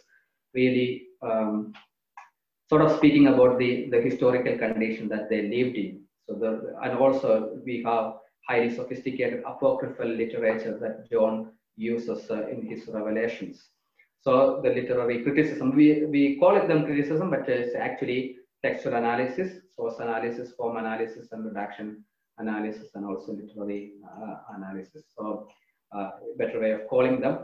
really 0.54 1.04
um, 1.22 1.74
sort 2.68 2.82
of 2.82 2.98
speaking 2.98 3.28
about 3.28 3.60
the, 3.60 3.90
the 3.90 4.02
historical 4.02 4.58
condition 4.58 5.08
that 5.10 5.30
they 5.30 5.44
lived 5.44 5.78
in. 5.78 6.02
So 6.28 6.36
the, 6.36 6.76
and 6.84 6.98
also 6.98 7.60
we 7.66 7.84
have 7.84 8.16
highly 8.48 8.76
sophisticated 8.76 9.44
apocryphal 9.46 10.08
literature 10.08 10.78
that 10.82 11.10
John 11.10 11.52
uses 11.80 12.30
uh, 12.30 12.48
in 12.48 12.66
his 12.68 12.88
revelations. 12.88 13.70
So 14.22 14.60
the 14.64 14.70
literary 14.70 15.24
criticism, 15.24 15.76
we, 15.76 16.06
we 16.06 16.38
call 16.40 16.58
it 16.58 16.68
them 16.68 16.86
criticism, 16.86 17.30
but 17.30 17.48
it's 17.48 17.76
actually 17.76 18.36
textual 18.64 18.96
analysis, 18.96 19.62
source 19.76 20.00
analysis, 20.00 20.52
form 20.58 20.76
analysis, 20.78 21.30
and 21.32 21.46
redaction 21.46 22.04
analysis, 22.38 22.90
and 22.96 23.06
also 23.06 23.32
literary 23.32 23.94
uh, 24.06 24.36
analysis. 24.58 25.04
So 25.18 25.48
uh, 25.96 26.10
better 26.38 26.60
way 26.60 26.72
of 26.72 26.88
calling 26.90 27.22
them. 27.22 27.40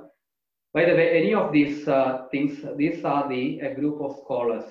By 0.73 0.83
the 0.83 0.93
way, 0.93 1.17
any 1.17 1.33
of 1.33 1.53
these 1.53 1.87
uh, 1.87 2.25
things, 2.31 2.59
these 2.75 3.05
are 3.05 3.29
the 3.29 3.59
a 3.61 3.73
group 3.73 4.01
of 4.01 4.17
scholars. 4.23 4.65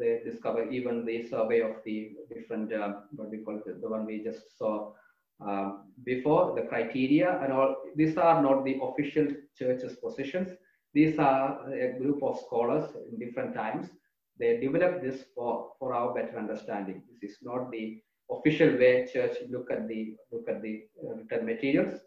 They 0.00 0.20
discover 0.28 0.68
even 0.68 1.06
the 1.06 1.28
survey 1.28 1.60
of 1.60 1.76
the 1.84 2.16
different, 2.34 2.72
uh, 2.72 2.94
what 3.12 3.30
we 3.30 3.38
call 3.38 3.62
it, 3.64 3.80
the 3.80 3.88
one 3.88 4.04
we 4.04 4.24
just 4.24 4.58
saw 4.58 4.92
uh, 5.46 5.72
before, 6.04 6.54
the 6.54 6.62
criteria 6.62 7.40
and 7.42 7.52
all. 7.52 7.76
These 7.96 8.16
are 8.16 8.42
not 8.42 8.64
the 8.64 8.78
official 8.82 9.28
church's 9.58 9.96
positions. 9.96 10.50
These 10.92 11.18
are 11.18 11.72
a 11.72 11.98
group 11.98 12.22
of 12.22 12.38
scholars 12.46 12.90
in 13.10 13.18
different 13.18 13.54
times. 13.54 13.88
They 14.38 14.58
developed 14.58 15.02
this 15.02 15.24
for, 15.34 15.72
for 15.78 15.94
our 15.94 16.14
better 16.14 16.38
understanding. 16.38 17.02
This 17.20 17.32
is 17.32 17.38
not 17.42 17.70
the 17.70 18.00
official 18.30 18.76
way 18.78 19.06
church 19.12 19.36
look 19.50 19.70
at 19.70 19.86
the 19.86 20.14
look 20.32 20.48
at 20.48 20.62
the 20.62 20.84
uh, 21.04 21.14
written 21.16 21.44
materials 21.44 22.00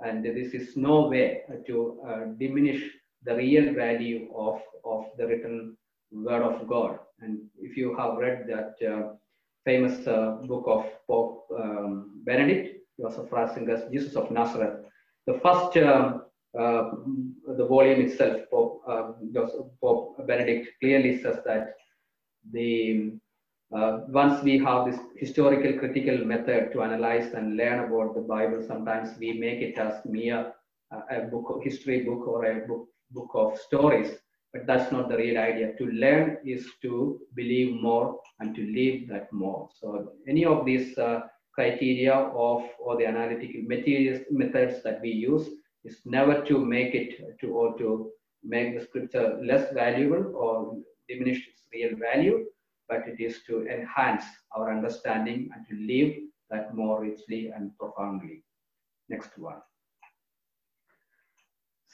and 0.00 0.24
this 0.24 0.52
is 0.52 0.76
no 0.76 1.08
way 1.08 1.42
to 1.66 2.00
uh, 2.06 2.24
diminish 2.38 2.82
the 3.24 3.34
real 3.34 3.72
value 3.74 4.28
of, 4.34 4.60
of 4.84 5.04
the 5.16 5.26
written 5.26 5.76
word 6.10 6.42
of 6.42 6.66
God. 6.68 6.98
And 7.20 7.38
if 7.58 7.76
you 7.76 7.96
have 7.96 8.16
read 8.16 8.46
that 8.48 8.74
uh, 8.86 9.14
famous 9.64 10.06
uh, 10.06 10.38
book 10.46 10.64
of 10.66 10.86
Pope 11.06 11.46
um, 11.58 12.22
Benedict, 12.24 12.78
Joseph 13.00 13.30
Ratzinger's 13.30 13.90
Jesus 13.90 14.16
of 14.16 14.30
Nazareth, 14.30 14.80
the 15.26 15.34
first, 15.34 15.76
um, 15.76 16.22
uh, 16.58 16.90
the 17.56 17.66
volume 17.66 18.00
itself, 18.00 18.42
Pope, 18.50 18.82
uh, 18.88 19.12
Joseph, 19.32 19.66
Pope 19.80 20.26
Benedict 20.26 20.68
clearly 20.80 21.20
says 21.22 21.38
that 21.46 21.74
the 22.52 23.12
uh, 23.74 24.00
once 24.08 24.42
we 24.42 24.58
have 24.58 24.84
this 24.84 25.00
historical 25.16 25.78
critical 25.78 26.18
method 26.26 26.70
to 26.72 26.82
analyze 26.82 27.32
and 27.32 27.56
learn 27.56 27.78
about 27.78 28.14
the 28.14 28.20
Bible, 28.20 28.62
sometimes 28.66 29.18
we 29.18 29.32
make 29.32 29.60
it 29.62 29.78
as 29.78 29.94
mere 30.04 30.52
uh, 30.94 31.00
a 31.10 31.20
book, 31.22 31.58
history 31.64 32.02
book 32.02 32.26
or 32.28 32.44
a 32.44 32.66
book, 32.66 32.86
book 33.12 33.30
of 33.34 33.58
stories, 33.58 34.10
but 34.52 34.66
that's 34.66 34.92
not 34.92 35.08
the 35.08 35.16
real 35.16 35.38
idea. 35.38 35.74
To 35.78 35.86
learn 35.86 36.38
is 36.44 36.66
to 36.82 37.20
believe 37.34 37.80
more 37.80 38.20
and 38.40 38.54
to 38.54 38.62
live 38.62 39.08
that 39.08 39.32
more. 39.32 39.68
So 39.80 40.12
any 40.28 40.44
of 40.44 40.64
these 40.66 40.98
uh, 40.98 41.20
criteria 41.54 42.14
of 42.14 42.62
or 42.78 42.96
the 42.96 43.06
analytical 43.06 43.62
materials 43.66 44.22
methods 44.30 44.82
that 44.82 45.00
we 45.00 45.10
use 45.10 45.48
is 45.84 46.00
never 46.04 46.42
to 46.44 46.64
make 46.64 46.94
it 46.94 47.40
to 47.40 47.48
or 47.48 47.76
to 47.78 48.10
make 48.44 48.78
the 48.78 48.84
scripture 48.84 49.38
less 49.42 49.72
valuable 49.72 50.34
or 50.36 50.76
diminish 51.08 51.46
its 51.48 51.62
real 51.72 51.96
value 51.98 52.44
but 52.88 53.08
it 53.08 53.20
is 53.20 53.40
to 53.46 53.66
enhance 53.66 54.24
our 54.54 54.70
understanding 54.70 55.48
and 55.54 55.66
to 55.68 55.74
live 55.92 56.12
that 56.50 56.74
more 56.74 57.00
richly 57.00 57.50
and 57.54 57.76
profoundly. 57.78 58.44
Next 59.08 59.38
one. 59.38 59.60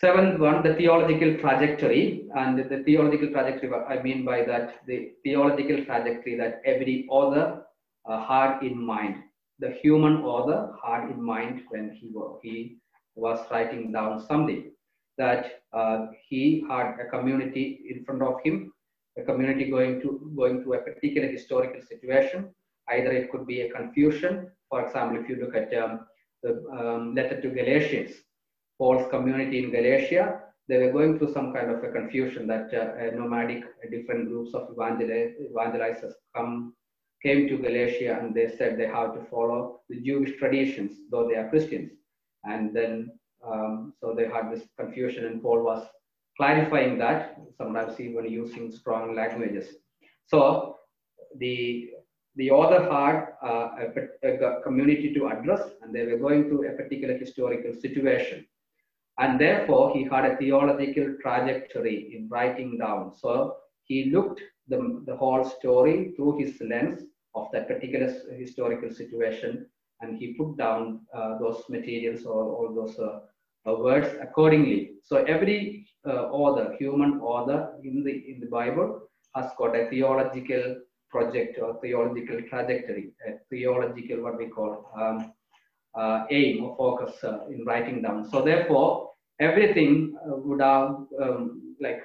Seventh 0.00 0.38
one, 0.38 0.62
the 0.62 0.74
theological 0.74 1.36
trajectory. 1.38 2.28
And 2.36 2.58
the 2.58 2.82
theological 2.84 3.30
trajectory, 3.30 3.70
I 3.88 4.00
mean 4.02 4.24
by 4.24 4.44
that, 4.44 4.86
the 4.86 5.12
theological 5.24 5.84
trajectory 5.84 6.36
that 6.36 6.60
every 6.64 7.06
author 7.10 7.64
uh, 8.08 8.24
had 8.24 8.62
in 8.62 8.80
mind. 8.80 9.16
The 9.58 9.70
human 9.82 10.22
author 10.22 10.72
had 10.84 11.10
in 11.10 11.20
mind 11.20 11.62
when 11.70 11.90
he, 11.90 12.12
he 12.42 12.78
was 13.16 13.40
writing 13.50 13.90
down 13.90 14.24
something 14.24 14.70
that 15.16 15.62
uh, 15.72 16.06
he 16.28 16.64
had 16.70 16.94
a 17.00 17.10
community 17.10 17.80
in 17.90 18.04
front 18.04 18.22
of 18.22 18.36
him 18.44 18.72
a 19.18 19.22
community 19.24 19.68
going 19.68 20.00
to 20.00 20.32
going 20.36 20.62
to 20.62 20.74
a 20.74 20.78
particular 20.78 21.28
historical 21.28 21.82
situation. 21.82 22.48
Either 22.88 23.10
it 23.10 23.30
could 23.30 23.46
be 23.46 23.62
a 23.62 23.70
confusion. 23.70 24.50
For 24.70 24.86
example, 24.86 25.20
if 25.20 25.28
you 25.28 25.36
look 25.36 25.54
at 25.54 25.74
um, 25.74 26.06
the 26.42 26.62
um, 26.72 27.14
letter 27.14 27.40
to 27.40 27.48
Galatians, 27.50 28.12
Paul's 28.78 29.10
community 29.10 29.64
in 29.64 29.70
Galatia, 29.70 30.40
they 30.68 30.78
were 30.78 30.92
going 30.92 31.18
through 31.18 31.32
some 31.32 31.52
kind 31.52 31.70
of 31.70 31.82
a 31.82 31.90
confusion 31.90 32.46
that 32.46 32.72
uh, 32.72 33.14
nomadic, 33.16 33.64
different 33.90 34.28
groups 34.28 34.54
of 34.54 34.68
evangelizers 34.68 36.12
come 36.36 36.74
came 37.22 37.48
to 37.48 37.58
Galatia 37.58 38.18
and 38.20 38.34
they 38.34 38.48
said 38.56 38.78
they 38.78 38.86
have 38.86 39.14
to 39.14 39.24
follow 39.30 39.80
the 39.88 40.00
Jewish 40.00 40.38
traditions, 40.38 40.98
though 41.10 41.28
they 41.28 41.34
are 41.34 41.48
Christians. 41.48 41.90
And 42.44 42.74
then, 42.74 43.10
um, 43.44 43.94
so 44.00 44.14
they 44.16 44.28
had 44.28 44.52
this 44.52 44.62
confusion, 44.78 45.26
and 45.26 45.42
Paul 45.42 45.64
was 45.64 45.84
clarifying 46.36 46.98
that, 46.98 47.36
sometimes 47.56 47.98
even 47.98 48.30
using 48.30 48.70
strong 48.70 49.16
languages. 49.16 49.74
So 50.26 50.76
the 51.38 51.90
the 52.36 52.52
author 52.52 52.82
had 52.84 53.34
uh, 53.42 53.70
a, 54.22 54.28
a, 54.28 54.62
community 54.62 55.12
to 55.14 55.26
address, 55.26 55.70
and 55.82 55.92
they 55.92 56.06
were 56.06 56.18
going 56.18 56.44
through 56.48 56.68
a 56.68 56.76
particular 56.76 57.18
historical 57.18 57.74
situation. 57.74 58.46
And 59.18 59.40
therefore, 59.40 59.92
he 59.94 60.04
had 60.04 60.24
a 60.24 60.36
theological 60.36 61.16
trajectory 61.20 62.14
in 62.14 62.28
writing 62.28 62.78
down. 62.78 63.12
So 63.16 63.56
he 63.84 64.10
looked 64.12 64.40
the, 64.68 65.02
the 65.06 65.16
whole 65.16 65.44
story 65.44 66.12
through 66.14 66.38
his 66.38 66.60
lens 66.60 67.02
of 67.34 67.48
that 67.52 67.66
particular 67.66 68.12
historical 68.38 68.90
situation, 68.90 69.66
and 70.00 70.18
he 70.18 70.34
put 70.34 70.56
down 70.56 71.00
uh, 71.12 71.38
those 71.38 71.62
materials 71.68 72.24
or 72.24 72.44
all 72.44 72.74
those 72.74 72.98
uh, 72.98 73.20
uh 73.68 73.74
words 73.74 74.08
accordingly. 74.20 74.92
So 75.02 75.16
every 75.24 75.86
uh, 76.06 76.28
author, 76.30 76.76
human 76.78 77.20
author 77.20 77.74
in 77.82 78.04
the 78.04 78.12
in 78.30 78.40
the 78.40 78.46
Bible, 78.46 79.00
has 79.34 79.50
got 79.58 79.74
a 79.74 79.88
theological 79.90 80.76
project 81.10 81.58
or 81.60 81.80
theological 81.80 82.40
trajectory, 82.48 83.12
a 83.26 83.32
theological 83.50 84.22
what 84.22 84.38
we 84.38 84.46
call 84.46 84.90
um, 84.96 85.32
uh, 85.94 86.26
aim 86.30 86.64
or 86.64 86.76
focus 86.76 87.24
uh, 87.24 87.46
in 87.48 87.64
writing 87.64 88.02
down. 88.02 88.28
So 88.30 88.42
therefore, 88.42 89.07
everything 89.40 90.16
uh, 90.26 90.36
would 90.36 90.60
have 90.60 90.90
um, 91.22 91.74
like 91.80 92.00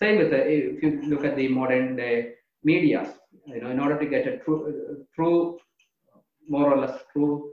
same 0.00 0.18
with 0.18 0.30
the, 0.30 0.46
if 0.48 0.82
you 0.82 1.02
look 1.06 1.24
at 1.24 1.36
the 1.36 1.48
modern 1.48 1.96
day 1.96 2.32
media, 2.62 3.12
you 3.46 3.60
know, 3.60 3.70
in 3.70 3.80
order 3.80 3.98
to 3.98 4.06
get 4.06 4.26
a 4.26 4.38
true, 4.38 5.04
true 5.14 5.58
more 6.48 6.72
or 6.72 6.78
less 6.78 7.02
true 7.12 7.50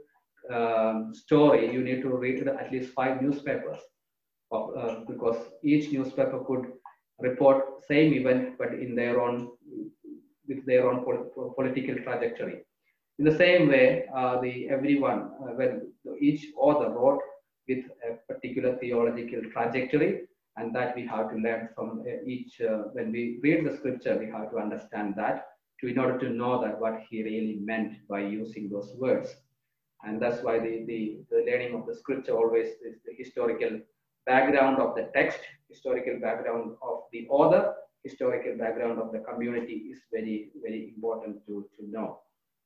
um, 0.52 1.12
story, 1.14 1.72
you 1.72 1.82
need 1.82 2.02
to 2.02 2.08
read 2.08 2.46
at 2.46 2.72
least 2.72 2.92
five 2.92 3.20
newspapers 3.20 3.78
of, 4.52 4.76
uh, 4.76 5.00
because 5.08 5.36
each 5.62 5.92
newspaper 5.92 6.42
could 6.46 6.66
report 7.20 7.64
same 7.88 8.12
event 8.12 8.56
but 8.58 8.72
in 8.74 8.94
their 8.94 9.20
own 9.20 9.48
with 10.48 10.64
their 10.66 10.88
own 10.88 11.04
pol 11.04 11.52
political 11.56 11.96
trajectory. 11.96 12.62
In 13.18 13.24
the 13.24 13.36
same 13.36 13.68
way, 13.68 14.04
uh, 14.14 14.40
the 14.40 14.68
everyone 14.68 15.30
uh, 15.42 15.52
when 15.58 15.92
each 16.20 16.46
author 16.56 16.90
wrote 16.90 17.20
with 17.68 17.84
a 18.08 18.32
particular 18.32 18.76
theological 18.76 19.40
trajectory, 19.52 20.22
and 20.56 20.74
that 20.74 20.94
we 20.96 21.06
have 21.06 21.30
to 21.30 21.36
learn 21.36 21.68
from 21.74 22.04
uh, 22.06 22.24
each. 22.26 22.60
Uh, 22.60 22.84
when 22.92 23.12
we 23.12 23.38
read 23.42 23.66
the 23.66 23.76
scripture, 23.76 24.16
we 24.18 24.26
have 24.26 24.50
to 24.50 24.58
understand 24.58 25.14
that 25.16 25.48
to 25.80 25.88
in 25.88 25.98
order 25.98 26.18
to 26.18 26.30
know 26.30 26.62
that 26.62 26.80
what 26.80 27.02
he 27.08 27.22
really 27.22 27.58
meant 27.62 27.94
by 28.08 28.20
using 28.20 28.70
those 28.70 28.94
words, 28.96 29.34
and 30.04 30.20
that's 30.20 30.42
why 30.42 30.58
the 30.58 30.84
the, 30.86 31.18
the 31.30 31.44
learning 31.50 31.74
of 31.74 31.86
the 31.86 31.94
scripture 31.94 32.36
always 32.36 32.68
is 32.88 32.96
the 33.04 33.14
historical 33.16 33.80
background 34.26 34.78
of 34.78 34.94
the 34.94 35.08
text, 35.14 35.38
historical 35.68 36.18
background 36.20 36.72
of 36.82 37.02
the 37.12 37.26
author, 37.28 37.74
historical 38.02 38.56
background 38.58 38.98
of 39.00 39.12
the 39.12 39.20
community 39.20 39.90
is 39.92 40.00
very, 40.12 40.50
very 40.62 40.92
important 40.94 41.44
to, 41.46 41.66
to 41.76 41.90
know. 41.90 42.20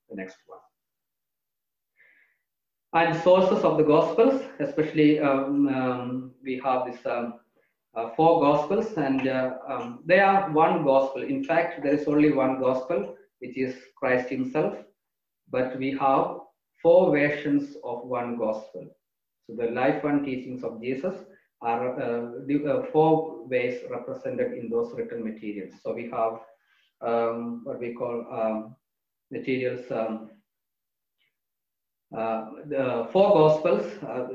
The 0.09 0.16
next 0.16 0.38
one. 0.46 0.59
And 2.93 3.22
sources 3.22 3.64
of 3.64 3.76
the 3.76 3.84
Gospels, 3.84 4.43
especially 4.59 5.20
um, 5.20 5.68
um, 5.68 6.32
we 6.43 6.61
have 6.64 6.86
this 6.86 7.05
um, 7.07 7.34
uh, 7.95 8.11
four 8.16 8.41
Gospels, 8.41 8.97
and 8.97 9.28
uh, 9.28 9.55
um, 9.68 10.01
they 10.07 10.18
are 10.18 10.51
one 10.51 10.84
Gospel. 10.84 11.22
In 11.22 11.45
fact, 11.45 11.82
there 11.82 11.95
is 11.95 12.09
only 12.09 12.32
one 12.32 12.59
Gospel, 12.61 13.16
which 13.38 13.57
is 13.57 13.76
Christ 13.97 14.28
Himself, 14.28 14.74
but 15.51 15.78
we 15.78 15.93
have 15.93 16.38
four 16.82 17.12
versions 17.12 17.76
of 17.84 18.05
one 18.05 18.36
Gospel. 18.36 18.86
So 19.47 19.55
the 19.57 19.70
life 19.70 20.03
and 20.05 20.24
teachings 20.24 20.64
of 20.64 20.82
Jesus, 20.82 21.14
are 21.62 22.01
uh, 22.01 22.70
uh, 22.70 22.86
four 22.91 23.47
ways 23.47 23.82
represented 23.91 24.55
in 24.55 24.70
those 24.70 24.93
written 24.95 25.22
materials. 25.22 25.74
So 25.82 25.95
we 25.95 26.11
have 26.11 26.41
um, 27.03 27.61
what 27.64 27.78
we 27.78 27.95
call 27.95 28.26
um, 28.32 28.76
materials, 29.30 29.84
the 32.11 33.08
four 33.12 33.34
gospels, 33.34 33.86
uh, 34.02 34.26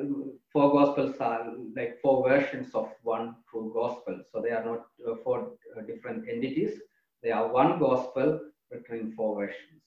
four 0.51 0.71
gospels 0.71 1.15
are 1.19 1.53
like 1.75 1.99
four 2.01 2.27
versions 2.27 2.73
of 2.73 2.89
one 3.03 3.35
true 3.49 3.71
gospel. 3.73 4.21
So 4.31 4.41
they 4.41 4.51
are 4.51 4.63
not 4.63 4.85
uh, 5.07 5.15
four 5.23 5.53
uh, 5.77 5.81
different 5.81 6.27
entities. 6.29 6.79
They 7.21 7.31
are 7.31 7.51
one 7.51 7.79
gospel 7.79 8.39
written 8.71 8.99
in 8.99 9.11
four 9.13 9.35
versions. 9.35 9.81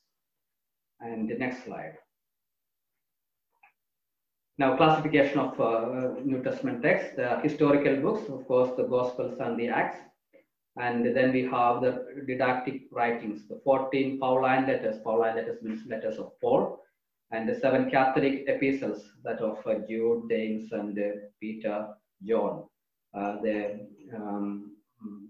And 1.00 1.28
the 1.28 1.34
next 1.34 1.64
slide. 1.64 1.94
Now, 4.58 4.76
classification 4.76 5.38
of 5.38 5.60
uh, 5.60 6.20
New 6.24 6.42
Testament 6.42 6.82
texts, 6.82 7.12
the 7.14 7.38
historical 7.44 7.94
books, 7.96 8.28
of 8.28 8.44
course, 8.48 8.76
the 8.76 8.82
Gospels 8.82 9.38
and 9.38 9.58
the 9.58 9.68
Acts. 9.68 9.98
And 10.76 11.16
then 11.16 11.32
we 11.32 11.42
have 11.44 11.80
the 11.80 12.04
didactic 12.26 12.82
writings, 12.90 13.46
the 13.48 13.60
14 13.64 14.18
Pauline 14.18 14.66
letters. 14.66 14.98
Pauline 15.04 15.36
letters 15.36 15.62
means 15.62 15.86
letters 15.86 16.18
of 16.18 16.32
Paul. 16.40 16.80
And 17.30 17.48
the 17.48 17.54
seven 17.54 17.90
Catholic 17.90 18.44
epistles, 18.46 19.02
that 19.24 19.40
of 19.40 19.58
uh, 19.66 19.74
Jude, 19.88 20.28
James, 20.30 20.72
and 20.72 20.98
uh, 20.98 21.02
Peter, 21.40 21.88
John. 22.24 22.64
Uh, 23.14 23.40
the 23.42 23.86
um, 24.14 24.72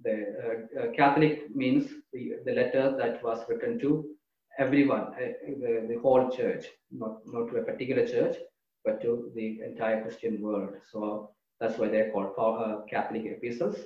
the 0.05 0.69
uh, 0.79 0.81
uh, 0.81 0.93
Catholic 0.93 1.55
means 1.55 1.91
the, 2.13 2.33
the 2.45 2.53
letter 2.53 2.97
that 2.97 3.23
was 3.23 3.45
written 3.49 3.79
to 3.81 4.07
everyone, 4.59 5.13
the, 5.19 5.87
the 5.89 6.01
whole 6.01 6.31
church, 6.31 6.67
not, 6.91 7.19
not 7.27 7.51
to 7.51 7.59
a 7.59 7.63
particular 7.63 8.07
church, 8.07 8.37
but 8.85 9.01
to 9.03 9.31
the 9.35 9.61
entire 9.65 10.03
Christian 10.03 10.41
world. 10.41 10.71
So 10.91 11.31
that's 11.61 11.79
why 11.79 11.89
they're 11.89 12.11
called 12.11 12.33
uh, 12.39 12.83
Catholic 12.89 13.25
epistles. 13.27 13.77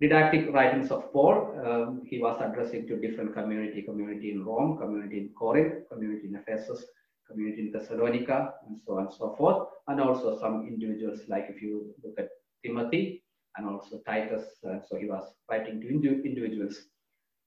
Didactic 0.00 0.52
writings 0.52 0.90
of 0.90 1.12
Paul, 1.12 1.54
um, 1.64 2.02
he 2.06 2.18
was 2.18 2.40
addressing 2.40 2.88
to 2.88 2.96
different 2.96 3.34
community, 3.34 3.82
community 3.82 4.32
in 4.32 4.44
Rome, 4.44 4.78
community 4.78 5.18
in 5.18 5.28
Corinth, 5.38 5.84
community 5.92 6.28
in 6.28 6.36
Ephesus, 6.36 6.84
community 7.30 7.62
in 7.62 7.72
Thessalonica, 7.72 8.54
and 8.66 8.78
so 8.84 8.98
on 8.98 9.06
and 9.06 9.14
so 9.14 9.34
forth. 9.36 9.68
And 9.88 10.00
also 10.00 10.38
some 10.38 10.66
individuals, 10.66 11.20
like 11.28 11.46
if 11.48 11.62
you 11.62 11.94
look 12.02 12.18
at 12.18 12.28
Timothy 12.64 13.24
and 13.56 13.66
also 13.66 14.00
Titus, 14.06 14.44
uh, 14.68 14.78
so 14.88 14.96
he 14.96 15.06
was 15.06 15.24
writing 15.50 15.80
to 15.80 15.88
individuals. 15.88 16.76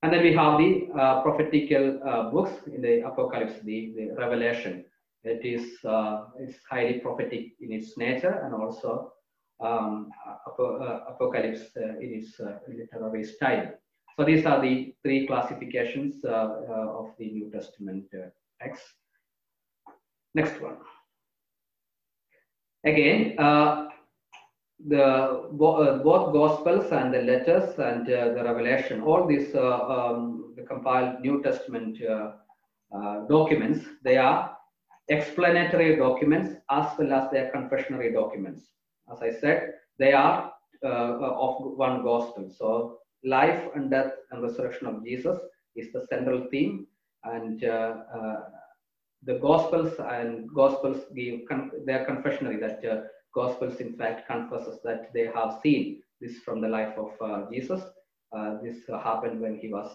And 0.01 0.11
then 0.11 0.23
we 0.23 0.33
have 0.33 0.57
the 0.57 0.89
uh, 0.99 1.21
prophetical 1.21 1.99
uh, 2.05 2.29
books 2.29 2.67
in 2.67 2.81
the 2.81 3.05
Apocalypse, 3.07 3.61
the, 3.63 3.93
the 3.95 4.15
Revelation, 4.17 4.85
it 5.23 5.45
is 5.45 5.83
uh, 5.85 6.25
it's 6.39 6.57
highly 6.69 6.99
prophetic 6.99 7.53
in 7.61 7.71
its 7.71 7.97
nature 7.97 8.41
and 8.43 8.53
also 8.53 9.13
um, 9.61 10.09
uh, 10.27 10.99
apocalypse 11.07 11.71
uh, 11.77 11.97
in 11.99 12.21
its 12.21 12.39
literary 12.67 13.23
style. 13.23 13.71
So 14.17 14.25
these 14.25 14.45
are 14.45 14.61
the 14.61 14.93
three 15.01 15.25
classifications 15.25 16.23
of 16.25 17.11
the 17.17 17.31
New 17.31 17.49
Testament 17.49 18.05
texts. 18.61 18.93
Next 20.35 20.59
one. 20.61 20.77
Again, 22.85 23.35
the 24.85 25.49
both 25.53 26.33
gospels 26.33 26.91
and 26.91 27.13
the 27.13 27.21
letters 27.21 27.79
and 27.79 28.09
uh, 28.09 28.33
the 28.33 28.43
revelation 28.43 29.01
all 29.01 29.25
these 29.25 29.55
uh, 29.55 29.79
um, 29.87 30.53
the 30.57 30.63
compiled 30.63 31.21
new 31.21 31.41
testament 31.41 31.97
uh, 32.03 32.31
documents 33.29 33.85
they 34.03 34.17
are 34.17 34.57
explanatory 35.09 35.95
documents 35.95 36.55
as 36.69 36.87
well 36.97 37.13
as 37.13 37.31
their 37.31 37.51
confessionary 37.51 38.13
documents. 38.13 38.63
As 39.11 39.21
I 39.21 39.31
said, 39.31 39.73
they 39.99 40.13
are 40.13 40.51
uh, 40.83 40.87
of 40.87 41.77
one 41.77 42.03
gospel. 42.03 42.49
So 42.57 42.99
life 43.23 43.69
and 43.75 43.89
death 43.89 44.11
and 44.31 44.41
resurrection 44.41 44.87
of 44.87 45.03
Jesus 45.03 45.37
is 45.75 45.91
the 45.91 46.05
central 46.09 46.47
theme 46.51 46.87
and 47.23 47.63
uh, 47.63 47.95
uh, 48.15 48.39
the 49.25 49.39
gospels 49.39 49.93
and 49.99 50.49
gospels 50.53 51.03
give 51.15 51.41
their 51.85 52.05
confessionary 52.05 52.59
that 52.59 52.83
uh, 52.89 53.01
gospels 53.33 53.77
in 53.77 53.95
fact 53.97 54.27
confesses 54.27 54.79
that 54.83 55.11
they 55.13 55.27
have 55.33 55.59
seen 55.63 56.01
this 56.21 56.37
from 56.39 56.61
the 56.61 56.67
life 56.67 56.93
of 56.97 57.11
uh, 57.21 57.49
Jesus. 57.51 57.81
Uh, 58.35 58.57
this 58.63 58.77
happened 58.87 59.39
when 59.39 59.57
he 59.59 59.69
was 59.69 59.89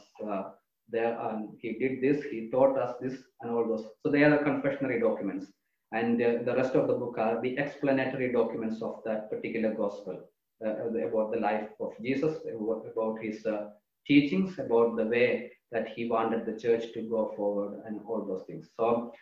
there 0.90 1.18
and 1.28 1.50
he 1.60 1.74
did 1.74 2.00
this, 2.00 2.24
he 2.24 2.50
taught 2.50 2.78
us 2.78 2.96
this 3.00 3.14
and 3.40 3.50
all 3.50 3.66
those. 3.66 3.84
So 4.02 4.10
they 4.10 4.22
are 4.24 4.30
the 4.30 4.38
confessionary 4.38 5.00
documents. 5.00 5.46
And 5.92 6.20
uh, 6.22 6.42
the 6.44 6.54
rest 6.54 6.74
of 6.74 6.86
the 6.86 6.94
book 6.94 7.16
are 7.18 7.40
the 7.40 7.56
explanatory 7.56 8.32
documents 8.32 8.82
of 8.82 9.00
that 9.04 9.30
particular 9.30 9.74
gospel 9.74 10.20
uh, 10.64 10.70
about 10.70 11.32
the 11.32 11.40
life 11.40 11.68
of 11.80 11.92
Jesus, 12.02 12.38
about 12.46 13.18
his 13.22 13.44
uh, 13.46 13.68
teachings, 14.06 14.58
about 14.58 14.96
the 14.96 15.04
way 15.04 15.50
that 15.72 15.88
he 15.88 16.08
wanted 16.08 16.46
the 16.46 16.58
church 16.58 16.92
to 16.94 17.02
go 17.02 17.32
forward 17.36 17.80
and 17.86 18.00
all 18.06 18.24
those 18.24 18.44
things. 18.46 18.68
So 18.78 19.12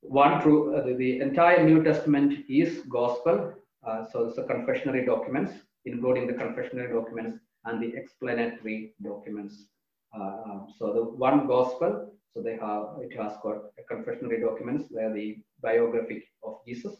one 0.00 0.40
true, 0.42 0.76
uh, 0.76 0.86
the, 0.86 0.94
the, 0.94 1.20
entire 1.20 1.64
New 1.64 1.82
Testament 1.82 2.44
is 2.48 2.82
gospel. 2.88 3.54
Uh, 3.86 4.04
so 4.12 4.24
it's 4.24 4.36
the 4.36 4.42
confessionary 4.42 5.06
documents, 5.06 5.52
including 5.84 6.26
the 6.26 6.34
confessionary 6.34 6.92
documents 6.92 7.38
and 7.64 7.82
the 7.82 7.96
explanatory 7.96 8.94
documents 9.02 9.68
uh, 10.14 10.42
um, 10.44 10.66
so 10.78 10.92
the 10.92 11.02
one 11.02 11.46
gospel, 11.46 12.12
so 12.32 12.42
they 12.42 12.56
have 12.56 12.96
it 13.00 13.14
has 13.16 13.32
got 13.42 13.56
confessionary 13.90 14.40
documents 14.40 14.86
where 14.90 15.12
the 15.12 15.38
biography 15.62 16.24
of 16.42 16.58
Jesus 16.66 16.96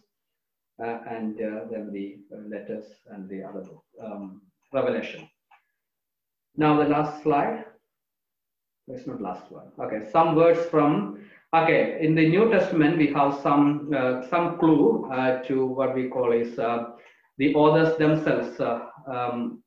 uh, 0.83 0.99
and 1.09 1.41
uh, 1.41 1.65
then 1.71 1.91
the 1.93 2.19
letters 2.49 2.85
and 3.11 3.29
the 3.29 3.43
other 3.43 3.65
um, 4.03 4.43
revelation. 4.73 5.29
Now 6.57 6.77
the 6.83 6.89
last 6.89 7.23
slide. 7.23 7.65
It's 8.91 9.07
not 9.07 9.21
last 9.21 9.51
one. 9.51 9.69
Okay, 9.79 10.11
some 10.11 10.35
words 10.35 10.61
from. 10.67 11.21
Okay, 11.55 11.99
in 12.01 12.15
the 12.15 12.29
New 12.29 12.51
Testament 12.51 12.99
we 12.99 13.07
have 13.09 13.41
some 13.43 13.91
uh, 13.97 14.27
some 14.29 14.59
clue 14.59 15.11
uh, 15.11 15.43
to 15.45 15.67
what 15.67 15.95
we 15.95 16.09
call 16.09 16.33
is 16.33 16.59
uh, 16.59 16.91
the 17.39 17.55
authors 17.55 17.97
themselves. 17.99 18.59
Uh, 18.61 18.81
um, 19.07 19.63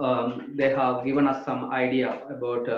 um, 0.00 0.54
they 0.56 0.70
have 0.70 1.04
given 1.04 1.28
us 1.28 1.44
some 1.44 1.70
idea 1.70 2.22
about 2.28 2.68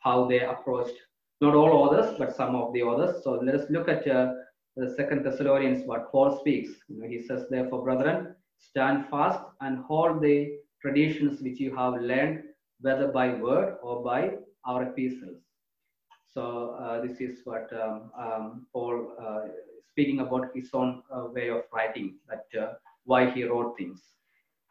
how 0.00 0.26
they 0.26 0.40
approached 0.40 0.94
not 1.40 1.54
all 1.54 1.70
authors, 1.70 2.14
but 2.18 2.36
some 2.36 2.54
of 2.54 2.72
the 2.74 2.82
authors. 2.82 3.24
So 3.24 3.32
let 3.32 3.54
us 3.54 3.66
look 3.70 3.88
at 3.88 4.04
the 4.04 4.94
Second 4.96 5.24
Thessalonians, 5.24 5.86
what 5.86 6.12
Paul 6.12 6.38
speaks. 6.38 6.70
He 7.08 7.22
says, 7.22 7.46
therefore, 7.48 7.82
brethren, 7.82 8.34
stand 8.58 9.06
fast 9.08 9.40
and 9.62 9.78
hold 9.84 10.20
the 10.22 10.58
traditions 10.82 11.40
which 11.40 11.58
you 11.58 11.74
have 11.74 11.94
learned, 11.94 12.42
whether 12.82 13.08
by 13.08 13.34
word 13.34 13.76
or 13.82 14.04
by 14.04 14.32
our 14.64 14.82
epistles. 14.84 15.42
So 16.32 16.76
uh, 16.80 17.00
this 17.04 17.20
is 17.20 17.40
what 17.44 17.68
um, 17.72 18.10
um, 18.18 18.66
Paul 18.72 19.14
uh, 19.20 19.48
speaking 19.90 20.20
about 20.20 20.50
his 20.54 20.70
own 20.72 21.02
uh, 21.14 21.24
way 21.26 21.48
of 21.48 21.62
writing, 21.72 22.16
that 22.28 22.60
uh, 22.60 22.74
why 23.04 23.30
he 23.30 23.44
wrote 23.44 23.76
things. 23.76 24.00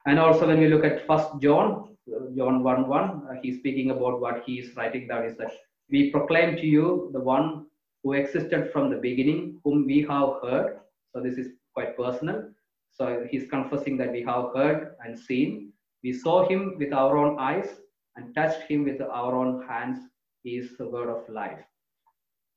And 0.05 0.17
also 0.17 0.47
when 0.47 0.59
we 0.59 0.67
look 0.67 0.85
at 0.85 1.05
First 1.05 1.27
John, 1.41 1.97
John 2.35 2.63
1 2.63 2.87
1, 2.87 3.03
uh, 3.03 3.33
he's 3.41 3.57
speaking 3.57 3.91
about 3.91 4.21
what 4.21 4.43
he 4.45 4.59
is 4.59 4.75
writing 4.75 5.07
down 5.07 5.25
is 5.25 5.37
that 5.37 5.51
we 5.89 6.11
proclaim 6.11 6.55
to 6.55 6.65
you 6.65 7.09
the 7.13 7.19
one 7.19 7.65
who 8.03 8.13
existed 8.13 8.71
from 8.71 8.89
the 8.89 8.95
beginning, 8.95 9.59
whom 9.63 9.85
we 9.85 10.01
have 10.01 10.35
heard. 10.41 10.79
So 11.13 11.21
this 11.21 11.37
is 11.37 11.47
quite 11.73 11.97
personal. 11.97 12.49
So 12.91 13.27
he's 13.29 13.49
confessing 13.49 13.97
that 13.97 14.11
we 14.11 14.23
have 14.23 14.55
heard 14.55 14.95
and 15.03 15.17
seen. 15.17 15.73
We 16.03 16.13
saw 16.13 16.47
him 16.47 16.75
with 16.77 16.93
our 16.93 17.17
own 17.17 17.37
eyes 17.39 17.67
and 18.15 18.33
touched 18.35 18.61
him 18.69 18.83
with 18.85 19.01
our 19.01 19.35
own 19.35 19.67
hands. 19.67 19.99
Is 20.45 20.77
the 20.77 20.87
word 20.87 21.09
of 21.09 21.27
life. 21.27 21.59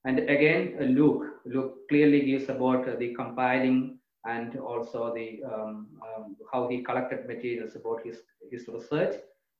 And 0.04 0.20
again, 0.20 0.76
Luke, 0.94 1.24
Luke 1.44 1.88
clearly 1.88 2.24
gives 2.24 2.48
about 2.48 2.86
the 3.00 3.12
compiling 3.14 3.98
and 4.24 4.56
also 4.58 5.12
the 5.12 5.42
um, 5.44 5.88
um, 6.00 6.36
how 6.52 6.68
he 6.68 6.82
collected 6.82 7.26
materials 7.26 7.74
about 7.74 8.04
his, 8.04 8.18
his 8.50 8.68
research, 8.68 9.16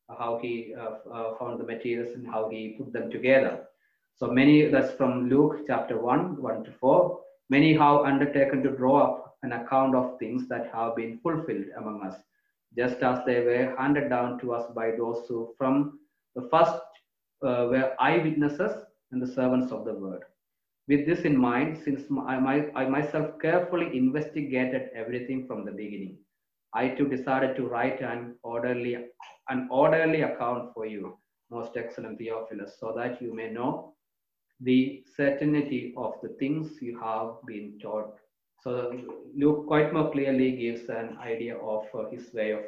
how 0.09 0.39
he 0.41 0.75
uh, 0.79 1.11
uh, 1.13 1.35
found 1.37 1.59
the 1.59 1.65
materials 1.65 2.15
and 2.15 2.27
how 2.27 2.49
he 2.49 2.77
put 2.79 2.93
them 2.93 3.11
together. 3.11 3.65
So 4.15 4.29
many, 4.29 4.69
that's 4.69 4.95
from 4.95 5.29
Luke 5.29 5.65
chapter 5.67 5.99
1, 6.01 6.41
1 6.41 6.65
to 6.65 6.73
4. 6.81 7.21
Many 7.51 7.73
have 7.75 8.03
undertaken 8.03 8.63
to 8.63 8.71
draw 8.71 9.03
up 9.03 9.37
an 9.43 9.53
account 9.53 9.97
of 9.97 10.19
things 10.19 10.49
that 10.49 10.71
have 10.73 10.95
been 10.95 11.19
fulfilled 11.23 11.67
among 11.77 12.03
us, 12.03 12.17
just 12.77 13.03
as 13.03 13.19
they 13.27 13.41
were 13.41 13.75
handed 13.79 14.09
down 14.09 14.39
to 14.41 14.53
us 14.55 14.71
by 14.75 14.91
those 14.93 15.25
who 15.29 15.55
from 15.59 15.99
the 16.35 16.49
first 16.51 16.81
uh, 17.45 17.67
were 17.71 17.95
eyewitnesses 17.99 18.73
and 19.11 19.21
the 19.23 19.33
servants 19.35 19.73
of 19.73 19.85
the 19.85 19.93
word. 19.93 20.23
With 20.89 21.07
this 21.07 21.21
in 21.21 21.37
mind, 21.37 21.79
since 21.85 22.03
I, 22.27 22.39
my, 22.39 22.67
I 22.75 22.89
myself 22.89 23.39
carefully 23.41 23.97
investigated 23.97 24.91
everything 24.95 25.47
from 25.47 25.65
the 25.65 25.71
beginning, 25.71 26.19
I 26.75 26.89
too 26.89 27.07
decided 27.09 27.55
to 27.57 27.69
write 27.69 28.01
an 28.01 28.37
orderly, 28.43 28.97
an 29.49 29.69
orderly 29.71 30.23
account 30.23 30.73
for 30.75 30.87
you, 30.87 31.19
most 31.51 31.77
excellent 31.77 32.19
Theophilus, 32.19 32.79
so 32.81 32.95
that 32.97 33.21
you 33.21 33.35
may 33.35 33.51
know 33.51 33.95
the 34.61 35.05
certainty 35.17 35.93
of 35.97 36.15
the 36.23 36.31
things 36.39 36.81
you 36.81 36.99
have 36.99 37.35
been 37.47 37.79
taught. 37.81 38.17
So 38.63 38.97
Luke 39.37 39.67
quite 39.67 39.93
more 39.93 40.13
clearly 40.13 40.53
gives 40.53 40.89
an 40.89 41.19
idea 41.21 41.57
of 41.57 41.85
uh, 41.95 42.09
his 42.11 42.33
way 42.33 42.53
of 42.53 42.61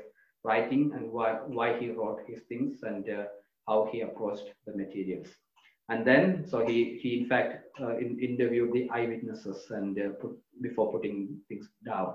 writing 0.42 0.92
and 0.94 1.10
why, 1.10 1.34
why 1.46 1.78
he 1.78 1.90
wrote 1.90 2.20
his 2.26 2.40
things 2.48 2.82
and 2.82 3.08
uh, 3.08 3.24
how 3.68 3.88
he 3.92 4.00
approached 4.00 4.50
the 4.66 4.76
materials. 4.76 5.28
And 5.88 6.04
then, 6.04 6.46
so 6.48 6.66
he, 6.66 6.98
he 7.00 7.20
in 7.20 7.28
fact 7.28 7.64
uh, 7.80 7.96
in, 7.98 8.18
interviewed 8.18 8.72
the 8.72 8.90
eyewitnesses 8.90 9.66
and 9.70 9.96
uh, 9.98 10.08
put, 10.20 10.36
before 10.62 10.90
putting 10.90 11.38
things 11.48 11.68
down. 11.86 12.14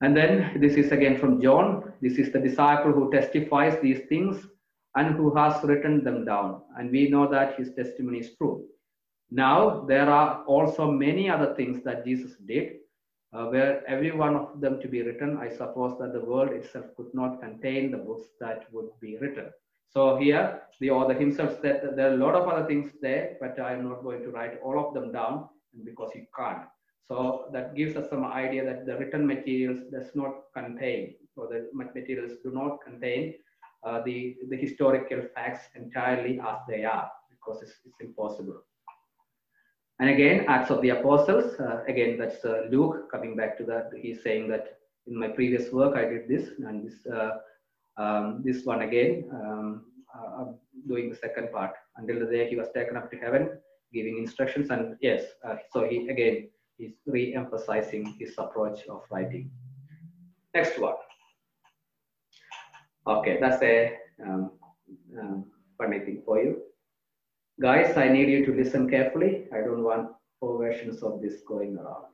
And 0.00 0.16
then 0.16 0.60
this 0.60 0.74
is 0.74 0.92
again 0.92 1.18
from 1.18 1.42
John. 1.42 1.92
This 2.00 2.18
is 2.18 2.32
the 2.32 2.38
disciple 2.38 2.92
who 2.92 3.10
testifies 3.10 3.80
these 3.82 4.06
things 4.08 4.46
and 4.94 5.16
who 5.16 5.34
has 5.34 5.62
written 5.64 6.04
them 6.04 6.24
down. 6.24 6.62
And 6.76 6.92
we 6.92 7.10
know 7.10 7.28
that 7.30 7.58
his 7.58 7.74
testimony 7.74 8.20
is 8.20 8.36
true. 8.36 8.64
Now, 9.30 9.84
there 9.86 10.08
are 10.08 10.44
also 10.44 10.90
many 10.90 11.28
other 11.28 11.54
things 11.54 11.82
that 11.84 12.04
Jesus 12.04 12.36
did, 12.46 12.78
uh, 13.32 13.46
where 13.46 13.86
every 13.86 14.10
one 14.10 14.34
of 14.34 14.60
them 14.60 14.80
to 14.80 14.88
be 14.88 15.02
written, 15.02 15.36
I 15.36 15.50
suppose 15.50 15.98
that 15.98 16.14
the 16.14 16.24
world 16.24 16.50
itself 16.50 16.86
could 16.96 17.12
not 17.12 17.40
contain 17.40 17.90
the 17.90 17.98
books 17.98 18.28
that 18.40 18.72
would 18.72 18.88
be 19.00 19.18
written. 19.18 19.50
So 19.90 20.16
here, 20.16 20.62
the 20.80 20.90
author 20.90 21.14
himself 21.14 21.60
said 21.60 21.82
that 21.82 21.96
there 21.96 22.10
are 22.10 22.14
a 22.14 22.24
lot 22.24 22.34
of 22.34 22.48
other 22.48 22.66
things 22.66 22.92
there, 23.02 23.36
but 23.40 23.60
I'm 23.60 23.88
not 23.88 24.02
going 24.02 24.22
to 24.22 24.30
write 24.30 24.60
all 24.62 24.78
of 24.78 24.94
them 24.94 25.12
down 25.12 25.48
because 25.84 26.10
you 26.14 26.26
can't. 26.36 26.64
So 27.06 27.48
that 27.52 27.74
gives 27.74 27.96
us 27.96 28.10
some 28.10 28.24
idea 28.24 28.64
that 28.64 28.84
the 28.84 28.96
written 28.96 29.26
materials 29.26 29.80
does 29.90 30.10
not 30.14 30.52
contain, 30.54 31.14
or 31.36 31.48
the 31.48 31.68
materials 31.72 32.32
do 32.42 32.50
not 32.50 32.78
contain 32.84 33.34
uh, 33.82 34.02
the, 34.04 34.36
the 34.48 34.56
historical 34.56 35.22
facts 35.34 35.68
entirely 35.74 36.38
as 36.40 36.58
they 36.68 36.84
are 36.84 37.10
because 37.30 37.62
it's, 37.62 37.72
it's 37.86 38.00
impossible. 38.00 38.62
And 40.00 40.10
again, 40.10 40.44
Acts 40.46 40.70
of 40.70 40.80
the 40.82 40.90
Apostles, 40.90 41.58
uh, 41.58 41.82
again, 41.88 42.18
that's 42.18 42.44
uh, 42.44 42.66
Luke 42.70 43.10
coming 43.10 43.34
back 43.34 43.58
to 43.58 43.64
that. 43.64 43.90
He's 43.96 44.22
saying 44.22 44.48
that 44.48 44.78
in 45.08 45.18
my 45.18 45.28
previous 45.28 45.72
work, 45.72 45.96
I 45.96 46.04
did 46.04 46.28
this, 46.28 46.50
and 46.58 46.86
this, 46.86 47.06
uh, 47.06 47.38
um, 47.96 48.42
this 48.44 48.64
one 48.64 48.82
again, 48.82 49.28
um, 49.32 49.84
doing 50.86 51.10
the 51.10 51.16
second 51.16 51.50
part 51.52 51.72
until 51.96 52.20
the 52.20 52.26
day 52.26 52.48
he 52.48 52.56
was 52.56 52.68
taken 52.74 52.96
up 52.96 53.10
to 53.10 53.16
heaven, 53.18 53.58
giving 53.92 54.18
instructions. 54.18 54.70
And 54.70 54.96
yes, 55.00 55.24
so 55.72 55.88
he 55.88 56.08
again, 56.08 56.48
he's 56.76 56.92
re 57.06 57.34
emphasizing 57.34 58.16
his 58.20 58.34
approach 58.38 58.86
of 58.88 59.02
writing. 59.10 59.50
Next 60.54 60.78
one. 60.78 60.94
Okay, 63.06 63.38
that's 63.40 63.62
a 63.62 63.96
um, 64.24 64.52
um, 65.18 65.44
funny 65.76 66.00
thing 66.00 66.22
for 66.24 66.38
you. 66.38 66.62
Guys, 67.60 67.96
I 67.96 68.08
need 68.08 68.28
you 68.28 68.46
to 68.46 68.52
listen 68.52 68.88
carefully. 68.88 69.46
I 69.52 69.58
don't 69.58 69.82
want 69.82 70.12
four 70.38 70.58
versions 70.58 71.02
of 71.02 71.20
this 71.20 71.40
going 71.46 71.76
around. 71.76 72.06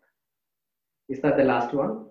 Is 1.10 1.20
that 1.20 1.36
the 1.36 1.44
last 1.44 1.74
one? 1.74 2.06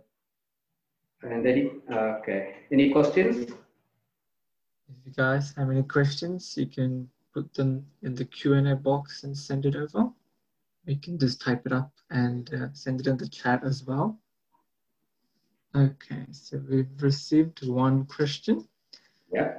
And 1.23 1.47
any, 1.47 1.71
okay, 1.91 2.57
any 2.71 2.91
questions? 2.91 3.49
If 3.49 4.95
you 5.05 5.13
guys 5.17 5.51
have 5.57 5.71
any 5.71 5.81
questions, 5.81 6.53
you 6.55 6.67
can 6.67 7.09
put 7.33 7.51
them 7.55 7.83
in 8.03 8.13
the 8.13 8.25
Q&A 8.25 8.75
box 8.75 9.23
and 9.23 9.35
send 9.35 9.65
it 9.65 9.75
over. 9.75 10.11
You 10.85 10.97
can 10.97 11.17
just 11.17 11.41
type 11.41 11.65
it 11.65 11.71
up 11.71 11.91
and 12.11 12.53
uh, 12.53 12.67
send 12.73 13.01
it 13.01 13.07
in 13.07 13.17
the 13.17 13.27
chat 13.27 13.63
as 13.63 13.83
well. 13.83 14.19
Okay, 15.75 16.27
so 16.31 16.61
we've 16.69 17.01
received 17.01 17.67
one 17.67 18.05
question. 18.05 18.67
Yeah. 19.33 19.53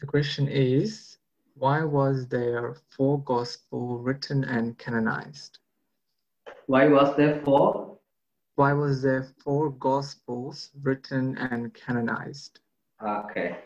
The 0.00 0.06
question 0.06 0.48
is, 0.48 1.17
why 1.58 1.84
was 1.84 2.26
there 2.28 2.76
four 2.90 3.22
gospel 3.22 3.98
written 3.98 4.44
and 4.44 4.78
canonized? 4.78 5.58
Why 6.66 6.86
was 6.88 7.16
there 7.16 7.40
four? 7.44 7.98
Why 8.56 8.72
was 8.72 9.02
there 9.02 9.26
four 9.42 9.70
gospels 9.70 10.70
written 10.82 11.36
and 11.38 11.72
canonized? 11.74 12.60
Okay. 13.02 13.56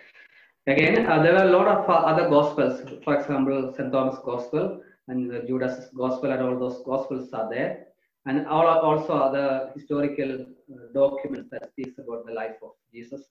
Again, 0.66 1.07
uh, 1.07 1.22
there 1.22 1.32
were 1.32 1.45
a 1.45 1.51
lot 1.51 1.66
of 1.66 1.88
uh, 1.88 1.93
other 1.93 2.28
gospels. 2.28 2.82
For 3.03 3.16
example, 3.18 3.72
St. 3.76 3.90
Thomas 3.93 4.18
Gospel 4.24 4.82
and 5.09 5.30
the 5.30 5.40
Judas 5.40 5.88
Gospel 5.97 6.30
and 6.30 6.43
all 6.43 6.59
those 6.59 6.82
gospels 6.84 7.32
are 7.32 7.49
there. 7.51 7.86
And 8.26 8.47
all, 8.47 8.66
also 8.66 9.14
other 9.14 9.72
historical 9.74 10.43
uh, 10.43 10.93
documents 10.95 11.49
that 11.51 11.68
speaks 11.70 11.99
about 11.99 12.24
the 12.26 12.32
life 12.32 12.57
of 12.62 12.72
Jesus 12.93 13.22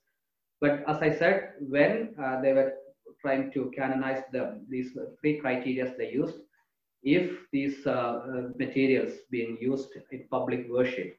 but 0.61 0.83
as 0.87 1.01
I 1.01 1.11
said, 1.11 1.53
when 1.59 2.13
uh, 2.23 2.39
they 2.39 2.53
were 2.53 2.73
trying 3.21 3.51
to 3.51 3.71
canonize 3.75 4.23
them, 4.31 4.65
these 4.69 4.97
three 5.19 5.39
criteria 5.39 5.93
they 5.97 6.11
used, 6.11 6.37
if 7.03 7.31
these 7.51 7.85
uh, 7.85 7.89
uh, 7.89 8.41
materials 8.57 9.13
being 9.29 9.57
used 9.59 9.89
in 10.11 10.27
public 10.29 10.67
worship, 10.69 11.17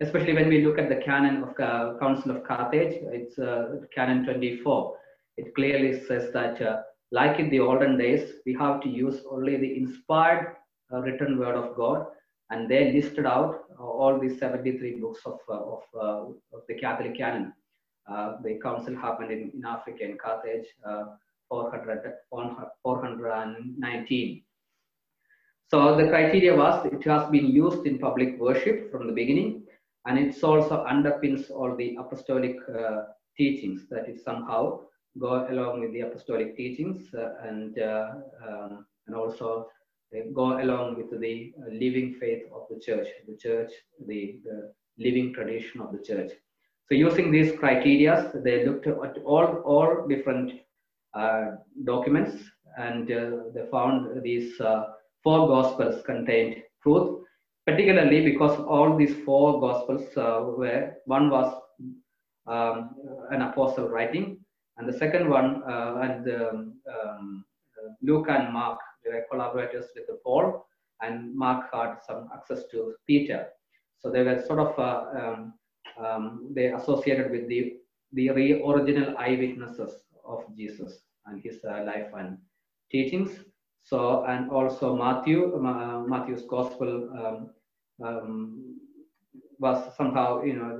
especially 0.00 0.34
when 0.34 0.48
we 0.48 0.64
look 0.64 0.78
at 0.78 0.88
the 0.88 0.96
canon 0.96 1.42
of 1.42 1.60
uh, 1.60 1.98
Council 2.00 2.32
of 2.32 2.44
Carthage, 2.44 2.96
it's 3.12 3.38
uh, 3.38 3.76
canon 3.94 4.24
24. 4.24 4.96
It 5.36 5.54
clearly 5.54 6.04
says 6.06 6.32
that, 6.32 6.60
uh, 6.60 6.82
like 7.12 7.38
in 7.38 7.50
the 7.50 7.60
olden 7.60 7.96
days, 7.96 8.32
we 8.44 8.54
have 8.54 8.80
to 8.82 8.88
use 8.88 9.20
only 9.30 9.56
the 9.56 9.76
inspired 9.76 10.56
written 10.90 11.38
word 11.38 11.56
of 11.56 11.76
God, 11.76 12.06
and 12.50 12.68
they 12.68 12.92
listed 12.92 13.26
out 13.26 13.64
all 13.78 14.18
these 14.20 14.38
73 14.38 15.00
books 15.00 15.20
of, 15.24 15.38
of, 15.48 15.82
of 15.94 16.62
the 16.68 16.74
Catholic 16.74 17.16
canon 17.16 17.46
uh, 17.46 17.63
the 18.42 18.58
council 18.62 18.96
happened 18.96 19.30
in, 19.30 19.50
in 19.54 19.64
Africa 19.64 20.04
in 20.04 20.18
Carthage, 20.18 20.66
uh, 20.86 21.04
400, 21.48 22.14
419. 22.30 24.42
So 25.70 25.96
the 25.96 26.08
criteria 26.08 26.56
was 26.56 26.86
it 26.86 27.04
has 27.04 27.28
been 27.30 27.46
used 27.46 27.86
in 27.86 27.98
public 27.98 28.38
worship 28.38 28.90
from 28.90 29.06
the 29.06 29.12
beginning, 29.12 29.64
and 30.06 30.18
it 30.18 30.42
also 30.44 30.84
underpins 30.84 31.50
all 31.50 31.74
the 31.76 31.96
apostolic 31.96 32.56
uh, 32.68 33.04
teachings 33.36 33.86
that 33.90 34.08
it 34.08 34.20
somehow 34.20 34.80
go 35.18 35.46
along 35.48 35.80
with 35.80 35.92
the 35.92 36.00
apostolic 36.00 36.56
teachings 36.56 37.12
uh, 37.14 37.34
and 37.42 37.78
uh, 37.78 38.10
um, 38.46 38.86
and 39.06 39.16
also 39.16 39.68
go 40.32 40.60
along 40.60 40.96
with 40.96 41.10
the 41.10 41.52
living 41.70 42.14
faith 42.20 42.42
of 42.54 42.62
the 42.70 42.78
church, 42.78 43.08
the 43.26 43.36
church, 43.36 43.70
the, 44.06 44.38
the 44.44 44.72
living 44.98 45.32
tradition 45.32 45.80
of 45.80 45.92
the 45.92 45.98
church. 45.98 46.32
So 46.88 46.94
using 46.94 47.30
these 47.30 47.58
criteria, 47.58 48.30
they 48.44 48.66
looked 48.66 48.86
at 48.86 49.18
all 49.24 49.46
all 49.64 50.06
different 50.06 50.52
uh, 51.14 51.52
documents 51.84 52.42
and 52.76 53.10
uh, 53.10 53.30
they 53.54 53.66
found 53.70 54.22
these 54.22 54.60
uh, 54.60 54.84
four 55.22 55.46
gospels 55.48 56.02
contained 56.04 56.62
truth, 56.82 57.22
particularly 57.66 58.24
because 58.24 58.58
all 58.60 58.96
these 58.96 59.14
four 59.24 59.60
gospels 59.60 60.04
were 60.16 60.94
one 61.06 61.30
was 61.30 61.54
um, 62.46 62.96
an 63.30 63.42
apostle 63.42 63.88
writing, 63.88 64.38
and 64.76 64.88
the 64.88 64.98
second 64.98 65.30
one 65.30 65.62
and 66.02 66.28
um, 66.28 66.74
um, 66.92 67.44
Luke 68.02 68.26
and 68.28 68.52
Mark 68.52 68.78
they 69.04 69.12
were 69.12 69.24
collaborators 69.30 69.86
with 69.94 70.06
Paul, 70.24 70.66
and 71.00 71.34
Mark 71.34 71.72
had 71.72 71.98
some 72.06 72.28
access 72.34 72.64
to 72.72 72.94
Peter. 73.06 73.46
So 74.00 74.10
they 74.10 74.22
were 74.22 74.42
sort 74.46 74.58
of 74.58 74.78
uh, 74.78 75.34
um, 75.98 76.50
they 76.54 76.72
associated 76.72 77.30
with 77.30 77.48
the 77.48 77.74
the 78.12 78.30
original 78.30 79.16
eyewitnesses 79.18 79.92
of 80.24 80.44
Jesus 80.56 81.00
and 81.26 81.42
his 81.42 81.64
uh, 81.64 81.82
life 81.84 82.10
and 82.16 82.38
teachings. 82.90 83.30
So, 83.82 84.24
and 84.24 84.50
also 84.50 84.96
Matthew, 84.96 85.54
uh, 85.56 86.00
Matthew's 86.06 86.44
gospel 86.48 87.10
um, 87.20 87.50
um, 88.06 88.78
was 89.58 89.94
somehow, 89.96 90.42
you 90.42 90.54
know, 90.54 90.78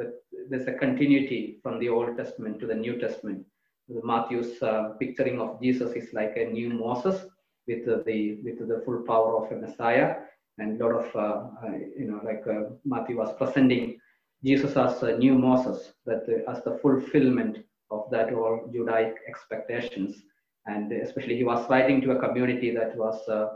there's 0.48 0.68
a 0.68 0.72
continuity 0.72 1.58
from 1.62 1.78
the 1.80 1.88
Old 1.88 2.16
Testament 2.16 2.60
to 2.60 2.66
the 2.66 2.74
New 2.74 2.98
Testament. 2.98 3.44
Matthew's 3.88 4.62
uh, 4.62 4.94
picturing 4.98 5.40
of 5.40 5.60
Jesus 5.60 5.92
is 5.92 6.12
like 6.14 6.34
a 6.36 6.46
new 6.46 6.70
Moses 6.70 7.26
with 7.66 7.84
the 7.84 8.38
with 8.42 8.58
the 8.66 8.82
full 8.84 9.02
power 9.06 9.44
of 9.44 9.52
a 9.52 9.56
Messiah, 9.56 10.16
and 10.58 10.80
a 10.80 10.84
lot 10.84 11.04
of 11.04 11.16
uh, 11.16 11.66
uh, 11.66 11.76
you 11.98 12.06
know, 12.06 12.20
like 12.24 12.44
uh, 12.46 12.70
Matthew 12.84 13.18
was 13.18 13.34
presenting 13.36 13.98
Jesus 14.44 14.76
as 14.76 15.02
a 15.02 15.16
new 15.16 15.34
Moses, 15.34 15.92
that 16.06 16.24
as 16.48 16.62
the 16.64 16.78
fulfillment 16.82 17.58
of 17.90 18.10
that 18.10 18.32
all 18.32 18.68
Judaic 18.72 19.14
expectations 19.28 20.22
and 20.66 20.92
especially 20.92 21.36
he 21.36 21.44
was 21.44 21.68
writing 21.68 22.00
to 22.02 22.12
a 22.12 22.18
community 22.18 22.70
that 22.74 22.96
was 22.96 23.28
uh, 23.28 23.48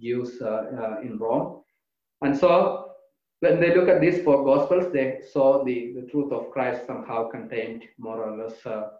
Jews 0.00 0.40
uh, 0.40 0.46
uh, 0.46 1.00
in 1.02 1.18
Rome. 1.18 1.62
And 2.22 2.36
so 2.36 2.92
when 3.40 3.60
they 3.60 3.74
look 3.74 3.88
at 3.88 4.00
these 4.00 4.22
four 4.22 4.44
gospels, 4.44 4.92
they 4.92 5.20
saw 5.32 5.64
the, 5.64 5.92
the 5.94 6.06
truth 6.10 6.32
of 6.32 6.50
Christ 6.50 6.86
somehow 6.86 7.28
contained 7.28 7.84
more 7.98 8.22
or 8.22 8.36
less 8.36 8.64
uh, 8.64 8.90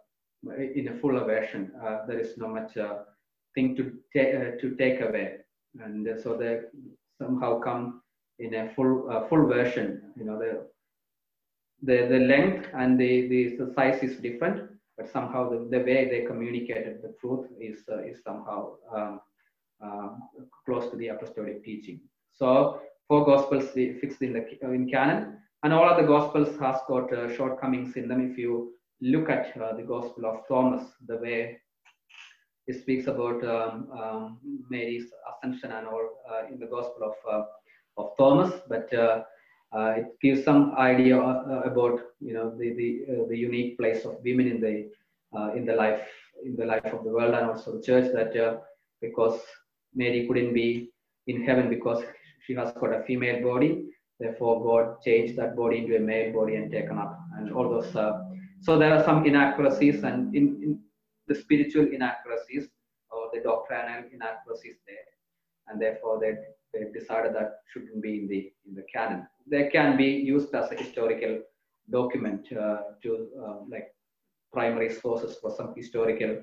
in 0.57 0.89
a 0.89 0.99
fuller 0.99 1.23
version. 1.23 1.71
Uh, 1.81 1.99
there 2.05 2.19
is 2.19 2.37
no 2.37 2.47
much 2.47 2.75
uh, 2.75 2.99
thing 3.55 3.75
to, 3.77 3.83
ta- 4.13 4.57
to 4.59 4.75
take 4.77 4.99
away. 4.99 5.37
And 5.79 6.07
so 6.21 6.35
they 6.35 6.59
somehow 7.17 7.59
come 7.59 8.01
in 8.39 8.53
a 8.55 8.73
full 8.75 9.25
full 9.29 9.47
version. 9.47 10.11
You 10.17 10.25
know, 10.25 10.37
the, 10.37 10.67
the, 11.83 12.07
the 12.09 12.19
length 12.19 12.69
and 12.73 12.99
the, 12.99 13.27
the, 13.27 13.57
the 13.57 13.73
size 13.73 14.01
is 14.03 14.17
different, 14.17 14.69
but 14.97 15.11
somehow 15.11 15.49
the, 15.49 15.67
the 15.69 15.83
way 15.83 16.07
they 16.09 16.25
communicated 16.25 17.01
the 17.01 17.13
truth 17.19 17.47
is, 17.59 17.79
uh, 17.91 17.99
is 18.03 18.23
somehow 18.23 18.73
um, 18.95 19.19
uh, 19.83 20.09
close 20.65 20.89
to 20.91 20.97
the 20.97 21.09
apostolic 21.09 21.63
teaching. 21.63 21.99
So 22.31 22.81
four 23.07 23.25
gospels 23.25 23.69
fixed 23.71 24.21
in 24.21 24.33
the 24.33 24.45
in 24.73 24.89
canon, 24.89 25.37
and 25.63 25.73
all 25.73 25.89
of 25.89 25.97
the 25.97 26.07
gospels 26.07 26.57
has 26.59 26.77
got 26.87 27.11
uh, 27.13 27.33
shortcomings 27.35 27.95
in 27.95 28.07
them. 28.07 28.31
If 28.31 28.37
you 28.37 28.73
look 29.01 29.29
at 29.29 29.59
uh, 29.61 29.75
the 29.75 29.83
gospel 29.83 30.25
of 30.25 30.47
Thomas, 30.47 30.83
the 31.05 31.17
way 31.17 31.59
it 32.67 32.81
speaks 32.81 33.07
about 33.07 33.43
um, 33.43 33.89
um, 33.91 34.37
Mary's 34.69 35.11
ascension 35.29 35.71
and 35.71 35.87
all 35.87 36.09
uh, 36.31 36.47
in 36.51 36.59
the 36.59 36.67
gospel 36.67 37.11
of 37.11 37.33
uh, 37.33 37.43
of 37.97 38.11
Thomas, 38.17 38.53
but 38.67 38.91
uh, 39.75 39.93
it 39.97 40.05
gives 40.21 40.43
some 40.43 40.73
idea 40.77 41.17
uh, 41.19 41.61
about 41.65 41.99
you 42.19 42.33
know 42.33 42.55
the 42.57 42.73
the, 42.73 42.89
uh, 43.11 43.27
the 43.29 43.37
unique 43.37 43.77
place 43.77 44.05
of 44.05 44.17
women 44.23 44.47
in 44.47 44.61
the 44.61 44.89
in 45.57 45.65
the 45.65 45.73
life 45.73 46.01
in 46.45 46.55
the 46.55 46.65
life 46.65 46.85
of 46.93 47.03
the 47.03 47.09
world 47.09 47.33
and 47.33 47.47
also 47.49 47.77
the 47.77 47.81
church 47.81 48.11
that 48.13 48.61
because 49.01 49.39
Mary 49.95 50.27
couldn't 50.27 50.53
be 50.53 50.91
in 51.27 51.43
heaven 51.43 51.69
because 51.69 52.03
she 52.45 52.53
has 52.53 52.71
got 52.73 52.93
a 52.93 53.03
female 53.03 53.41
body. 53.41 53.85
Therefore 54.19 54.63
god 54.63 55.01
changed 55.01 55.35
that 55.37 55.55
body 55.55 55.79
into 55.79 55.95
a 55.95 55.99
male 55.99 56.31
body 56.31 56.55
and 56.55 56.71
taken 56.71 56.97
up 56.99 57.19
and 57.37 57.51
all 57.51 57.67
those 57.67 57.95
uh, 57.95 58.19
so 58.61 58.77
there 58.77 58.93
are 58.93 59.03
some 59.03 59.25
inaccuracies 59.25 60.03
and 60.03 60.33
in, 60.35 60.45
in, 60.63 60.79
the 61.27 61.35
spiritual 61.35 61.87
inaccuracies 61.87 62.67
or 63.09 63.29
the 63.33 63.39
doctrinal 63.39 64.03
inaccuracies 64.13 64.75
there. 64.85 65.07
And 65.67 65.81
therefore 65.81 66.19
they, 66.19 66.33
they 66.73 66.91
decided 66.91 67.33
that 67.33 67.59
shouldn't 67.71 68.01
be 68.01 68.19
in 68.19 68.27
the 68.27 68.51
in 68.67 68.75
the 68.75 68.83
canon 68.93 69.25
they 69.49 69.69
can 69.69 69.97
be 69.97 70.05
used 70.05 70.53
as 70.55 70.71
a 70.71 70.75
historical 70.75 71.39
document 71.91 72.45
uh, 72.53 72.77
to 73.01 73.27
uh, 73.43 73.55
like 73.69 73.87
primary 74.51 74.89
sources 74.89 75.37
for 75.41 75.51
some 75.55 75.73
historical 75.75 76.41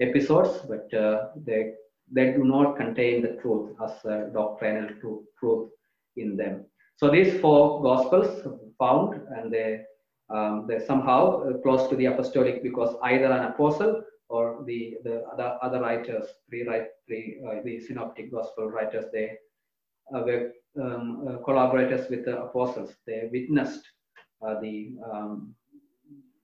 episodes, 0.00 0.60
but 0.68 0.92
uh, 0.94 1.28
they 1.44 1.72
they 2.12 2.32
do 2.32 2.44
not 2.44 2.76
contain 2.76 3.22
the 3.22 3.38
truth 3.40 3.70
as 3.84 4.04
a 4.04 4.30
doctrinal 4.34 4.88
truth, 5.00 5.24
truth 5.38 5.70
in 6.16 6.36
them. 6.36 6.64
So 6.96 7.08
these 7.10 7.40
four 7.40 7.82
gospels 7.82 8.46
found 8.78 9.20
and 9.36 9.52
they 9.52 9.82
um, 10.28 10.66
they're 10.66 10.84
somehow 10.84 11.52
close 11.62 11.88
to 11.88 11.96
the 11.96 12.06
apostolic 12.06 12.62
because 12.62 12.94
either 13.02 13.26
an 13.26 13.44
apostle 13.44 14.02
or 14.28 14.62
the 14.66 14.96
the 15.04 15.22
other 15.32 15.58
other 15.62 15.80
writers, 15.80 16.26
three 16.48 16.66
write 16.66 16.88
three 17.06 17.40
uh, 17.46 17.62
the 17.64 17.80
synoptic 17.80 18.30
gospel 18.32 18.68
writers, 18.68 19.06
they 19.12 19.36
were 20.12 20.52
um, 20.80 21.26
uh, 21.28 21.44
collaborators 21.44 22.08
with 22.10 22.24
the 22.24 22.42
apostles. 22.42 22.94
They 23.06 23.28
witnessed 23.32 23.82
uh, 24.46 24.60
the 24.60 24.96
um, 25.10 25.54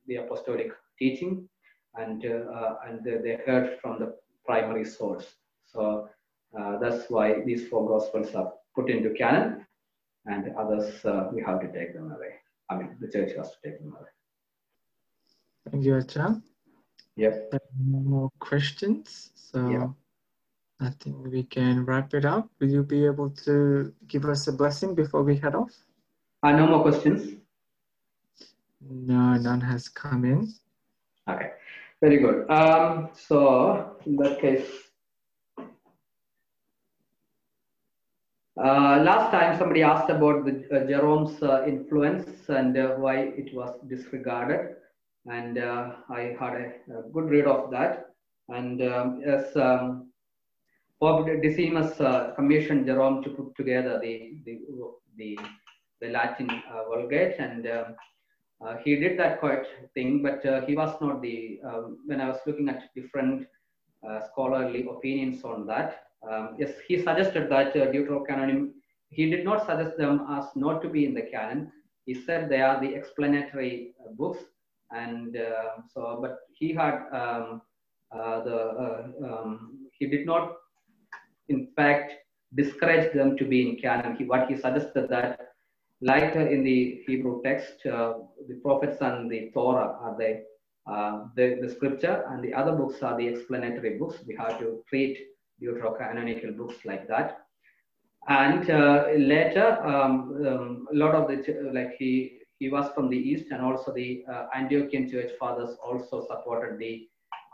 the 0.07 0.17
apostolic 0.17 0.73
teaching, 0.99 1.49
and 1.95 2.25
and 2.25 3.05
they 3.05 3.39
heard 3.47 3.79
from 3.81 3.99
the 3.99 4.17
primary 4.45 4.85
source. 4.85 5.27
So 5.67 6.09
that's 6.81 7.11
why 7.11 7.43
these 7.45 7.69
four 7.69 7.89
gospels 7.89 8.35
are 8.35 8.53
put 8.75 8.91
into 8.91 9.11
canon, 9.11 9.67
and 10.27 10.55
others 10.57 11.03
we 11.33 11.43
have 11.43 11.61
to 11.61 11.73
take 11.73 11.95
them 11.95 12.12
away. 12.12 12.35
I 12.71 12.77
mean, 12.77 12.97
the 13.01 13.09
church 13.09 13.33
has 13.37 13.51
to 13.51 13.57
take 13.64 13.79
them 13.81 13.95
away. 13.99 14.11
Thank 15.71 15.85
you, 15.85 15.95
Acha. 15.95 16.43
Yep. 17.17 17.55
No 17.81 17.99
more 18.01 18.31
questions. 18.39 19.31
So 19.35 19.71
yep. 19.71 19.91
I 20.81 20.91
think 21.01 21.27
we 21.27 21.43
can 21.45 21.85
wrap 21.87 22.12
it 22.12 22.24
up. 22.24 22.51
Will 22.61 22.68
you 22.68 22.83
be 22.83 23.07
able 23.07 23.31
to 23.45 23.93
give 24.09 24.27
us 24.27 24.47
a 24.47 24.53
blessing 24.53 24.95
before 24.95 25.22
we 25.22 25.37
head 25.37 25.55
off? 25.55 25.72
Uh, 26.43 26.53
no 26.53 26.66
more 26.66 26.83
questions? 26.83 27.41
No, 28.81 29.35
none 29.35 29.61
has 29.62 29.89
come 29.89 30.24
in. 30.24 30.53
Okay, 31.29 31.53
very 32.01 32.18
good. 32.18 32.49
Um, 32.51 33.09
so 33.14 33.97
in 34.05 34.16
that 34.16 34.39
case, 34.41 34.68
uh, 38.62 39.01
last 39.03 39.31
time 39.31 39.59
somebody 39.59 39.83
asked 39.83 40.11
about 40.11 40.45
the, 40.45 40.64
uh, 40.70 40.87
Jerome's 40.87 41.43
uh, 41.43 41.64
influence 41.66 42.49
and 42.49 42.77
uh, 42.77 42.91
why 42.97 43.33
it 43.37 43.55
was 43.55 43.74
disregarded. 43.89 44.77
And 45.24 45.59
uh, 45.59 45.93
I 46.11 46.37
had 46.39 46.53
a, 46.53 46.99
a, 46.99 47.03
good 47.12 47.31
read 47.31 47.47
of 47.47 47.70
that. 47.72 48.11
And 48.49 48.81
um, 48.83 49.22
as 49.27 49.57
um, 49.57 50.06
Pope 51.01 51.27
Damasus 51.27 52.01
uh, 52.01 52.35
commissioned 52.35 52.87
Jerome 52.87 53.23
to 53.23 53.31
put 53.31 53.55
together 53.55 54.01
the, 54.03 54.33
the, 54.47 54.61
the, 55.19 55.39
the 56.01 56.09
Latin 56.09 56.49
uh, 56.51 56.85
Vulgate 56.89 57.39
and 57.39 57.67
um, 57.67 57.97
uh, 58.65 58.77
he 58.83 58.97
did 58.97 59.19
that 59.19 59.39
quite 59.39 59.67
thing, 59.93 60.23
but 60.23 60.45
uh, 60.47 60.63
he 60.63 60.75
was 60.75 60.99
not 61.03 61.21
the, 61.21 61.61
um, 61.67 61.99
when 62.07 62.23
I 62.23 62.29
was 62.29 62.39
looking 62.47 62.71
at 62.71 62.95
different 62.95 63.47
uh, 64.09 64.21
scholarly 64.31 64.87
opinions 64.89 65.45
on 65.45 65.67
that, 65.67 66.05
um, 66.31 66.57
yes, 66.59 66.73
he 66.89 66.97
suggested 66.97 67.51
that 67.51 67.77
uh, 67.77 67.93
Deuterocanon, 67.93 68.71
he 69.11 69.29
did 69.29 69.45
not 69.45 69.67
suggest 69.67 69.99
them 69.99 70.27
as 70.31 70.47
not 70.57 70.81
to 70.83 70.89
be 70.89 71.05
in 71.05 71.13
the 71.13 71.23
canon. 71.23 71.71
He 72.07 72.15
said 72.15 72.49
they 72.49 72.63
are 72.63 72.81
the 72.81 72.95
explanatory 72.95 73.93
books. 74.17 74.39
And 74.93 75.37
so, 75.93 76.19
but 76.23 76.39
he 76.55 76.73
had 76.73 77.07
um, 77.13 77.61
the, 78.13 79.13
um, 79.25 79.89
he 79.99 80.07
did 80.07 80.25
not 80.25 80.53
in 81.49 81.69
fact, 81.77 82.13
discouraged 82.55 83.15
them 83.15 83.37
to 83.37 83.45
be 83.45 83.69
in 83.69 83.77
canon. 83.77 84.17
He, 84.17 84.25
what 84.25 84.49
he 84.49 84.57
suggested 84.57 85.09
that, 85.11 85.41
like 86.01 86.37
uh, 86.37 86.41
in 86.41 86.63
the 86.65 87.03
Hebrew 87.07 87.43
text, 87.43 87.85
uh, 87.87 88.15
the 88.49 88.55
prophets 88.63 89.01
and 89.01 89.31
the 89.31 89.51
Torah 89.55 89.99
are 90.01 90.17
the, 90.19 90.43
uh, 90.91 91.25
the, 91.37 91.59
the 91.63 91.69
scripture, 91.69 92.25
and 92.31 92.43
the 92.45 92.55
other 92.55 92.73
books 92.73 93.03
are 93.03 93.17
the 93.17 93.27
explanatory 93.27 93.99
books. 93.99 94.17
We 94.27 94.37
have 94.37 94.59
to 94.59 94.83
treat 94.89 95.19
deuterocanonical 95.63 96.57
books 96.57 96.85
like 96.85 97.09
that. 97.09 97.47
and 98.29 98.71
uh, 98.71 99.07
later, 99.17 99.81
um, 99.85 100.45
um, 100.47 100.87
a 100.93 100.97
lot 100.97 101.15
of 101.15 101.29
the 101.29 101.71
like 101.73 101.95
he 101.99 102.41
he 102.59 102.69
was 102.69 102.91
from 102.95 103.09
the 103.09 103.17
east, 103.17 103.51
and 103.51 103.63
also 103.63 103.93
the 103.93 104.25
uh, 104.33 104.47
Antiochian 104.57 105.11
church 105.11 105.31
fathers 105.39 105.77
also 105.85 106.27
supported 106.27 106.79
the 106.79 107.07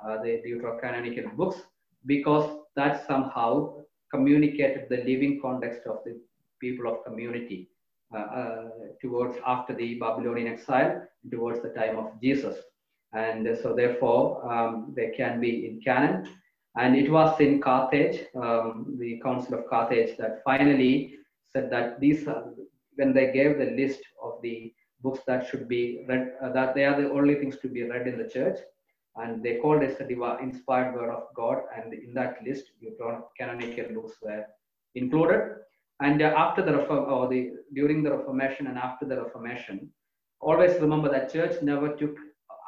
uh, 0.05 0.23
the 0.23 0.41
Deuterocanonical 0.45 1.37
books 1.37 1.61
because 2.07 2.62
that 2.77 3.07
somehow 3.07 3.75
communicated 4.11 4.87
the 4.89 4.99
living 4.99 5.41
context 5.41 5.87
of 5.87 5.99
the 6.05 6.21
people 6.61 6.91
of 6.91 7.05
community 7.05 7.69
uh, 8.15 8.19
uh, 8.19 8.69
towards 9.01 9.37
after 9.47 9.75
the 9.75 9.95
Babylonian 9.99 10.49
exile, 10.49 11.03
towards 11.31 11.63
the 11.63 11.71
time 11.71 11.99
of 11.99 12.21
Jesus. 12.23 12.57
And 13.15 13.59
so 13.63 13.75
therefore, 13.75 14.25
um, 14.51 14.93
they 14.97 15.11
can 15.17 15.41
be 15.41 15.67
in 15.67 15.81
canon. 15.81 16.29
And 16.77 16.97
it 16.97 17.11
was 17.11 17.39
in 17.41 17.61
Carthage, 17.61 18.27
um, 18.35 18.97
the 18.99 19.21
Council 19.23 19.59
of 19.59 19.67
Carthage, 19.69 20.17
that 20.19 20.43
finally 20.45 21.17
said 21.53 21.71
that 21.71 22.01
these, 22.01 22.27
are, 22.27 22.45
when 22.95 23.13
they 23.13 23.31
gave 23.33 23.59
the 23.59 23.73
list 23.77 24.01
of 24.23 24.41
the 24.43 24.73
books 25.03 25.21
that 25.27 25.47
should 25.49 25.69
be 25.69 26.05
read, 26.09 26.33
uh, 26.43 26.51
that 26.53 26.75
they 26.75 26.85
are 26.85 27.01
the 27.01 27.11
only 27.11 27.35
things 27.35 27.59
to 27.59 27.69
be 27.69 27.83
read 27.83 28.07
in 28.07 28.17
the 28.17 28.29
church, 28.29 28.59
and 29.17 29.43
they 29.43 29.57
called 29.57 29.83
it 29.83 29.99
the 29.99 30.05
divine 30.05 30.43
inspired 30.43 30.95
word 30.95 31.11
of 31.11 31.25
God. 31.35 31.63
And 31.77 31.93
in 31.93 32.15
that 32.15 32.39
list, 32.45 32.65
canonical 33.39 33.95
books 33.95 34.17
were 34.23 34.47
included. 34.95 35.57
And 36.01 36.21
uh, 36.23 36.35
after 36.37 36.63
the 36.65 36.77
Reform, 36.77 37.13
or 37.13 37.29
the 37.29 37.53
during 37.75 38.03
the 38.03 38.13
Reformation 38.17 38.67
and 38.67 38.79
after 38.79 39.07
the 39.07 39.23
Reformation, 39.23 39.91
always 40.41 40.81
remember 40.81 41.09
that 41.11 41.33
Church 41.33 41.63
never 41.63 41.95
took 41.95 42.17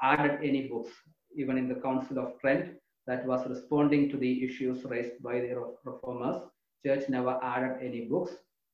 added 0.02 0.38
any 0.42 0.68
books, 0.68 0.92
even 1.34 1.56
in 1.56 1.68
the 1.68 1.76
Council 1.76 2.18
of 2.18 2.38
Trent, 2.40 2.74
that 3.06 3.26
was 3.26 3.46
responding 3.48 4.10
to 4.10 4.16
the 4.16 4.44
issues 4.44 4.84
raised 4.84 5.22
by 5.22 5.40
the 5.40 5.56
Reformers. 5.84 6.42
Church 6.84 7.08
never 7.08 7.38
added 7.42 7.78
any 7.82 8.02
books. 8.02 8.32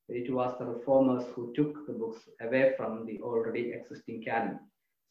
It 0.08 0.32
was 0.32 0.58
the 0.58 0.66
Reformers 0.66 1.24
who 1.34 1.52
took 1.54 1.86
the 1.86 1.92
books 1.92 2.28
away 2.40 2.74
from 2.76 3.06
the 3.06 3.20
already 3.20 3.72
existing 3.72 4.24
canon. 4.24 4.58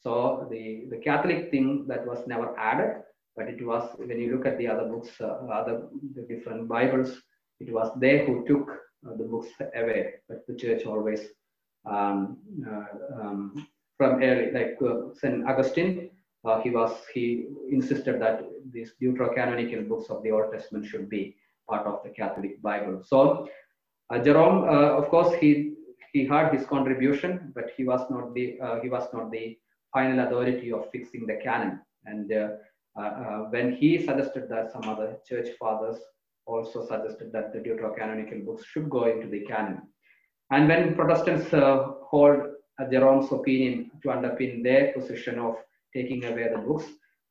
So 0.02 0.48
the, 0.50 0.86
the 0.90 0.98
Catholic 0.98 1.52
thing 1.52 1.86
that 1.88 2.06
was 2.06 2.26
never 2.26 2.58
added, 2.58 3.04
but 3.36 3.48
it 3.48 3.66
was 3.66 3.90
when 3.98 4.20
you 4.20 4.36
look 4.36 4.46
at 4.46 4.58
the 4.58 4.68
other 4.68 4.86
books, 4.86 5.10
uh, 5.20 5.46
other 5.52 5.88
the 6.16 6.22
different 6.24 6.68
Bibles, 6.68 7.22
it 7.60 7.72
was 7.72 7.92
they 8.00 8.26
who 8.26 8.46
took 8.48 8.70
uh, 8.70 9.16
the 9.18 9.26
books 9.26 9.50
away, 9.76 10.14
but 10.28 10.46
the 10.48 10.56
church 10.56 10.86
always 10.86 11.22
um, 11.90 12.38
uh, 12.68 13.22
um, 13.22 13.68
from 13.98 14.22
early, 14.24 14.52
like 14.52 14.78
uh, 14.82 15.14
Saint 15.14 15.48
Augustine, 15.48 16.10
uh, 16.46 16.62
he 16.62 16.70
was 16.70 16.94
he 17.14 17.48
insisted 17.70 18.22
that 18.22 18.44
these 18.72 18.94
deuterocanonical 19.02 19.88
books 19.88 20.10
of 20.10 20.24
the 20.24 20.32
Old 20.32 20.52
Testament 20.52 20.86
should 20.86 21.10
be 21.10 21.36
part 21.70 21.86
of 21.86 22.02
the 22.04 22.10
Catholic 22.10 22.62
Bible. 22.62 23.04
So 23.06 23.50
uh, 24.10 24.20
Jerome, 24.20 24.64
of 24.64 25.10
course, 25.10 25.36
he 25.36 25.74
he 26.14 26.26
had 26.26 26.54
his 26.54 26.66
contribution, 26.66 27.52
but 27.54 27.72
he 27.76 27.84
was 27.84 28.02
not 28.10 28.34
the 28.34 28.58
he 28.82 28.90
was 28.90 29.08
not 29.14 29.32
the 29.32 29.58
final 29.94 30.26
authority 30.26 30.72
of 30.72 30.90
fixing 30.92 31.26
the 31.26 31.38
canon. 31.44 31.80
And 32.06 32.32
uh, 32.32 32.50
uh, 32.98 33.02
uh, 33.02 33.38
when 33.50 33.74
he 33.74 33.98
suggested 34.00 34.48
that 34.50 34.72
some 34.72 34.84
other 34.84 35.18
church 35.28 35.50
fathers 35.60 35.98
also 36.46 36.86
suggested 36.86 37.32
that 37.32 37.54
the 37.54 37.60
Deuterocanonical 37.60 38.46
books 38.46 38.66
should 38.66 38.90
go 38.90 39.06
into 39.06 39.28
the 39.28 39.42
canon. 39.42 39.82
And 40.52 40.68
when 40.68 40.96
Protestants 40.96 41.50
hold 41.52 42.42
Jerome's 42.92 43.32
opinion 43.32 43.92
to 44.02 44.10
underpin 44.10 44.64
their 44.64 44.94
position 44.94 45.38
of 45.38 45.56
taking 45.94 46.26
away 46.26 46.50
the 46.52 46.60
books, 46.60 46.86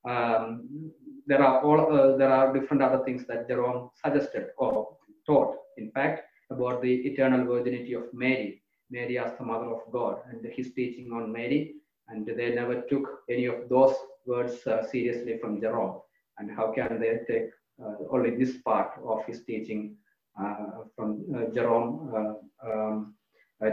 um, 0.08 0.92
there 1.26 1.42
are 1.42 1.62
all 1.62 1.80
uh, 1.92 2.16
there 2.16 2.32
are 2.32 2.52
different 2.52 2.82
other 2.82 3.04
things 3.04 3.26
that 3.26 3.48
Jerome 3.48 3.90
suggested 4.02 4.46
or 4.56 4.96
taught, 5.26 5.56
in 5.76 5.90
fact, 5.90 6.22
about 6.50 6.80
the 6.80 6.92
eternal 7.08 7.44
virginity 7.44 7.92
of 7.94 8.04
Mary, 8.14 8.62
Mary 8.90 9.18
as 9.18 9.36
the 9.36 9.44
mother 9.44 9.66
of 9.66 9.80
God, 9.92 10.20
and 10.30 10.40
his 10.54 10.72
teaching 10.72 11.10
on 11.12 11.32
Mary 11.32 11.74
and 12.08 12.26
they 12.26 12.54
never 12.54 12.82
took 12.82 13.20
any 13.28 13.46
of 13.46 13.68
those 13.68 13.94
words 14.26 14.66
uh, 14.66 14.84
seriously 14.86 15.38
from 15.38 15.60
Jerome. 15.60 16.00
And 16.38 16.50
how 16.50 16.72
can 16.72 17.00
they 17.00 17.18
take 17.26 17.50
uh, 17.82 17.94
only 18.10 18.36
this 18.36 18.56
part 18.64 18.92
of 19.04 19.24
his 19.26 19.44
teaching 19.44 19.96
uh, 20.40 20.84
from 20.94 21.24
uh, 21.34 21.54
Jerome 21.54 22.44
um, 22.64 23.14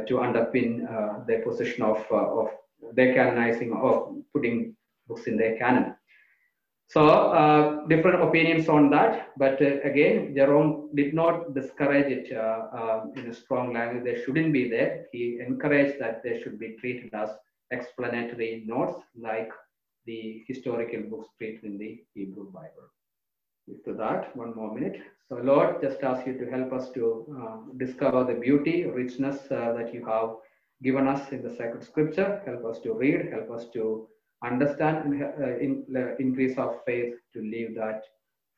to 0.07 0.15
underpin 0.15 1.27
their 1.27 1.41
position 1.43 1.83
of, 1.83 2.03
of 2.11 2.49
their 2.93 3.13
canonizing 3.13 3.71
or 3.71 4.15
putting 4.33 4.75
books 5.07 5.27
in 5.27 5.37
their 5.37 5.57
canon? 5.57 5.95
So 6.87 7.07
uh, 7.07 7.87
different 7.87 8.21
opinions 8.21 8.69
on 8.69 8.89
that, 8.91 9.29
but 9.37 9.59
uh, 9.61 9.81
again, 9.83 10.35
Jerome 10.35 10.91
did 10.93 11.13
not 11.13 11.55
discourage 11.55 12.11
it 12.11 12.37
uh, 12.37 13.05
in 13.15 13.27
a 13.27 13.33
strong 13.33 13.73
language. 13.73 14.03
They 14.03 14.23
shouldn't 14.23 14.53
be 14.53 14.69
there. 14.69 15.05
He 15.11 15.39
encouraged 15.45 15.99
that 15.99 16.21
they 16.23 16.41
should 16.41 16.59
be 16.59 16.77
treated 16.79 17.11
as 17.13 17.31
explanatory 17.71 18.63
notes 18.65 19.01
like 19.17 19.51
the 20.05 20.43
historical 20.47 21.01
books 21.09 21.29
treated 21.37 21.63
in 21.63 21.77
the 21.77 22.03
Hebrew 22.13 22.51
Bible. 22.51 22.89
After 23.73 23.93
that, 23.95 24.35
one 24.35 24.55
more 24.55 24.73
minute. 24.73 25.01
So 25.27 25.35
Lord, 25.37 25.81
just 25.81 26.03
ask 26.03 26.27
you 26.27 26.37
to 26.37 26.51
help 26.51 26.71
us 26.71 26.91
to 26.91 27.25
uh, 27.41 27.57
discover 27.77 28.23
the 28.23 28.39
beauty, 28.39 28.85
richness 28.85 29.39
uh, 29.49 29.73
that 29.73 29.91
you 29.93 30.05
have 30.05 30.35
given 30.83 31.07
us 31.07 31.31
in 31.31 31.41
the 31.41 31.49
sacred 31.49 31.83
scripture. 31.83 32.41
Help 32.45 32.65
us 32.65 32.79
to 32.81 32.93
read, 32.93 33.31
help 33.31 33.49
us 33.49 33.65
to 33.73 34.07
understand 34.43 35.05
and 35.05 35.23
uh, 35.23 35.57
in, 35.57 35.83
uh, 35.95 36.15
increase 36.17 36.57
our 36.57 36.79
faith 36.85 37.15
to 37.33 37.41
live 37.41 37.73
that 37.75 38.03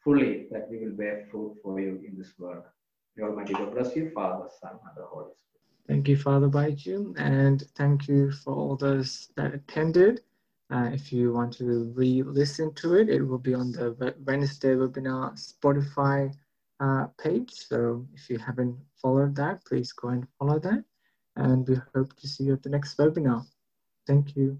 fully, 0.03 0.47
that 0.51 0.67
we 0.69 0.79
will 0.79 0.95
bear 0.95 1.25
fruit 1.31 1.55
for 1.63 1.79
you 1.79 2.01
in 2.05 2.17
this 2.17 2.33
world. 2.37 2.63
The 3.15 3.23
Almighty 3.23 3.53
God 3.53 3.73
bless 3.73 3.95
you, 3.95 4.11
Father, 4.13 4.49
Son, 4.61 4.71
and 4.71 4.95
the 4.97 5.05
Holy 5.05 5.31
Spirit. 5.33 5.56
Thank 5.87 6.09
you, 6.09 6.17
Father 6.17 6.49
Baiju, 6.49 7.15
and 7.17 7.63
thank 7.75 8.09
you 8.09 8.31
for 8.31 8.53
all 8.53 8.75
those 8.75 9.29
that 9.37 9.53
attended. 9.53 10.21
Uh, 10.69 10.89
if 10.91 11.13
you 11.13 11.31
want 11.31 11.53
to 11.53 11.93
re-listen 11.95 12.73
to 12.73 12.95
it, 12.95 13.07
it 13.09 13.21
will 13.21 13.37
be 13.37 13.53
on 13.53 13.71
the 13.71 14.15
Wednesday 14.25 14.75
webinar 14.75 15.33
Spotify 15.35 16.35
uh, 16.81 17.07
page. 17.17 17.53
So 17.53 18.05
if 18.13 18.29
you 18.29 18.37
haven't 18.37 18.77
followed 19.01 19.35
that, 19.37 19.63
please 19.65 19.93
go 19.93 20.09
and 20.09 20.27
follow 20.37 20.59
that. 20.59 20.83
And 21.37 21.65
we 21.67 21.77
hope 21.95 22.15
to 22.17 22.27
see 22.27 22.45
you 22.45 22.53
at 22.53 22.63
the 22.63 22.69
next 22.69 22.97
webinar. 22.97 23.45
Thank 24.07 24.35
you. 24.35 24.59